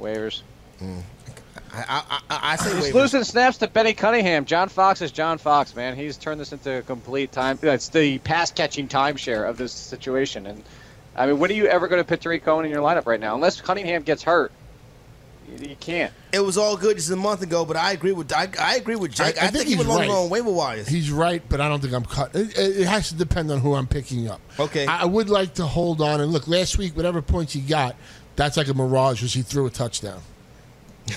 Waivers. 0.00 0.42
I, 0.80 1.02
I, 1.88 2.20
I, 2.30 2.38
I 2.52 2.56
say 2.56 2.76
He's 2.76 2.94
losing 2.94 3.24
snaps 3.24 3.58
to 3.58 3.68
Benny 3.68 3.92
Cunningham. 3.92 4.44
John 4.44 4.68
Fox 4.68 5.02
is 5.02 5.12
John 5.12 5.38
Fox, 5.38 5.74
man. 5.74 5.96
He's 5.96 6.16
turned 6.16 6.40
this 6.40 6.52
into 6.52 6.78
a 6.78 6.82
complete 6.82 7.32
time. 7.32 7.58
That's 7.60 7.88
the 7.88 8.18
pass 8.18 8.50
catching 8.50 8.88
timeshare 8.88 9.48
of 9.48 9.56
this 9.56 9.72
situation. 9.72 10.46
And 10.46 10.62
I 11.14 11.26
mean, 11.26 11.38
when 11.38 11.50
are 11.50 11.54
you 11.54 11.66
ever 11.66 11.88
going 11.88 12.00
to 12.00 12.06
put 12.06 12.20
Tarik 12.20 12.44
Cohen 12.44 12.64
in 12.64 12.70
your 12.70 12.82
lineup 12.82 13.06
right 13.06 13.20
now? 13.20 13.34
Unless 13.34 13.60
Cunningham 13.60 14.02
gets 14.02 14.22
hurt, 14.22 14.52
you, 15.48 15.70
you 15.70 15.76
can't. 15.76 16.12
It 16.32 16.40
was 16.40 16.58
all 16.58 16.76
good 16.76 16.96
just 16.96 17.10
a 17.10 17.16
month 17.16 17.42
ago, 17.42 17.64
but 17.64 17.76
I 17.76 17.92
agree 17.92 18.12
with 18.12 18.32
I, 18.32 18.48
I 18.60 18.76
agree 18.76 18.96
with 18.96 19.12
Jake. 19.12 19.40
I, 19.40 19.48
think, 19.48 19.64
he 19.64 19.74
he's 19.74 19.82
belongs 19.82 20.08
right. 20.08 20.10
on 20.10 20.30
waiver 20.30 20.50
wires. 20.50 20.88
He's 20.88 21.10
right, 21.10 21.42
but 21.48 21.60
I 21.60 21.68
don't 21.68 21.80
think 21.80 21.94
I'm 21.94 22.04
cut. 22.04 22.34
It, 22.34 22.58
it 22.58 22.80
it 22.80 22.86
has 22.86 23.08
to 23.08 23.14
depend 23.14 23.50
on 23.50 23.60
who 23.60 23.74
I'm 23.74 23.86
picking 23.86 24.28
up. 24.28 24.40
Okay. 24.58 24.86
I, 24.86 25.02
I 25.02 25.04
would 25.04 25.30
like 25.30 25.54
to 25.54 25.66
hold 25.66 26.00
on 26.00 26.20
and 26.20 26.32
look. 26.32 26.48
Last 26.48 26.78
week, 26.78 26.96
whatever 26.96 27.22
points 27.22 27.52
he 27.52 27.60
got, 27.60 27.96
that's 28.34 28.56
like 28.56 28.68
a 28.68 28.74
mirage 28.74 29.20
because 29.20 29.34
he 29.34 29.42
threw 29.42 29.66
a 29.66 29.70
touchdown. 29.70 30.20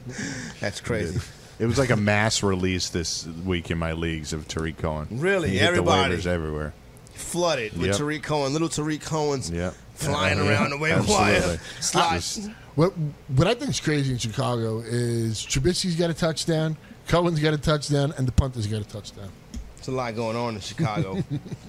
That's 0.60 0.80
crazy. 0.80 1.20
It 1.58 1.66
was 1.66 1.78
like 1.78 1.90
a 1.90 1.96
mass 1.96 2.42
release 2.42 2.90
this 2.90 3.26
week 3.26 3.70
in 3.70 3.78
my 3.78 3.92
leagues 3.92 4.32
of 4.32 4.46
Tarik 4.46 4.76
Cohen. 4.78 5.08
Really? 5.10 5.50
He 5.50 5.58
hit 5.58 5.68
Everybody? 5.68 6.14
the 6.16 6.22
waivers 6.22 6.26
everywhere. 6.26 6.74
flooded 7.14 7.72
with 7.78 7.86
Yep. 7.88 7.96
Tarik 7.96 8.22
Cohen, 8.22 8.52
little 8.52 8.68
Tarik 8.68 9.00
Cohen's 9.00 9.48
Yeah. 9.50 9.70
flying 9.94 10.38
Yeah, 10.38 10.50
around 10.50 10.70
the 10.70 10.78
waiver 10.78 11.02
wire. 11.02 11.34
absolutely. 11.36 11.60
Slots. 11.80 12.48
What 12.74 12.92
what 13.28 13.46
I 13.46 13.54
think 13.54 13.70
is 13.70 13.80
crazy 13.80 14.12
in 14.12 14.18
Chicago 14.18 14.80
is 14.80 15.38
Trubisky's 15.46 15.96
got 15.96 16.10
a 16.10 16.14
touchdown, 16.14 16.76
Cohen's 17.08 17.40
got 17.40 17.54
a 17.54 17.58
touchdown, 17.58 18.12
and 18.18 18.28
the 18.28 18.32
punter's 18.32 18.66
got 18.66 18.82
a 18.82 18.84
touchdown. 18.84 19.30
It's 19.78 19.88
a 19.88 19.92
lot 19.92 20.14
going 20.14 20.36
on 20.36 20.56
in 20.56 20.60
Chicago. 20.60 21.22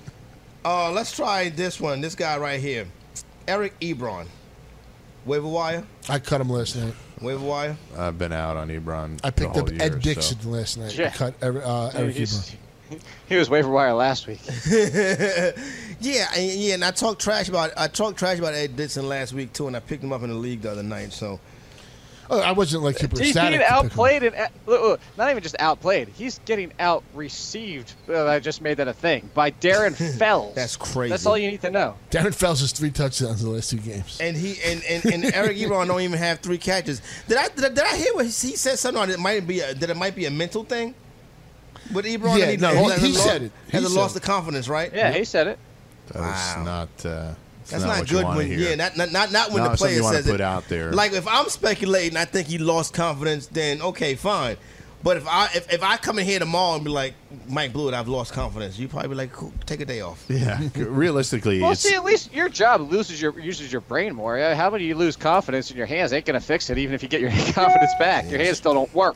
uh, 0.66 0.92
let's 0.92 1.16
try 1.16 1.48
this 1.48 1.80
one. 1.80 2.02
This 2.02 2.14
guy 2.16 2.38
right 2.38 2.60
here, 2.60 2.88
Eric 3.48 3.80
Ebron. 3.80 4.26
Waiver 5.26 5.48
wire. 5.48 5.86
I 6.10 6.20
cut 6.20 6.42
him 6.42 6.50
last 6.50 6.76
night. 6.76 6.94
Waiver 7.22 7.46
wire. 7.46 7.78
I've 7.98 8.18
been 8.18 8.32
out 8.32 8.58
on 8.58 8.70
Ebron. 8.70 9.20
I 9.24 9.32
picked 9.32 9.54
the 9.54 9.62
up 9.62 9.70
whole 9.70 9.82
Ed 9.82 9.92
year, 9.92 10.00
Dickson 10.00 10.40
so. 10.40 10.50
last 10.50 10.78
night. 10.78 10.98
Yeah. 10.98 11.10
Cut 11.10 11.34
Eric, 11.42 11.64
uh, 11.66 11.92
Eric 11.96 12.16
Ebron. 12.16 12.56
He 13.28 13.36
was 13.36 13.50
waiver 13.50 13.70
wire 13.70 13.94
last 13.94 14.28
week. 14.28 14.40
Yeah, 16.00 16.28
and, 16.36 16.52
yeah, 16.52 16.76
and 16.76 16.86
I 16.86 16.92
talked 16.92 17.22
trash 17.22 17.50
about 17.50 17.72
I 17.76 17.88
talked 17.88 18.20
trash 18.20 18.38
about 18.38 18.54
Ed 18.54 18.76
Dickson 18.76 19.10
last 19.10 19.34
week 19.34 19.52
too, 19.52 19.68
and 19.68 19.76
I 19.76 19.80
picked 19.80 20.04
him 20.04 20.14
up 20.14 20.22
in 20.22 20.30
the 20.30 20.36
league 20.36 20.62
the 20.62 20.72
other 20.72 20.84
night. 20.84 21.12
So 21.12 21.40
I 22.30 22.52
wasn't 22.52 22.84
like 22.84 22.98
super 22.98 23.18
He's 23.18 23.30
ecstatic. 23.30 23.60
being 23.60 23.62
to 23.62 23.66
pick 23.68 23.82
him. 23.82 23.86
outplayed 23.86 24.24
and 24.24 24.36
uh, 24.36 24.48
look, 24.66 24.82
look, 24.82 25.00
not 25.18 25.30
even 25.32 25.42
just 25.44 25.56
outplayed. 25.60 26.10
He's 26.10 26.40
getting 26.46 26.74
out 26.80 27.04
received. 27.14 27.94
Uh, 28.10 28.28
I 28.28 28.40
just 28.40 28.62
made 28.62 28.78
that 28.78 28.88
a 28.88 28.94
thing 28.94 29.30
by 29.34 29.52
Darren 29.52 29.96
Fells. 30.18 30.54
That's 30.56 30.76
crazy. 30.76 31.12
That's 31.12 31.26
all 31.26 31.38
you 31.38 31.50
need 31.50 31.62
to 31.62 31.72
know. 31.72 31.96
Darren 32.12 32.34
Fells 32.36 32.60
has 32.62 32.72
three 32.72 32.92
touchdowns 32.92 33.42
in 33.42 33.48
the 33.50 33.56
last 33.56 33.70
two 33.70 33.78
games. 33.78 34.18
and 34.20 34.36
he 34.36 34.56
and, 34.66 34.84
and, 34.90 35.06
and 35.06 35.26
Eric 35.36 35.58
Ebron 35.58 35.88
don't 35.88 36.02
even 36.02 36.18
have 36.18 36.40
three 36.40 36.58
catches. 36.58 37.02
Did 37.28 37.38
I 37.38 37.48
did 37.50 37.66
I, 37.66 37.70
did 37.70 37.80
I 37.80 37.96
hear 37.98 38.14
what 38.14 38.26
he 38.26 38.32
he 38.32 38.56
said 38.56 38.78
something 38.80 39.02
on 39.02 39.10
it 39.10 39.20
might 39.20 39.48
be 39.48 39.60
a, 39.62 39.74
that 39.74 39.90
it 39.90 39.98
might 39.98 40.16
be 40.16 40.26
a 40.26 40.32
mental 40.32 40.64
thing? 40.64 40.94
But 41.94 42.04
Ebron, 42.06 42.38
Yeah, 42.38 42.52
he, 42.52 42.58
no, 42.58 42.68
has 42.90 43.02
he- 43.02 43.08
he 43.08 43.14
lost- 43.14 43.26
said 43.26 43.42
it. 43.44 43.52
He 43.68 43.72
Hasn't 43.72 43.94
lost 43.94 44.16
it. 44.16 44.20
the 44.22 44.26
confidence, 44.28 44.68
right? 44.68 44.92
Yeah, 44.94 45.14
he 45.14 45.24
said 45.24 45.48
it. 45.48 45.60
that 46.08 46.14
That 46.20 46.58
is 46.60 46.66
not. 46.66 47.06
Uh, 47.06 47.34
it's 47.74 47.84
That's 47.84 47.84
not, 47.84 47.90
not, 47.90 48.00
what 48.00 48.10
good 48.10 48.24
wanna 48.26 48.38
when 48.38 48.48
hear. 48.48 48.60
yeah, 48.70 48.76
not 48.76 48.96
not 48.98 49.12
not, 49.12 49.32
not 49.32 49.52
when 49.52 49.64
Not 49.64 49.72
the 49.72 49.78
player 49.78 49.96
you 49.98 50.04
wanna 50.04 50.18
says 50.18 50.26
put 50.26 50.36
it. 50.36 50.42
out 50.42 50.68
there. 50.70 50.92
Like 50.94 51.14
if 51.14 51.28
I'm 51.28 51.50
speculating, 51.50 52.18
I 52.18 52.26
think 52.26 52.48
he 52.48 52.58
lost 52.58 52.94
confidence. 52.94 53.48
Then 53.48 53.82
okay, 53.82 54.16
fine. 54.16 54.58
But 55.04 55.18
if 55.18 55.28
I 55.28 55.46
if, 55.54 55.72
if 55.72 55.84
I 55.84 55.98
come 55.98 56.18
in 56.20 56.26
here 56.26 56.40
tomorrow 56.40 56.76
and 56.76 56.84
be 56.84 56.90
like 56.90 57.14
Mike 57.48 57.72
Blewett, 57.74 57.94
I've 57.94 58.08
lost 58.08 58.34
confidence, 58.34 58.80
you 58.80 58.88
probably 58.88 59.10
be 59.10 59.16
like, 59.16 59.32
cool, 59.32 59.54
take 59.66 59.80
a 59.80 59.86
day 59.86 60.02
off. 60.02 60.26
Yeah, 60.28 60.60
realistically, 60.76 61.62
Well, 61.62 61.72
it's 61.72 61.82
see, 61.82 61.94
at 61.96 62.04
least 62.04 62.34
your 62.34 62.50
job 62.50 62.82
loses 62.92 63.22
your 63.22 63.38
uses 63.40 63.72
your 63.72 63.82
brain 63.82 64.16
more. 64.16 64.38
How 64.56 64.70
about 64.70 64.82
you 64.82 64.96
lose 64.96 65.16
confidence 65.16 65.70
in 65.72 65.78
your 65.78 65.86
hands? 65.86 66.14
Ain't 66.14 66.26
gonna 66.26 66.40
fix 66.40 66.70
it, 66.70 66.78
even 66.78 66.96
if 66.96 67.04
you 67.04 67.10
get 67.10 67.22
your 67.22 67.30
confidence 67.54 67.92
back. 68.00 68.30
Your 68.30 68.40
hands 68.40 68.58
still 68.58 68.74
don't 68.74 68.94
work. 68.94 69.16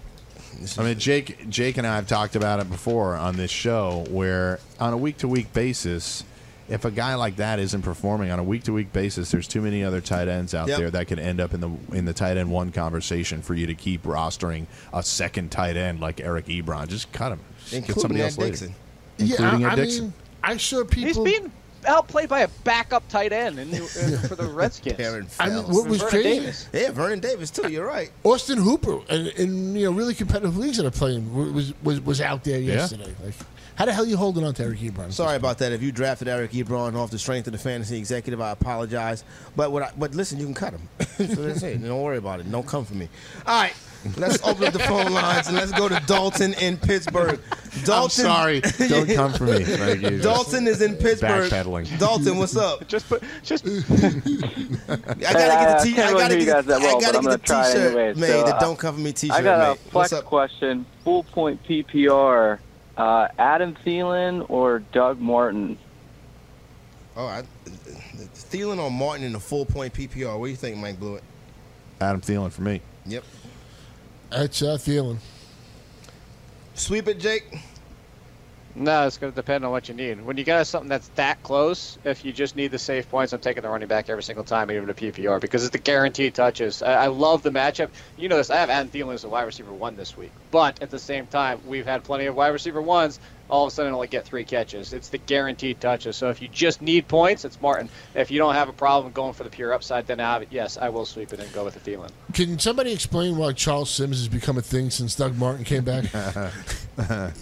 I 0.78 0.84
mean, 0.84 1.00
Jake, 1.00 1.50
Jake 1.50 1.78
and 1.78 1.88
I 1.88 1.96
have 1.96 2.08
talked 2.08 2.36
about 2.36 2.60
it 2.60 2.70
before 2.70 3.16
on 3.16 3.36
this 3.38 3.50
show, 3.50 4.06
where 4.10 4.60
on 4.80 4.94
a 4.94 4.98
week 4.98 5.18
to 5.20 5.28
week 5.28 5.52
basis, 5.54 6.24
if 6.70 6.86
a 6.86 6.92
guy 6.92 7.16
like 7.16 7.36
that 7.38 7.60
isn't 7.60 7.82
performing 7.82 8.32
on 8.32 8.40
a 8.40 8.44
week 8.44 8.64
to 8.64 8.74
week 8.74 8.94
basis, 8.94 9.32
there's 9.32 9.48
too 9.48 9.62
many 9.62 9.84
other 9.84 10.00
tight 10.02 10.28
ends 10.28 10.54
out 10.54 10.68
Yep. 10.68 10.78
there 10.78 10.92
that 10.92 11.08
could 11.08 11.20
end 11.20 11.40
up 11.42 11.54
in 11.54 11.60
the 11.62 11.70
in 11.94 12.06
the 12.06 12.14
tight 12.14 12.38
end 12.38 12.50
one 12.52 12.72
conversation 12.72 13.42
for 13.42 13.54
you 13.54 13.68
to 13.68 13.76
keep 13.76 14.04
rostering 14.04 14.68
a 14.94 15.04
second 15.04 15.52
tight 15.52 15.76
end 15.78 16.00
like 16.00 16.22
Eric 16.22 16.46
Ebron. 16.46 16.88
Just 16.88 17.12
cut 17.12 17.32
him. 17.34 17.40
Just 17.68 17.88
get 17.88 18.00
somebody 18.00 18.22
Ed 18.22 18.26
else 18.26 18.38
later. 18.38 18.52
Dickson. 18.52 18.76
Including 19.20 19.60
yeah, 19.62 19.68
I, 19.68 19.72
Ed 19.72 19.74
I 19.74 19.76
Dickson. 19.76 20.04
mean, 20.06 20.14
I 20.44 20.58
saw 20.58 20.84
He's 20.86 21.06
people. 21.08 21.24
being 21.24 21.52
outplayed 21.88 22.30
by 22.30 22.42
a 22.42 22.48
backup 22.64 23.08
tight 23.10 23.34
end 23.34 23.58
in, 23.60 23.74
in, 23.74 23.82
uh, 23.82 24.24
for 24.28 24.36
the 24.36 24.46
Redskins. 24.46 25.00
Aaron 25.00 25.28
I 25.40 25.50
mean, 25.50 25.64
what 25.64 25.88
was 25.88 25.98
Vernon 26.02 26.10
crazy? 26.12 26.40
Davis. 26.40 26.70
yeah, 26.74 26.92
Vernon 26.92 27.20
Davis 27.20 27.50
too. 27.52 27.72
You're 27.72 27.88
right. 27.88 28.12
Austin 28.24 28.60
Hooper 28.60 29.00
in, 29.10 29.28
in 29.30 29.76
you 29.76 29.86
know 29.86 29.92
really 29.92 30.14
competitive 30.14 30.58
leagues 30.58 30.78
that 30.78 30.86
are 30.86 30.92
playing 30.92 31.54
was 31.56 31.74
was 31.84 32.00
was 32.02 32.22
out 32.22 32.44
there 32.44 32.60
yesterday. 32.60 33.14
Like, 33.24 33.34
how 33.76 33.86
the 33.86 33.94
hell 33.94 34.04
are 34.04 34.08
you 34.08 34.18
holding 34.18 34.44
on 34.44 34.54
to 34.56 34.64
Eric 34.64 34.80
Ebron? 34.80 35.12
Sorry 35.12 35.36
about 35.36 35.58
that. 35.60 35.72
If 35.72 35.82
you 35.82 35.92
drafted 35.92 36.28
Eric 36.28 36.52
Ebron 36.52 36.96
off 36.96 37.12
the 37.12 37.20
strength 37.20 37.48
of 37.48 37.54
the 37.54 37.60
fantasy 37.60 37.98
executive, 37.98 38.42
I 38.42 38.52
apologize. 38.52 39.24
But 39.56 39.72
what? 39.72 39.84
I, 39.84 39.92
but 39.98 40.14
listen, 40.16 40.40
you 40.40 40.46
can 40.46 40.54
cut 40.54 40.74
him. 40.74 40.88
so 41.00 41.06
That's 41.24 41.36
what 41.40 41.50
I 41.50 41.54
say. 41.54 41.78
Don't 41.78 42.02
worry 42.02 42.18
about 42.18 42.40
it. 42.40 42.52
Don't 42.52 42.68
come 42.68 42.86
for 42.86 42.96
me. 42.96 43.10
All 43.48 43.62
right. 43.62 43.74
Let's 44.18 44.42
open 44.44 44.66
up 44.66 44.74
the 44.74 44.80
phone 44.80 45.12
lines 45.14 45.48
and 45.48 45.56
let's 45.56 45.72
go 45.72 45.88
to 45.88 46.02
Dalton 46.08 46.56
in 46.56 46.76
Pittsburgh. 46.78 47.40
Dalton, 47.86 48.26
I'm 48.26 48.32
sorry. 48.32 48.62
Don't 48.62 49.08
come 49.14 49.32
for 49.34 49.44
me. 49.44 49.64
Thank. 49.64 50.24
Dalton 50.24 50.66
is 50.68 50.82
in 50.82 50.96
Pittsburgh. 50.96 51.52
Backpedaling. 51.52 52.00
Dalton, 52.00 52.40
what's 52.40 52.56
up? 52.58 52.88
Just 52.88 53.08
put 53.08 53.22
just 53.44 53.64
I 53.64 53.70
gotta 53.70 55.14
get 55.20 55.78
the 55.78 55.84
t- 55.84 55.94
can't 55.94 56.16
I 56.16 56.20
gotta 56.20 56.36
hear 56.36 56.46
get 56.46 56.66
the, 56.66 56.80
that 56.80 56.80
well, 56.82 56.98
I 56.98 57.02
gotta 57.02 57.20
get 57.22 57.30
the 57.30 57.38
t-shirt 57.38 57.76
anyways. 57.76 58.18
made. 58.18 58.28
So, 58.28 58.44
the 58.44 58.56
uh, 58.56 58.60
don't 58.60 58.80
come 58.80 58.96
for 58.96 59.02
me 59.02 59.14
t-shirt 59.14 59.38
I 59.38 59.42
got 59.44 59.62
a 59.62 59.70
made. 59.70 59.80
flex 59.92 60.14
question. 60.22 60.86
Full 61.04 61.24
point 61.24 61.64
PPR. 61.64 62.58
Uh, 62.98 63.28
Adam 63.38 63.76
Thielen 63.86 64.46
or 64.50 64.80
Doug 64.80 65.20
Martin? 65.20 65.78
Oh, 67.16 67.26
I, 67.26 67.44
Thielen 68.34 68.80
or 68.80 68.92
Martin 68.92 69.26
in 69.26 69.34
the 69.34 69.40
full 69.40 69.66
point 69.66 69.94
PPR. 69.94 70.38
What 70.38 70.46
do 70.46 70.52
you 70.52 70.58
think, 70.58 70.78
Mike 70.78 71.00
Blewett? 71.00 71.24
Adam 72.00 72.22
Thielen 72.22 72.52
for 72.52 72.62
me. 72.62 72.82
Yep. 73.06 73.24
That's 74.30 74.62
uh, 74.62 74.78
Thielen. 74.78 75.18
Sweep 76.74 77.08
it, 77.08 77.20
Jake. 77.20 77.60
No. 78.76 79.08
It's 79.08 79.18
going 79.18 79.32
to 79.34 79.36
depend 79.36 79.66
on 79.66 79.72
what 79.72 79.90
you 79.90 79.96
need. 79.96 80.22
When 80.22 80.38
you 80.38 80.44
got 80.44 80.68
something 80.68 80.90
that's 80.90 81.10
that 81.10 81.44
close, 81.44 81.98
if 82.04 82.26
you 82.26 82.34
just 82.34 82.56
need 82.56 82.72
the 82.72 82.80
safe 82.80 83.10
points, 83.10 83.34
I'm 83.34 83.42
taking 83.42 83.64
the 83.64 83.70
running 83.70 83.88
back 83.88 84.10
every 84.10 84.24
single 84.24 84.46
time, 84.46 84.72
even 84.72 84.90
a 84.90 84.94
PPR, 84.94 85.42
because 85.42 85.64
it's 85.64 85.72
the 85.72 85.80
guaranteed 85.80 86.36
touches. 86.36 86.82
I, 86.82 87.06
I 87.06 87.08
love 87.08 87.44
the 87.44 87.52
matchup. 87.52 87.94
You 88.18 88.30
know 88.30 88.38
this. 88.38 88.50
I 88.50 88.58
have 88.58 88.70
Adam 88.70 88.90
Thielen 88.92 89.14
as 89.16 89.24
a 89.24 89.30
wide 89.30 89.44
receiver 89.44 89.74
one 89.74 89.96
this 89.96 90.18
week, 90.18 90.36
but 90.52 90.82
at 90.82 90.90
the 90.92 91.00
same 91.00 91.28
time, 91.28 91.62
we've 91.64 91.86
had 91.88 92.04
plenty 92.04 92.28
of 92.28 92.36
wide 92.36 92.50
receiver 92.50 92.82
ones. 92.82 93.20
All 93.52 93.66
of 93.66 93.68
a 93.68 93.76
sudden, 93.76 93.94
only 93.94 94.08
get 94.08 94.26
three 94.26 94.46
catches. 94.46 94.94
It's 94.94 95.10
the 95.10 95.18
guaranteed 95.18 95.80
touches. 95.82 96.16
So 96.16 96.30
if 96.30 96.42
you 96.42 96.48
just 96.48 96.82
need 96.82 97.08
points, 97.08 97.46
it's 97.46 97.62
Martin. 97.62 97.90
If 98.16 98.32
you 98.32 98.40
don't 98.40 98.56
have 98.56 98.70
a 98.70 98.74
problem 98.74 99.12
going 99.12 99.34
for 99.34 99.44
the 99.44 99.50
pure 99.50 99.74
upside, 99.74 100.08
then 100.08 100.20
I, 100.20 100.48
yes, 100.50 100.78
I 100.78 100.90
will 100.90 101.06
sweep 101.06 101.34
it 101.34 101.40
and 101.40 101.52
go 101.54 101.66
with 101.66 101.74
the 101.76 101.92
Thielen. 101.92 102.10
Can 102.34 102.58
somebody 102.58 102.94
explain 102.94 103.38
why 103.38 103.52
Charles 103.52 103.90
Sims 103.92 104.18
has 104.18 104.28
become 104.30 104.58
a 104.58 104.62
thing 104.62 104.90
since 104.90 105.14
Doug 105.16 105.36
Martin 105.38 105.66
came 105.66 105.84
back? 105.84 106.06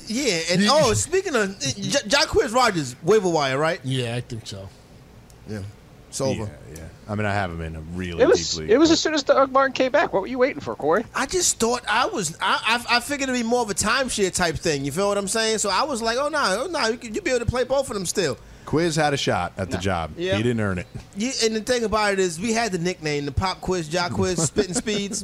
Yeah, 0.07 0.39
and 0.51 0.61
oh, 0.69 0.93
speaking 0.93 1.35
of 1.35 1.59
J- 1.59 2.07
Jacquizz 2.07 2.53
Rodgers, 2.53 2.95
waiver 3.03 3.29
wire, 3.29 3.57
right? 3.57 3.79
yeah, 3.83 4.15
I 4.15 4.21
think 4.21 4.47
so. 4.47 4.69
Yeah, 5.49 5.63
it's 6.07 6.21
over. 6.21 6.43
Yeah, 6.43 6.77
yeah. 6.77 6.87
I 7.09 7.15
mean, 7.15 7.25
I 7.25 7.33
have 7.33 7.49
him 7.49 7.59
in 7.61 7.75
a 7.75 7.79
really 7.95 8.21
It 8.21 8.27
was. 8.27 8.51
deep 8.51 8.59
league. 8.61 8.69
It 8.69 8.77
was 8.77 8.91
as 8.91 8.99
soon 8.99 9.15
as 9.15 9.23
Doug 9.23 9.51
Martin 9.51 9.73
came 9.73 9.91
back. 9.91 10.13
What 10.13 10.21
were 10.21 10.27
you 10.27 10.37
waiting 10.37 10.61
for, 10.61 10.75
Corey? 10.75 11.03
I 11.15 11.25
just 11.25 11.59
thought 11.59 11.81
I 11.89 12.05
was. 12.05 12.37
I, 12.39 12.81
I 12.87 12.97
I 12.97 12.99
figured 12.99 13.29
it'd 13.29 13.41
be 13.41 13.47
more 13.47 13.61
of 13.63 13.69
a 13.69 13.73
timeshare 13.73 14.33
type 14.33 14.55
thing. 14.55 14.85
You 14.85 14.91
feel 14.91 15.07
what 15.07 15.17
I'm 15.17 15.27
saying? 15.27 15.57
So 15.57 15.69
I 15.69 15.83
was 15.83 16.01
like, 16.03 16.17
oh 16.19 16.29
no, 16.29 16.65
oh 16.65 16.67
no, 16.71 16.87
you 16.87 16.97
could 16.97 17.15
you 17.15 17.21
be 17.21 17.31
able 17.31 17.43
to 17.43 17.49
play 17.51 17.63
both 17.63 17.89
of 17.89 17.95
them 17.95 18.05
still. 18.05 18.37
Quiz 18.65 18.95
had 18.95 19.15
a 19.15 19.17
shot 19.17 19.53
at 19.57 19.71
the 19.71 19.79
job. 19.79 20.11
Yeah. 20.15 20.35
He 20.37 20.43
didn't 20.43 20.59
earn 20.61 20.77
it. 20.77 20.85
Yeah, 21.17 21.31
and 21.43 21.55
the 21.55 21.61
thing 21.61 21.83
about 21.85 22.13
it 22.13 22.19
is, 22.19 22.39
we 22.39 22.53
had 22.53 22.71
the 22.71 22.77
nickname, 22.77 23.25
the 23.25 23.31
Pop 23.31 23.61
Quiz, 23.61 23.87
Jock 23.89 24.11
Quiz, 24.11 24.39
Spitting 24.43 24.73
Speeds, 24.75 25.23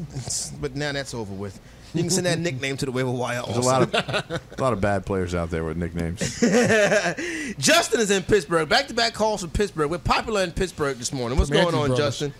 but 0.59 0.75
now 0.75 0.91
that's 0.91 1.13
over 1.13 1.31
with. 1.31 1.59
You 1.95 2.03
can 2.03 2.09
send 2.09 2.25
that 2.25 2.39
nickname 2.39 2.77
to 2.77 2.85
the 2.85 2.91
waiver 2.91 3.11
wire. 3.11 3.41
There's 3.45 3.57
a 3.57 3.69
Also. 3.69 3.69
lot 3.69 3.81
of 3.95 4.41
a 4.57 4.61
lot 4.61 4.73
of 4.73 4.81
bad 4.81 5.05
players 5.05 5.33
out 5.35 5.49
there 5.49 5.63
with 5.63 5.77
nicknames. 5.77 6.19
Justin 7.57 7.99
is 8.01 8.11
in 8.11 8.23
Pittsburgh. 8.23 8.67
Back 8.69 8.87
to 8.87 8.93
back 8.93 9.13
calls 9.13 9.41
from 9.41 9.51
Pittsburgh. 9.51 9.89
We're 9.89 9.97
popular 9.99 10.41
in 10.41 10.51
Pittsburgh 10.51 10.97
this 10.97 11.13
morning. 11.13 11.37
What's 11.37 11.49
Comanche 11.49 11.71
going 11.71 11.81
on, 11.83 11.87
brothers. 11.89 12.05
Justin? 12.19 12.33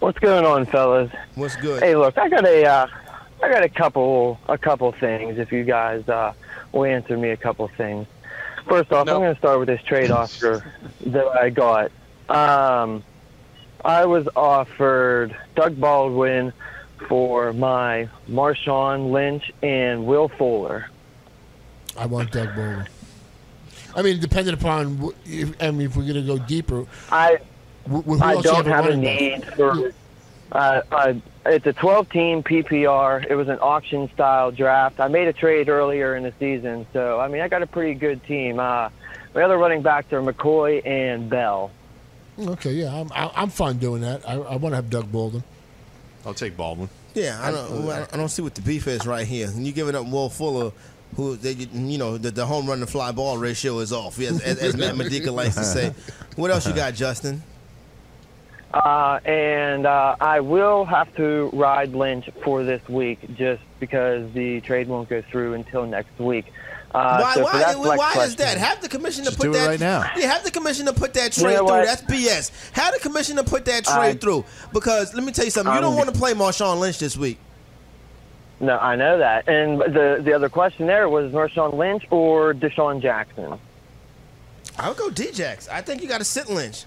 What's 0.00 0.18
going 0.18 0.44
on, 0.44 0.66
fellas? 0.66 1.10
What's 1.34 1.56
good? 1.56 1.82
Hey, 1.82 1.96
look, 1.96 2.16
I 2.18 2.28
got 2.28 2.44
a, 2.46 2.66
uh, 2.66 2.86
I 3.42 3.48
got 3.50 3.62
a 3.62 3.68
couple, 3.68 4.38
a 4.48 4.58
couple 4.58 4.92
things. 4.92 5.38
If 5.38 5.52
you 5.52 5.64
guys 5.64 6.08
uh, 6.08 6.32
will 6.72 6.84
answer 6.84 7.16
me 7.16 7.30
a 7.30 7.36
couple 7.36 7.66
things. 7.68 8.06
First 8.68 8.92
off, 8.92 9.06
No. 9.06 9.14
I'm 9.16 9.20
going 9.22 9.34
to 9.34 9.38
start 9.38 9.58
with 9.58 9.68
this 9.68 9.82
trade 9.82 10.10
offer 10.10 10.62
that 11.06 11.26
I 11.26 11.50
got. 11.50 11.90
Um, 12.28 13.02
I 13.84 14.04
was 14.04 14.28
offered 14.36 15.34
Doug 15.56 15.80
Baldwin 15.80 16.52
for 17.08 17.52
my 17.52 18.08
Marshawn 18.28 19.10
Lynch 19.10 19.50
and 19.62 20.06
Will 20.06 20.28
Fuller. 20.28 20.90
I 21.96 22.06
want 22.06 22.32
Doug 22.32 22.54
Baldwin. 22.54 22.86
I 23.94 24.02
mean, 24.02 24.20
depending 24.20 24.54
upon, 24.54 25.12
if, 25.24 25.60
I 25.60 25.70
mean, 25.70 25.88
if 25.88 25.96
we're 25.96 26.02
going 26.02 26.14
to 26.14 26.22
go 26.22 26.38
deeper, 26.38 26.86
I 27.10 27.38
I 27.86 28.40
don't 28.40 28.66
have 28.66 28.86
a 28.86 28.90
running 28.90 29.02
back? 29.02 29.20
need 29.20 29.44
for. 29.54 29.92
Uh, 30.52 30.82
uh, 30.90 31.14
it's 31.46 31.66
a 31.66 31.72
12-team 31.72 32.42
PPR. 32.42 33.24
It 33.28 33.36
was 33.36 33.48
an 33.48 33.58
auction-style 33.60 34.52
draft. 34.52 34.98
I 34.98 35.08
made 35.08 35.28
a 35.28 35.32
trade 35.32 35.68
earlier 35.68 36.16
in 36.16 36.24
the 36.24 36.32
season, 36.40 36.86
so 36.92 37.20
I 37.20 37.28
mean 37.28 37.40
I 37.40 37.48
got 37.48 37.62
a 37.62 37.66
pretty 37.66 37.94
good 37.94 38.22
team. 38.24 38.58
Uh, 38.58 38.90
my 39.34 39.42
other 39.42 39.58
running 39.58 39.82
backs 39.82 40.12
are 40.12 40.20
McCoy 40.20 40.84
and 40.84 41.30
Bell. 41.30 41.70
Okay, 42.38 42.72
yeah, 42.72 42.94
I'm 42.94 43.10
I'm 43.14 43.50
fine 43.50 43.78
doing 43.78 44.02
that. 44.02 44.28
I, 44.28 44.34
I 44.34 44.56
want 44.56 44.72
to 44.72 44.76
have 44.76 44.90
Doug 44.90 45.10
Baldwin. 45.12 45.44
I'll 46.24 46.34
take 46.34 46.56
Baldwin. 46.56 46.88
Yeah, 47.14 47.40
I 47.42 47.50
don't. 47.50 47.88
I 47.88 48.16
don't 48.16 48.28
see 48.28 48.42
what 48.42 48.54
the 48.54 48.62
beef 48.62 48.86
is 48.86 49.06
right 49.06 49.26
here. 49.26 49.48
And 49.48 49.66
you 49.66 49.72
giving 49.72 49.94
up 49.94 50.06
Will 50.06 50.28
Fuller, 50.28 50.70
who 51.16 51.36
they, 51.36 51.52
you 51.52 51.98
know, 51.98 52.18
the, 52.18 52.30
the 52.30 52.46
home 52.46 52.66
run 52.66 52.80
to 52.80 52.86
fly 52.86 53.12
ball 53.12 53.38
ratio 53.38 53.78
is 53.80 53.92
off, 53.92 54.18
as, 54.20 54.40
as, 54.40 54.58
as 54.58 54.76
Matt 54.76 54.96
Modica 54.96 55.32
likes 55.32 55.56
to 55.56 55.64
say. 55.64 55.94
What 56.36 56.52
else 56.52 56.66
you 56.66 56.72
got, 56.72 56.94
Justin? 56.94 57.42
Uh, 58.72 59.18
and 59.24 59.84
uh, 59.84 60.14
I 60.20 60.40
will 60.40 60.84
have 60.84 61.14
to 61.16 61.50
ride 61.52 61.92
Lynch 61.92 62.30
for 62.44 62.62
this 62.62 62.88
week 62.88 63.18
just 63.34 63.62
because 63.80 64.32
the 64.32 64.60
trade 64.60 64.86
won't 64.86 65.08
go 65.08 65.22
through 65.22 65.54
until 65.54 65.86
next 65.86 66.18
week. 66.20 66.52
Uh, 66.92 67.20
why? 67.20 67.34
so 67.34 67.42
why? 67.44 67.74
why 67.76 67.96
why 67.96 68.24
is 68.24 68.34
that? 68.36 68.58
Have 68.58 68.80
the 68.82 68.88
commissioner 68.88 69.26
Just 69.26 69.36
put 69.38 69.44
do 69.44 69.50
it 69.50 69.54
that 69.54 69.66
right 69.68 69.80
now. 69.80 70.10
Yeah, 70.16 70.26
have 70.32 70.42
the 70.42 70.50
commissioner 70.50 70.92
put 70.92 71.14
that 71.14 71.36
You 71.36 71.44
trade 71.44 71.54
know 71.54 71.66
through. 71.68 71.84
That's 71.86 72.02
BS. 72.02 72.50
Have 72.72 72.94
the 72.94 73.00
commissioner 73.00 73.42
put 73.44 73.64
that 73.66 73.84
trade 73.84 73.96
I- 73.96 74.14
through 74.14 74.44
because 74.72 75.14
let 75.14 75.22
me 75.22 75.30
tell 75.32 75.44
you 75.44 75.50
something. 75.52 75.72
You 75.74 75.80
don't 75.80 75.92
Um, 75.92 75.96
want 75.98 76.12
to 76.12 76.18
play 76.18 76.32
Marshawn 76.34 76.80
Lynch 76.80 76.98
this 76.98 77.16
week. 77.16 77.38
No, 78.58 78.76
I 78.78 78.96
know 78.96 79.18
that. 79.18 79.48
And 79.48 79.80
the 79.80 80.20
the 80.22 80.32
other 80.32 80.48
question 80.48 80.86
there 80.86 81.08
was 81.08 81.32
Marshawn 81.32 81.74
Lynch 81.74 82.04
or 82.10 82.52
DeSean 82.54 83.00
Jackson. 83.00 83.58
I 84.78 84.88
would 84.88 84.96
go 84.98 85.10
Djax. 85.10 85.68
I 85.70 85.82
think 85.82 86.02
you 86.02 86.08
got 86.08 86.18
to 86.18 86.24
sit 86.24 86.48
Lynch. 86.50 86.84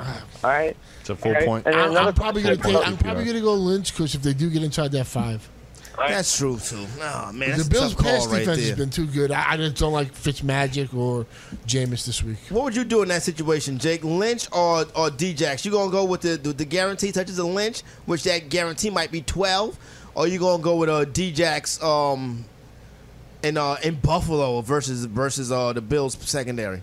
All 0.00 0.06
right. 0.42 0.76
It's 1.00 1.10
a 1.10 1.16
full 1.16 1.30
Okay. 1.32 1.44
point. 1.44 1.66
I'm, 1.68 1.96
I'm 1.96 2.14
probably 2.14 2.42
gonna 2.42 2.56
take, 2.56 2.74
I'm 2.86 2.96
probably 2.96 3.24
gonna 3.24 3.40
go 3.40 3.54
Lynch 3.54 3.92
because 3.92 4.14
if 4.14 4.22
they 4.22 4.32
do 4.34 4.50
get 4.50 4.62
inside 4.62 4.90
that 4.92 5.06
five, 5.06 5.48
That's 5.96 6.36
true 6.36 6.58
too. 6.58 6.86
Oh 7.00 7.32
man, 7.32 7.50
that's 7.50 7.64
the 7.64 7.70
Bills' 7.70 7.92
a 7.92 7.96
pass 7.96 8.24
call 8.24 8.32
right 8.32 8.38
defense 8.40 8.58
there. 8.58 8.68
has 8.68 8.78
been 8.78 8.90
too 8.90 9.06
good. 9.06 9.30
I, 9.30 9.52
I 9.52 9.56
just 9.56 9.76
don't 9.76 9.92
like 9.92 10.12
Fitzmagic 10.12 10.94
or 10.94 11.26
Jameis 11.66 12.04
this 12.04 12.22
week. 12.22 12.38
What 12.48 12.64
would 12.64 12.76
you 12.76 12.84
do 12.84 13.02
in 13.02 13.08
that 13.08 13.22
situation, 13.22 13.78
Jake? 13.78 14.02
Lynch 14.02 14.48
or 14.52 14.80
or 14.80 15.10
Djax? 15.10 15.64
You 15.64 15.70
gonna 15.70 15.92
go 15.92 16.04
with 16.04 16.22
the, 16.22 16.36
the 16.36 16.52
the 16.52 16.64
guarantee 16.64 17.12
touches 17.12 17.38
of 17.38 17.46
Lynch, 17.46 17.82
which 18.06 18.24
that 18.24 18.48
guarantee 18.48 18.90
might 18.90 19.12
be 19.12 19.22
twelve, 19.22 19.78
or 20.14 20.26
you 20.26 20.38
gonna 20.38 20.62
go 20.62 20.76
with 20.76 20.88
a 20.88 20.92
uh, 20.94 21.04
Djax 21.04 21.82
um 21.82 22.44
in 23.42 23.56
uh 23.56 23.76
in 23.84 23.94
Buffalo 23.96 24.60
versus 24.62 25.04
versus 25.04 25.52
uh 25.52 25.72
the 25.72 25.80
Bills 25.80 26.16
secondary? 26.20 26.82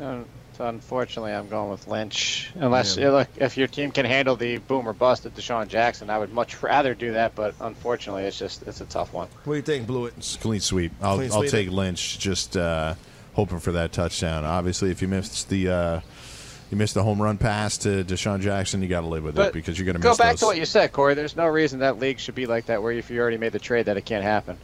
Uh, 0.00 0.20
so 0.58 0.66
unfortunately, 0.66 1.32
I'm 1.32 1.48
going 1.48 1.70
with 1.70 1.86
Lynch. 1.86 2.50
Unless 2.56 2.96
yeah, 2.96 3.10
look, 3.10 3.28
if 3.36 3.56
your 3.56 3.68
team 3.68 3.92
can 3.92 4.04
handle 4.04 4.34
the 4.34 4.58
boom 4.58 4.88
or 4.88 4.92
bust 4.92 5.24
at 5.24 5.36
DeSean 5.36 5.68
Jackson, 5.68 6.10
I 6.10 6.18
would 6.18 6.32
much 6.32 6.60
rather 6.62 6.94
do 6.94 7.12
that. 7.12 7.36
But 7.36 7.54
unfortunately, 7.60 8.24
it's 8.24 8.36
just 8.38 8.66
it's 8.66 8.80
a 8.80 8.84
tough 8.86 9.12
one. 9.12 9.28
What 9.44 9.54
do 9.54 9.56
you 9.56 9.62
think, 9.62 9.86
Blewett? 9.86 10.14
It's 10.16 10.36
clean 10.36 10.58
sweep. 10.60 10.90
I'll, 11.00 11.16
Clean 11.16 11.30
I'll 11.30 11.38
sweep. 11.40 11.50
take 11.52 11.70
Lynch. 11.70 12.18
Just 12.18 12.56
uh, 12.56 12.94
hoping 13.34 13.60
for 13.60 13.70
that 13.72 13.92
touchdown. 13.92 14.44
Obviously, 14.44 14.90
if 14.90 15.00
you 15.00 15.06
missed 15.06 15.48
the 15.48 15.68
uh, 15.70 16.00
you 16.72 16.76
missed 16.76 16.94
the 16.94 17.04
home 17.04 17.22
run 17.22 17.38
pass 17.38 17.78
to 17.78 18.02
DeSean 18.02 18.40
Jackson, 18.40 18.82
you 18.82 18.88
got 18.88 19.02
to 19.02 19.06
live 19.06 19.22
with 19.22 19.38
it 19.38 19.52
because 19.52 19.78
you're 19.78 19.86
going 19.86 19.96
to 19.96 20.02
Go 20.02 20.10
miss 20.10 20.18
back 20.18 20.32
those. 20.32 20.40
to 20.40 20.46
what 20.46 20.58
you 20.58 20.64
said, 20.64 20.92
Corey. 20.92 21.14
There's 21.14 21.36
no 21.36 21.46
reason 21.46 21.78
that 21.78 22.00
league 22.00 22.18
should 22.18 22.34
be 22.34 22.46
like 22.46 22.66
that, 22.66 22.82
where 22.82 22.90
if 22.90 23.10
you 23.10 23.20
already 23.20 23.38
made 23.38 23.52
the 23.52 23.60
trade, 23.60 23.86
that 23.86 23.96
it 23.96 24.04
can't 24.04 24.24
happen. 24.24 24.58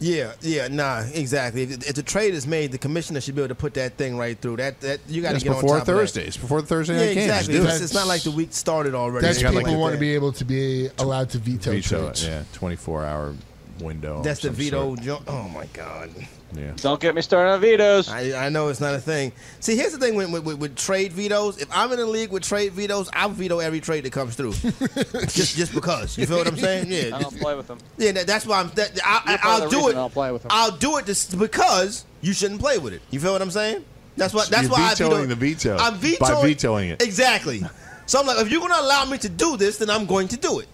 Yeah, 0.00 0.32
yeah, 0.40 0.68
nah, 0.68 1.04
exactly. 1.12 1.62
If, 1.62 1.88
if 1.88 1.94
the 1.94 2.02
trade 2.02 2.34
is 2.34 2.46
made, 2.46 2.72
the 2.72 2.78
commissioner 2.78 3.20
should 3.20 3.34
be 3.34 3.40
able 3.42 3.48
to 3.48 3.54
put 3.54 3.74
that 3.74 3.94
thing 3.96 4.16
right 4.18 4.38
through. 4.38 4.56
That 4.56 4.80
that 4.80 5.00
you 5.08 5.22
got 5.22 5.30
to 5.30 5.34
It's 5.36 5.44
get 5.44 5.50
on 5.50 5.56
before 5.62 5.78
top 5.78 5.82
of 5.82 5.86
that. 5.86 5.92
Thursdays, 5.92 6.36
before 6.36 6.60
the 6.60 6.66
Thursday 6.66 7.14
Yeah, 7.14 7.22
exactly. 7.22 7.56
It's, 7.56 7.80
it's 7.80 7.94
not 7.94 8.06
like 8.06 8.22
the 8.22 8.30
week 8.30 8.52
started 8.52 8.94
already. 8.94 9.26
That's 9.26 9.40
They 9.40 9.48
people 9.48 9.62
like 9.62 9.76
want 9.78 9.94
to 9.94 10.00
be 10.00 10.14
able 10.14 10.32
to 10.32 10.44
be 10.44 10.88
allowed 10.98 11.30
to 11.30 11.38
veto, 11.38 11.70
veto 11.70 12.02
trades. 12.02 12.24
it. 12.24 12.28
Yeah, 12.28 12.44
24 12.52 13.04
hour 13.04 13.34
window. 13.80 14.22
That's 14.22 14.40
the 14.40 14.50
veto. 14.50 14.94
sort. 14.94 15.00
Jo- 15.00 15.22
oh 15.26 15.48
my 15.48 15.66
god. 15.72 16.10
Yeah. 16.56 16.72
Don't 16.76 17.00
get 17.00 17.14
me 17.14 17.22
started 17.22 17.50
on 17.50 17.60
vetoes. 17.60 18.08
I, 18.08 18.46
I 18.46 18.48
know 18.48 18.68
it's 18.68 18.80
not 18.80 18.94
a 18.94 19.00
thing. 19.00 19.32
See, 19.58 19.76
here's 19.76 19.92
the 19.92 19.98
thing 19.98 20.14
with, 20.14 20.30
with, 20.30 20.58
with 20.58 20.76
trade 20.76 21.12
vetoes. 21.12 21.58
If 21.60 21.68
I'm 21.72 21.90
in 21.92 21.98
a 21.98 22.04
league 22.04 22.30
with 22.30 22.44
trade 22.44 22.72
vetoes, 22.72 23.10
I'll 23.12 23.30
veto 23.30 23.58
every 23.58 23.80
trade 23.80 24.04
that 24.04 24.12
comes 24.12 24.36
through. 24.36 24.52
just 24.52 25.56
just 25.56 25.74
because. 25.74 26.16
You 26.16 26.26
feel 26.26 26.38
what 26.38 26.46
I'm 26.46 26.56
saying? 26.56 26.86
Yeah. 26.88 27.16
I 27.16 27.22
don't 27.22 27.38
play 27.40 27.54
with 27.56 27.66
them. 27.66 27.78
Yeah, 27.98 28.12
that, 28.12 28.26
that's 28.26 28.46
why 28.46 28.60
I'm. 28.60 28.68
That, 28.70 28.94
You're 28.94 29.04
I, 29.04 29.36
part 29.36 29.62
of 29.62 29.64
I'll 29.64 29.70
do 29.70 29.88
it. 29.88 29.96
I'll 29.96 30.10
play 30.10 30.30
with 30.30 30.42
them. 30.42 30.50
I'll 30.54 30.76
do 30.76 30.98
it 30.98 31.06
just 31.06 31.36
because 31.38 32.04
you 32.20 32.32
shouldn't 32.32 32.60
play 32.60 32.78
with 32.78 32.92
it. 32.92 33.02
You 33.10 33.18
feel 33.18 33.32
what 33.32 33.42
I'm 33.42 33.50
saying? 33.50 33.84
That's 34.16 34.32
what. 34.32 34.48
That's 34.48 34.64
You're 34.64 34.72
why 34.72 34.90
I'm 34.90 34.96
vetoing 34.96 35.28
veto. 35.28 35.28
the 35.28 35.34
veto 35.34 35.76
I'm 35.76 35.94
vetoing 35.94 36.18
by 36.20 36.28
vetoing 36.28 36.46
vetoing 36.46 36.88
it. 36.90 37.02
Exactly. 37.02 37.62
So 38.06 38.20
I'm 38.20 38.26
like, 38.26 38.38
if 38.38 38.50
you're 38.50 38.60
going 38.60 38.72
to 38.72 38.80
allow 38.80 39.06
me 39.06 39.18
to 39.18 39.28
do 39.28 39.56
this, 39.56 39.78
then 39.78 39.90
I'm 39.90 40.06
going 40.06 40.28
to 40.28 40.36
do 40.36 40.60
it. 40.60 40.68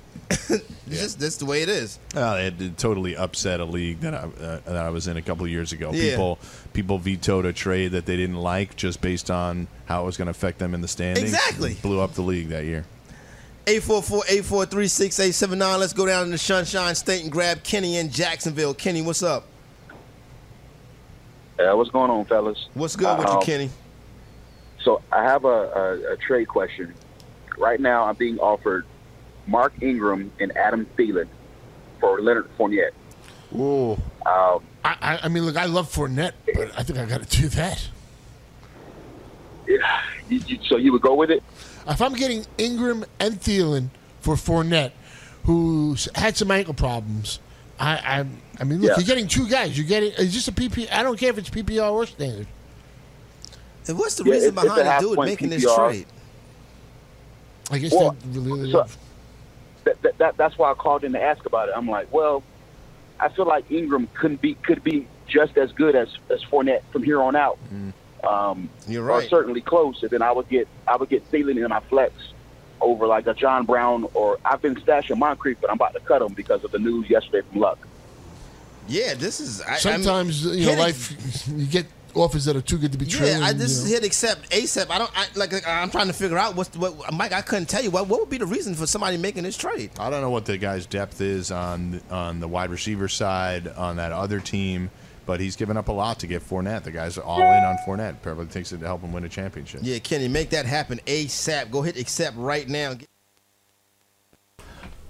It's 0.91 1.01
just 1.01 1.21
that's 1.21 1.37
the 1.37 1.47
way 1.47 1.63
it 1.63 1.69
is. 1.69 1.99
Uh, 2.15 2.37
it, 2.41 2.61
it 2.61 2.77
totally 2.79 3.17
upset 3.17 3.61
a 3.61 3.65
league 3.65 4.01
that 4.01 4.15
I, 4.15 4.19
uh, 4.19 4.61
that 4.65 4.77
I 4.77 4.91
was 4.91 5.07
in 5.09 5.17
a 5.17 5.23
couple 5.23 5.45
of 5.45 5.51
years 5.51 5.73
ago. 5.73 5.91
Yeah. 5.93 6.11
People 6.11 6.39
people 6.73 6.99
vetoed 6.99 7.47
a 7.47 7.53
trade 7.53 7.93
that 7.93 8.07
they 8.07 8.17
didn't 8.17 8.37
like 8.37 8.77
just 8.77 9.01
based 9.01 9.31
on 9.31 9.69
how 9.87 10.03
it 10.03 10.07
was 10.07 10.17
going 10.17 10.27
to 10.27 10.31
affect 10.33 10.59
them 10.59 10.75
in 10.75 10.81
the 10.81 10.89
standings. 10.89 11.33
Exactly. 11.33 11.73
It 11.73 11.83
blew 11.83 12.01
up 12.01 12.15
the 12.15 12.23
league 12.23 12.49
that 12.49 12.65
year. 12.65 12.85
844-843-6879. 13.67 15.79
Let's 15.79 15.93
go 15.93 16.07
down 16.07 16.25
to 16.25 16.31
the 16.31 16.39
Sunshine 16.39 16.95
State 16.95 17.23
and 17.23 17.31
grab 17.31 17.63
Kenny 17.63 17.99
in 17.99 18.11
Jacksonville. 18.11 18.73
Kenny, 18.75 19.03
what's 19.03 19.23
up? 19.23 19.45
Uh, 21.59 21.77
what's 21.77 21.91
going 21.91 22.11
on, 22.11 22.25
fellas? 22.25 22.69
What's 22.75 22.97
good 22.97 23.19
with 23.19 23.27
you, 23.29 23.35
Uh, 23.35 23.41
Kenny? 23.43 23.71
So 24.83 25.03
I 25.13 25.23
have 25.23 25.45
a, 25.45 25.49
a, 25.49 26.13
a 26.15 26.17
trade 26.17 26.49
question. 26.49 26.95
Right 27.59 27.79
now, 27.79 28.07
I'm 28.07 28.17
being 28.17 28.39
offered 28.39 28.87
Mark 29.51 29.73
Ingram 29.83 30.31
and 30.39 30.57
Adam 30.57 30.87
Thielen 30.97 31.27
for 31.99 32.21
Leonard 32.23 32.49
Fournette. 32.57 32.93
Ooh. 33.55 33.93
Um, 34.25 34.63
I, 34.85 34.97
I, 35.03 35.19
I 35.25 35.29
mean, 35.29 35.45
look, 35.45 35.57
I 35.57 35.65
love 35.65 35.93
Fournette, 35.93 36.33
but 36.55 36.71
I 36.79 36.85
think 36.85 36.99
I 37.01 37.05
got 37.05 37.23
to 37.23 37.41
do 37.41 37.49
that. 37.49 37.89
you, 39.67 39.81
you, 40.29 40.59
so 40.67 40.77
you 40.77 40.93
would 40.93 41.03
go 41.03 41.15
with 41.15 41.31
it? 41.31 41.43
If 41.89 42.01
I'm 42.01 42.15
getting 42.15 42.47
Ingram 42.59 43.05
and 43.19 43.35
Thielen 43.41 43.89
for 44.21 44.37
Fournette, 44.37 44.93
who's 45.45 46.09
had 46.15 46.37
some 46.37 46.51
ankle 46.51 46.75
problems, 46.75 47.41
I 47.79 47.95
I, 47.97 48.27
I 48.61 48.65
mean, 48.65 48.81
look, 48.81 48.91
Yeah. 48.91 48.97
you're 48.99 49.07
getting 49.07 49.27
two 49.27 49.49
guys. 49.49 49.77
You're 49.77 49.87
getting 49.89 50.13
is 50.13 50.33
this 50.35 50.47
a 50.49 50.53
PP? 50.53 50.91
I 50.93 51.03
don't 51.03 51.19
care 51.19 51.31
if 51.31 51.39
it's 51.39 51.51
PPR 51.51 51.91
or 51.93 52.07
standard. 52.07 52.47
And 53.89 53.99
what's 53.99 54.15
the 54.17 54.25
Yeah, 54.25 54.33
reason 54.35 54.49
it's- 54.51 54.65
it's 54.65 54.73
a 54.73 54.77
behind 54.77 55.05
the 55.05 55.09
dude 55.09 55.17
point 55.17 55.31
making 55.31 55.49
this 55.49 55.75
trade? 55.75 56.07
I 57.73 57.79
guess 57.79 57.93
Well, 57.93 58.15
they 58.25 58.39
really 58.39 58.71
so- 58.71 58.79
love. 58.79 58.97
That, 59.85 60.01
that, 60.03 60.19
that, 60.19 60.37
that's 60.37 60.59
why 60.59 60.71
I 60.71 60.75
called 60.75 61.05
in 61.05 61.13
to 61.13 61.23
ask 61.23 61.45
about 61.47 61.69
it. 61.69 61.75
I'm 61.77 61.89
like, 61.89 62.13
well, 62.13 62.43
I 63.19 63.29
feel 63.29 63.47
like 63.47 63.71
Ingram 63.71 64.09
couldn't 64.15 64.41
be 64.41 64.55
could 64.55 64.83
be 64.83 65.07
just 65.27 65.57
as 65.57 65.73
good 65.73 65.95
as 65.95 66.09
as 66.31 66.43
Fournette 66.45 66.83
from 66.91 67.03
here 67.03 67.21
on 67.23 67.37
out. 67.37 67.59
Um, 68.25 68.69
You're 68.87 69.05
right. 69.05 69.25
or 69.25 69.29
certainly 69.29 69.61
close. 69.61 70.03
And 70.03 70.11
then 70.11 70.23
I 70.23 70.33
would 70.33 70.49
get 70.49 70.69
I 70.87 70.97
would 70.97 71.09
get 71.09 71.31
Thielen 71.31 71.63
in 71.63 71.69
my 71.69 71.81
flex 71.81 72.13
over 72.81 73.07
like 73.07 73.27
a 73.27 73.35
John 73.35 73.67
Brown 73.67 74.07
or 74.15 74.39
I've 74.45 74.63
been 74.63 74.75
stashing 74.77 75.19
Moncrief, 75.19 75.59
but 75.61 75.71
I'm 75.71 75.77
about 75.77 75.93
to 75.95 76.01
cut 76.01 76.23
him 76.23 76.33
because 76.33 76.65
of 76.65 76.73
the 76.73 76.79
news 76.79 77.09
yesterday 77.11 77.47
from 77.49 77.61
Luck. 77.61 77.87
Yeah, 78.89 79.15
this 79.15 79.41
is. 79.41 79.61
I, 79.63 79.77
Sometimes 79.77 80.47
I 80.47 80.51
mean, 80.51 80.59
you 80.59 80.67
know 80.67 80.75
life 80.75 81.47
you 81.49 81.67
get 81.67 81.87
offers 82.15 82.45
that 82.45 82.57
are 82.57 82.61
too 82.61 82.79
good 82.79 82.93
to 82.93 82.99
be 82.99 83.07
true. 83.07 83.27
Yeah, 83.27 83.41
I 83.43 83.53
just 83.53 83.85
you 83.85 83.91
know. 83.91 83.95
hit 83.97 84.05
accept 84.05 84.51
ASAP. 84.51 84.91
I 84.91 84.99
don't 84.99 85.11
I, 85.15 85.27
like. 85.35 85.53
like, 85.53 85.67
I'm 85.67 85.91
trying 85.91 86.09
to 86.09 86.13
figure 86.13 86.39
out 86.39 86.57
what's 86.57 86.77
what. 86.77 87.13
Mike, 87.13 87.33
I 87.33 87.43
couldn't 87.43 87.69
tell 87.69 87.83
you 87.83 87.91
what. 87.91 88.09
What 88.09 88.21
would 88.21 88.31
be 88.31 88.39
the 88.39 88.47
reason 88.47 88.75
for 88.75 88.87
somebody 88.87 89.17
making 89.17 89.45
this 89.45 89.57
trade? 89.57 89.91
I 89.99 90.11
don't 90.11 90.21
know 90.21 90.31
what 90.31 90.47
the 90.47 90.59
guy's 90.59 90.87
depth 90.87 91.21
is 91.21 91.51
on 91.51 92.01
on 92.11 92.41
the 92.41 92.49
wide 92.49 92.71
receiver 92.71 93.09
side 93.09 93.69
on 93.69 93.97
that 93.97 94.13
other 94.13 94.41
team, 94.41 94.91
but 95.27 95.41
he's 95.41 95.57
given 95.57 95.77
up 95.77 95.89
a 95.89 95.93
lot 95.93 96.19
to 96.21 96.27
get 96.27 96.43
Fournette. 96.43 96.85
The 96.85 96.91
guy's 96.91 97.19
all 97.19 97.41
in 97.41 97.65
on 97.65 97.77
Fournette. 97.87 98.23
Probably 98.23 98.47
thinks 98.47 98.73
it 98.73 98.79
to 98.79 98.87
help 98.87 99.03
him 99.03 99.13
win 99.13 99.25
a 99.25 99.29
championship. 99.29 99.81
Yeah, 99.83 99.99
Kenny, 99.99 100.29
make 100.29 100.51
that 100.51 100.67
happen 100.67 101.01
ASAP. 101.07 101.71
Go 101.71 101.83
hit 101.83 101.97
accept 101.99 102.37
right 102.37 102.69
now. 102.69 102.95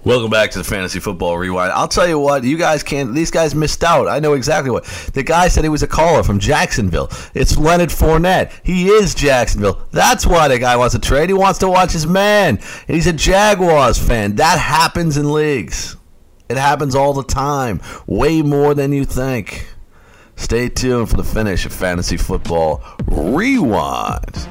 Welcome 0.03 0.31
back 0.31 0.51
to 0.53 0.59
the 0.59 0.65
Fantasy 0.65 0.99
Football 0.99 1.37
Rewind. 1.37 1.73
I'll 1.73 1.87
tell 1.87 2.09
you 2.09 2.19
what, 2.19 2.43
you 2.43 2.57
guys 2.57 2.83
can't. 2.83 3.15
These 3.15 3.31
guys 3.31 3.55
missed 3.55 3.85
out. 3.85 4.09
I 4.09 4.19
know 4.19 4.33
exactly 4.33 4.71
what. 4.71 4.85
The 5.13 5.23
guy 5.23 5.49
said 5.49 5.63
he 5.63 5.69
was 5.69 5.83
a 5.83 5.87
caller 5.87 6.23
from 6.23 6.39
Jacksonville. 6.39 7.11
It's 7.35 7.59
Leonard 7.59 7.91
Fournette. 7.91 8.51
He 8.65 8.89
is 8.89 9.15
Jacksonville. 9.15 9.87
That's 9.91 10.27
why 10.27 10.49
the 10.49 10.59
guy 10.59 10.75
wants 10.77 10.95
to 10.95 11.01
trade. 11.01 11.29
He 11.29 11.35
wants 11.35 11.59
to 11.59 11.69
watch 11.69 11.93
his 11.93 12.07
man. 12.07 12.59
And 12.89 12.95
he's 12.95 13.07
a 13.07 13.13
Jaguars 13.13 13.99
fan. 13.99 14.37
That 14.37 14.59
happens 14.59 15.19
in 15.19 15.31
leagues. 15.31 15.99
It 16.49 16.57
happens 16.57 16.95
all 16.95 17.13
the 17.13 17.23
time. 17.23 17.83
Way 18.07 18.41
more 18.41 18.73
than 18.73 18.95
you 18.95 19.05
think. 19.05 19.69
Stay 20.35 20.71
tuned 20.71 21.11
for 21.11 21.19
the 21.19 21.25
finish 21.25 21.67
of 21.67 21.75
Fantasy 21.75 22.17
Football 22.17 22.83
Rewind. 23.07 24.51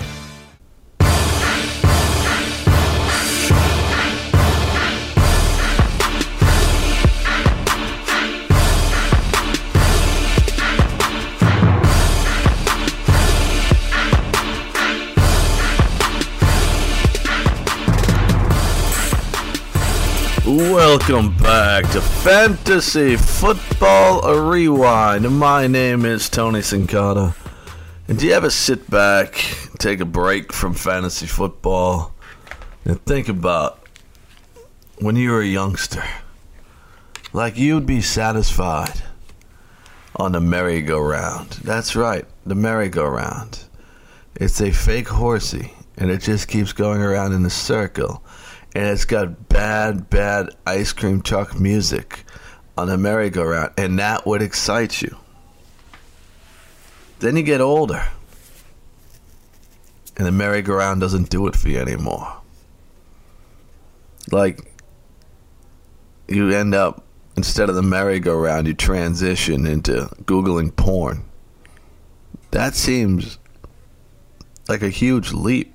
Welcome 20.53 21.37
back 21.37 21.89
to 21.91 22.01
Fantasy 22.01 23.15
Football 23.15 24.49
Rewind. 24.49 25.39
My 25.39 25.65
name 25.65 26.03
is 26.03 26.27
Tony 26.27 26.59
Sincata. 26.59 27.33
And 28.09 28.19
do 28.19 28.27
you 28.27 28.33
ever 28.33 28.49
sit 28.49 28.89
back, 28.89 29.35
take 29.79 30.01
a 30.01 30.05
break 30.05 30.51
from 30.51 30.73
fantasy 30.73 31.25
football, 31.25 32.13
and 32.83 33.01
think 33.05 33.29
about 33.29 33.79
when 34.99 35.15
you 35.15 35.31
were 35.31 35.39
a 35.39 35.47
youngster? 35.47 36.03
Like 37.31 37.57
you'd 37.57 37.85
be 37.85 38.01
satisfied 38.01 39.03
on 40.17 40.33
the 40.33 40.41
merry-go-round. 40.41 41.61
That's 41.63 41.95
right, 41.95 42.25
the 42.45 42.55
merry-go-round. 42.55 43.63
It's 44.35 44.59
a 44.59 44.71
fake 44.71 45.07
horsey, 45.07 45.75
and 45.95 46.11
it 46.11 46.19
just 46.19 46.49
keeps 46.49 46.73
going 46.73 46.99
around 46.99 47.31
in 47.31 47.45
a 47.45 47.49
circle 47.49 48.21
and 48.73 48.85
it's 48.85 49.05
got 49.05 49.49
bad, 49.49 50.09
bad 50.09 50.49
ice 50.65 50.93
cream 50.93 51.21
truck 51.21 51.59
music 51.59 52.23
on 52.77 52.87
the 52.87 52.97
merry-go-round, 52.97 53.73
and 53.77 53.99
that 53.99 54.25
would 54.25 54.41
excite 54.41 55.01
you. 55.01 55.17
Then 57.19 57.35
you 57.35 57.43
get 57.43 57.61
older, 57.61 58.03
and 60.17 60.25
the 60.25 60.31
merry-go-round 60.31 61.01
doesn't 61.01 61.29
do 61.29 61.47
it 61.47 61.55
for 61.55 61.69
you 61.69 61.79
anymore. 61.79 62.41
Like, 64.31 64.71
you 66.27 66.49
end 66.51 66.73
up, 66.73 67.03
instead 67.35 67.69
of 67.69 67.75
the 67.75 67.81
merry-go-round, 67.81 68.67
you 68.67 68.73
transition 68.73 69.67
into 69.67 70.09
Googling 70.23 70.75
porn. 70.75 71.25
That 72.51 72.75
seems 72.75 73.37
like 74.67 74.81
a 74.81 74.89
huge 74.89 75.33
leap 75.33 75.73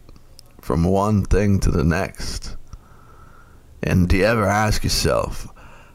from 0.60 0.84
one 0.84 1.22
thing 1.24 1.60
to 1.60 1.70
the 1.70 1.84
next. 1.84 2.55
And 3.86 4.08
do 4.08 4.16
you 4.16 4.24
ever 4.24 4.44
ask 4.44 4.82
yourself, 4.82 5.46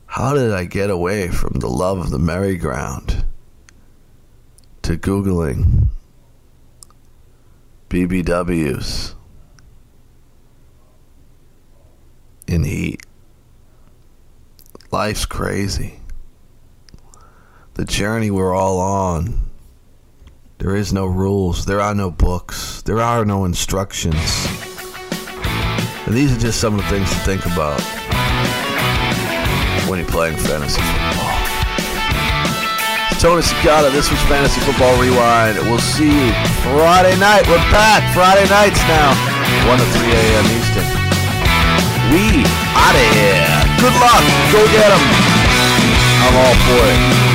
how 0.05 0.33
did 0.33 0.53
I 0.53 0.63
get 0.63 0.89
away 0.89 1.27
from 1.27 1.59
the 1.59 1.69
love 1.69 1.99
of 1.99 2.09
the 2.09 2.19
merry-ground 2.19 3.25
to 4.83 4.97
Googling 4.97 5.89
BBWs 7.89 9.15
in 12.47 12.63
heat? 12.63 13.05
Life's 14.91 15.25
crazy. 15.25 15.99
The 17.73 17.85
journey 17.85 18.31
we're 18.31 18.55
all 18.55 18.79
on. 18.79 19.49
There 20.59 20.75
is 20.75 20.93
no 20.93 21.05
rules. 21.07 21.65
There 21.65 21.81
are 21.81 21.95
no 21.95 22.11
books. 22.11 22.81
There 22.83 22.99
are 22.99 23.25
no 23.25 23.45
instructions. 23.45 24.60
And 26.11 26.19
these 26.19 26.35
are 26.35 26.43
just 26.43 26.59
some 26.59 26.75
of 26.75 26.83
the 26.83 26.89
things 26.91 27.07
to 27.07 27.15
think 27.23 27.45
about 27.45 27.79
when 29.87 29.95
you're 29.95 30.11
playing 30.11 30.35
fantasy 30.35 30.83
football. 30.83 31.31
Tony 33.23 33.41
Cicada, 33.41 33.87
this 33.95 34.11
was 34.11 34.19
Fantasy 34.27 34.59
Football 34.67 34.91
Rewind. 34.99 35.55
We'll 35.71 35.79
see 35.79 36.11
you 36.11 36.33
Friday 36.67 37.15
night. 37.15 37.47
We're 37.47 37.63
back 37.71 38.03
Friday 38.11 38.43
nights 38.51 38.83
now, 38.91 39.15
1 39.71 39.79
to 39.79 39.87
3 39.87 40.11
a.m. 40.11 40.45
Eastern. 40.51 40.83
We 42.11 42.43
out 42.75 42.91
of 42.91 43.07
here. 43.15 43.47
Good 43.79 43.95
luck. 44.03 44.19
Go 44.51 44.67
get 44.67 44.91
them. 44.91 45.03
I'm 46.27 46.35
all 46.35 46.55
for 46.67 46.83
it. 46.91 47.30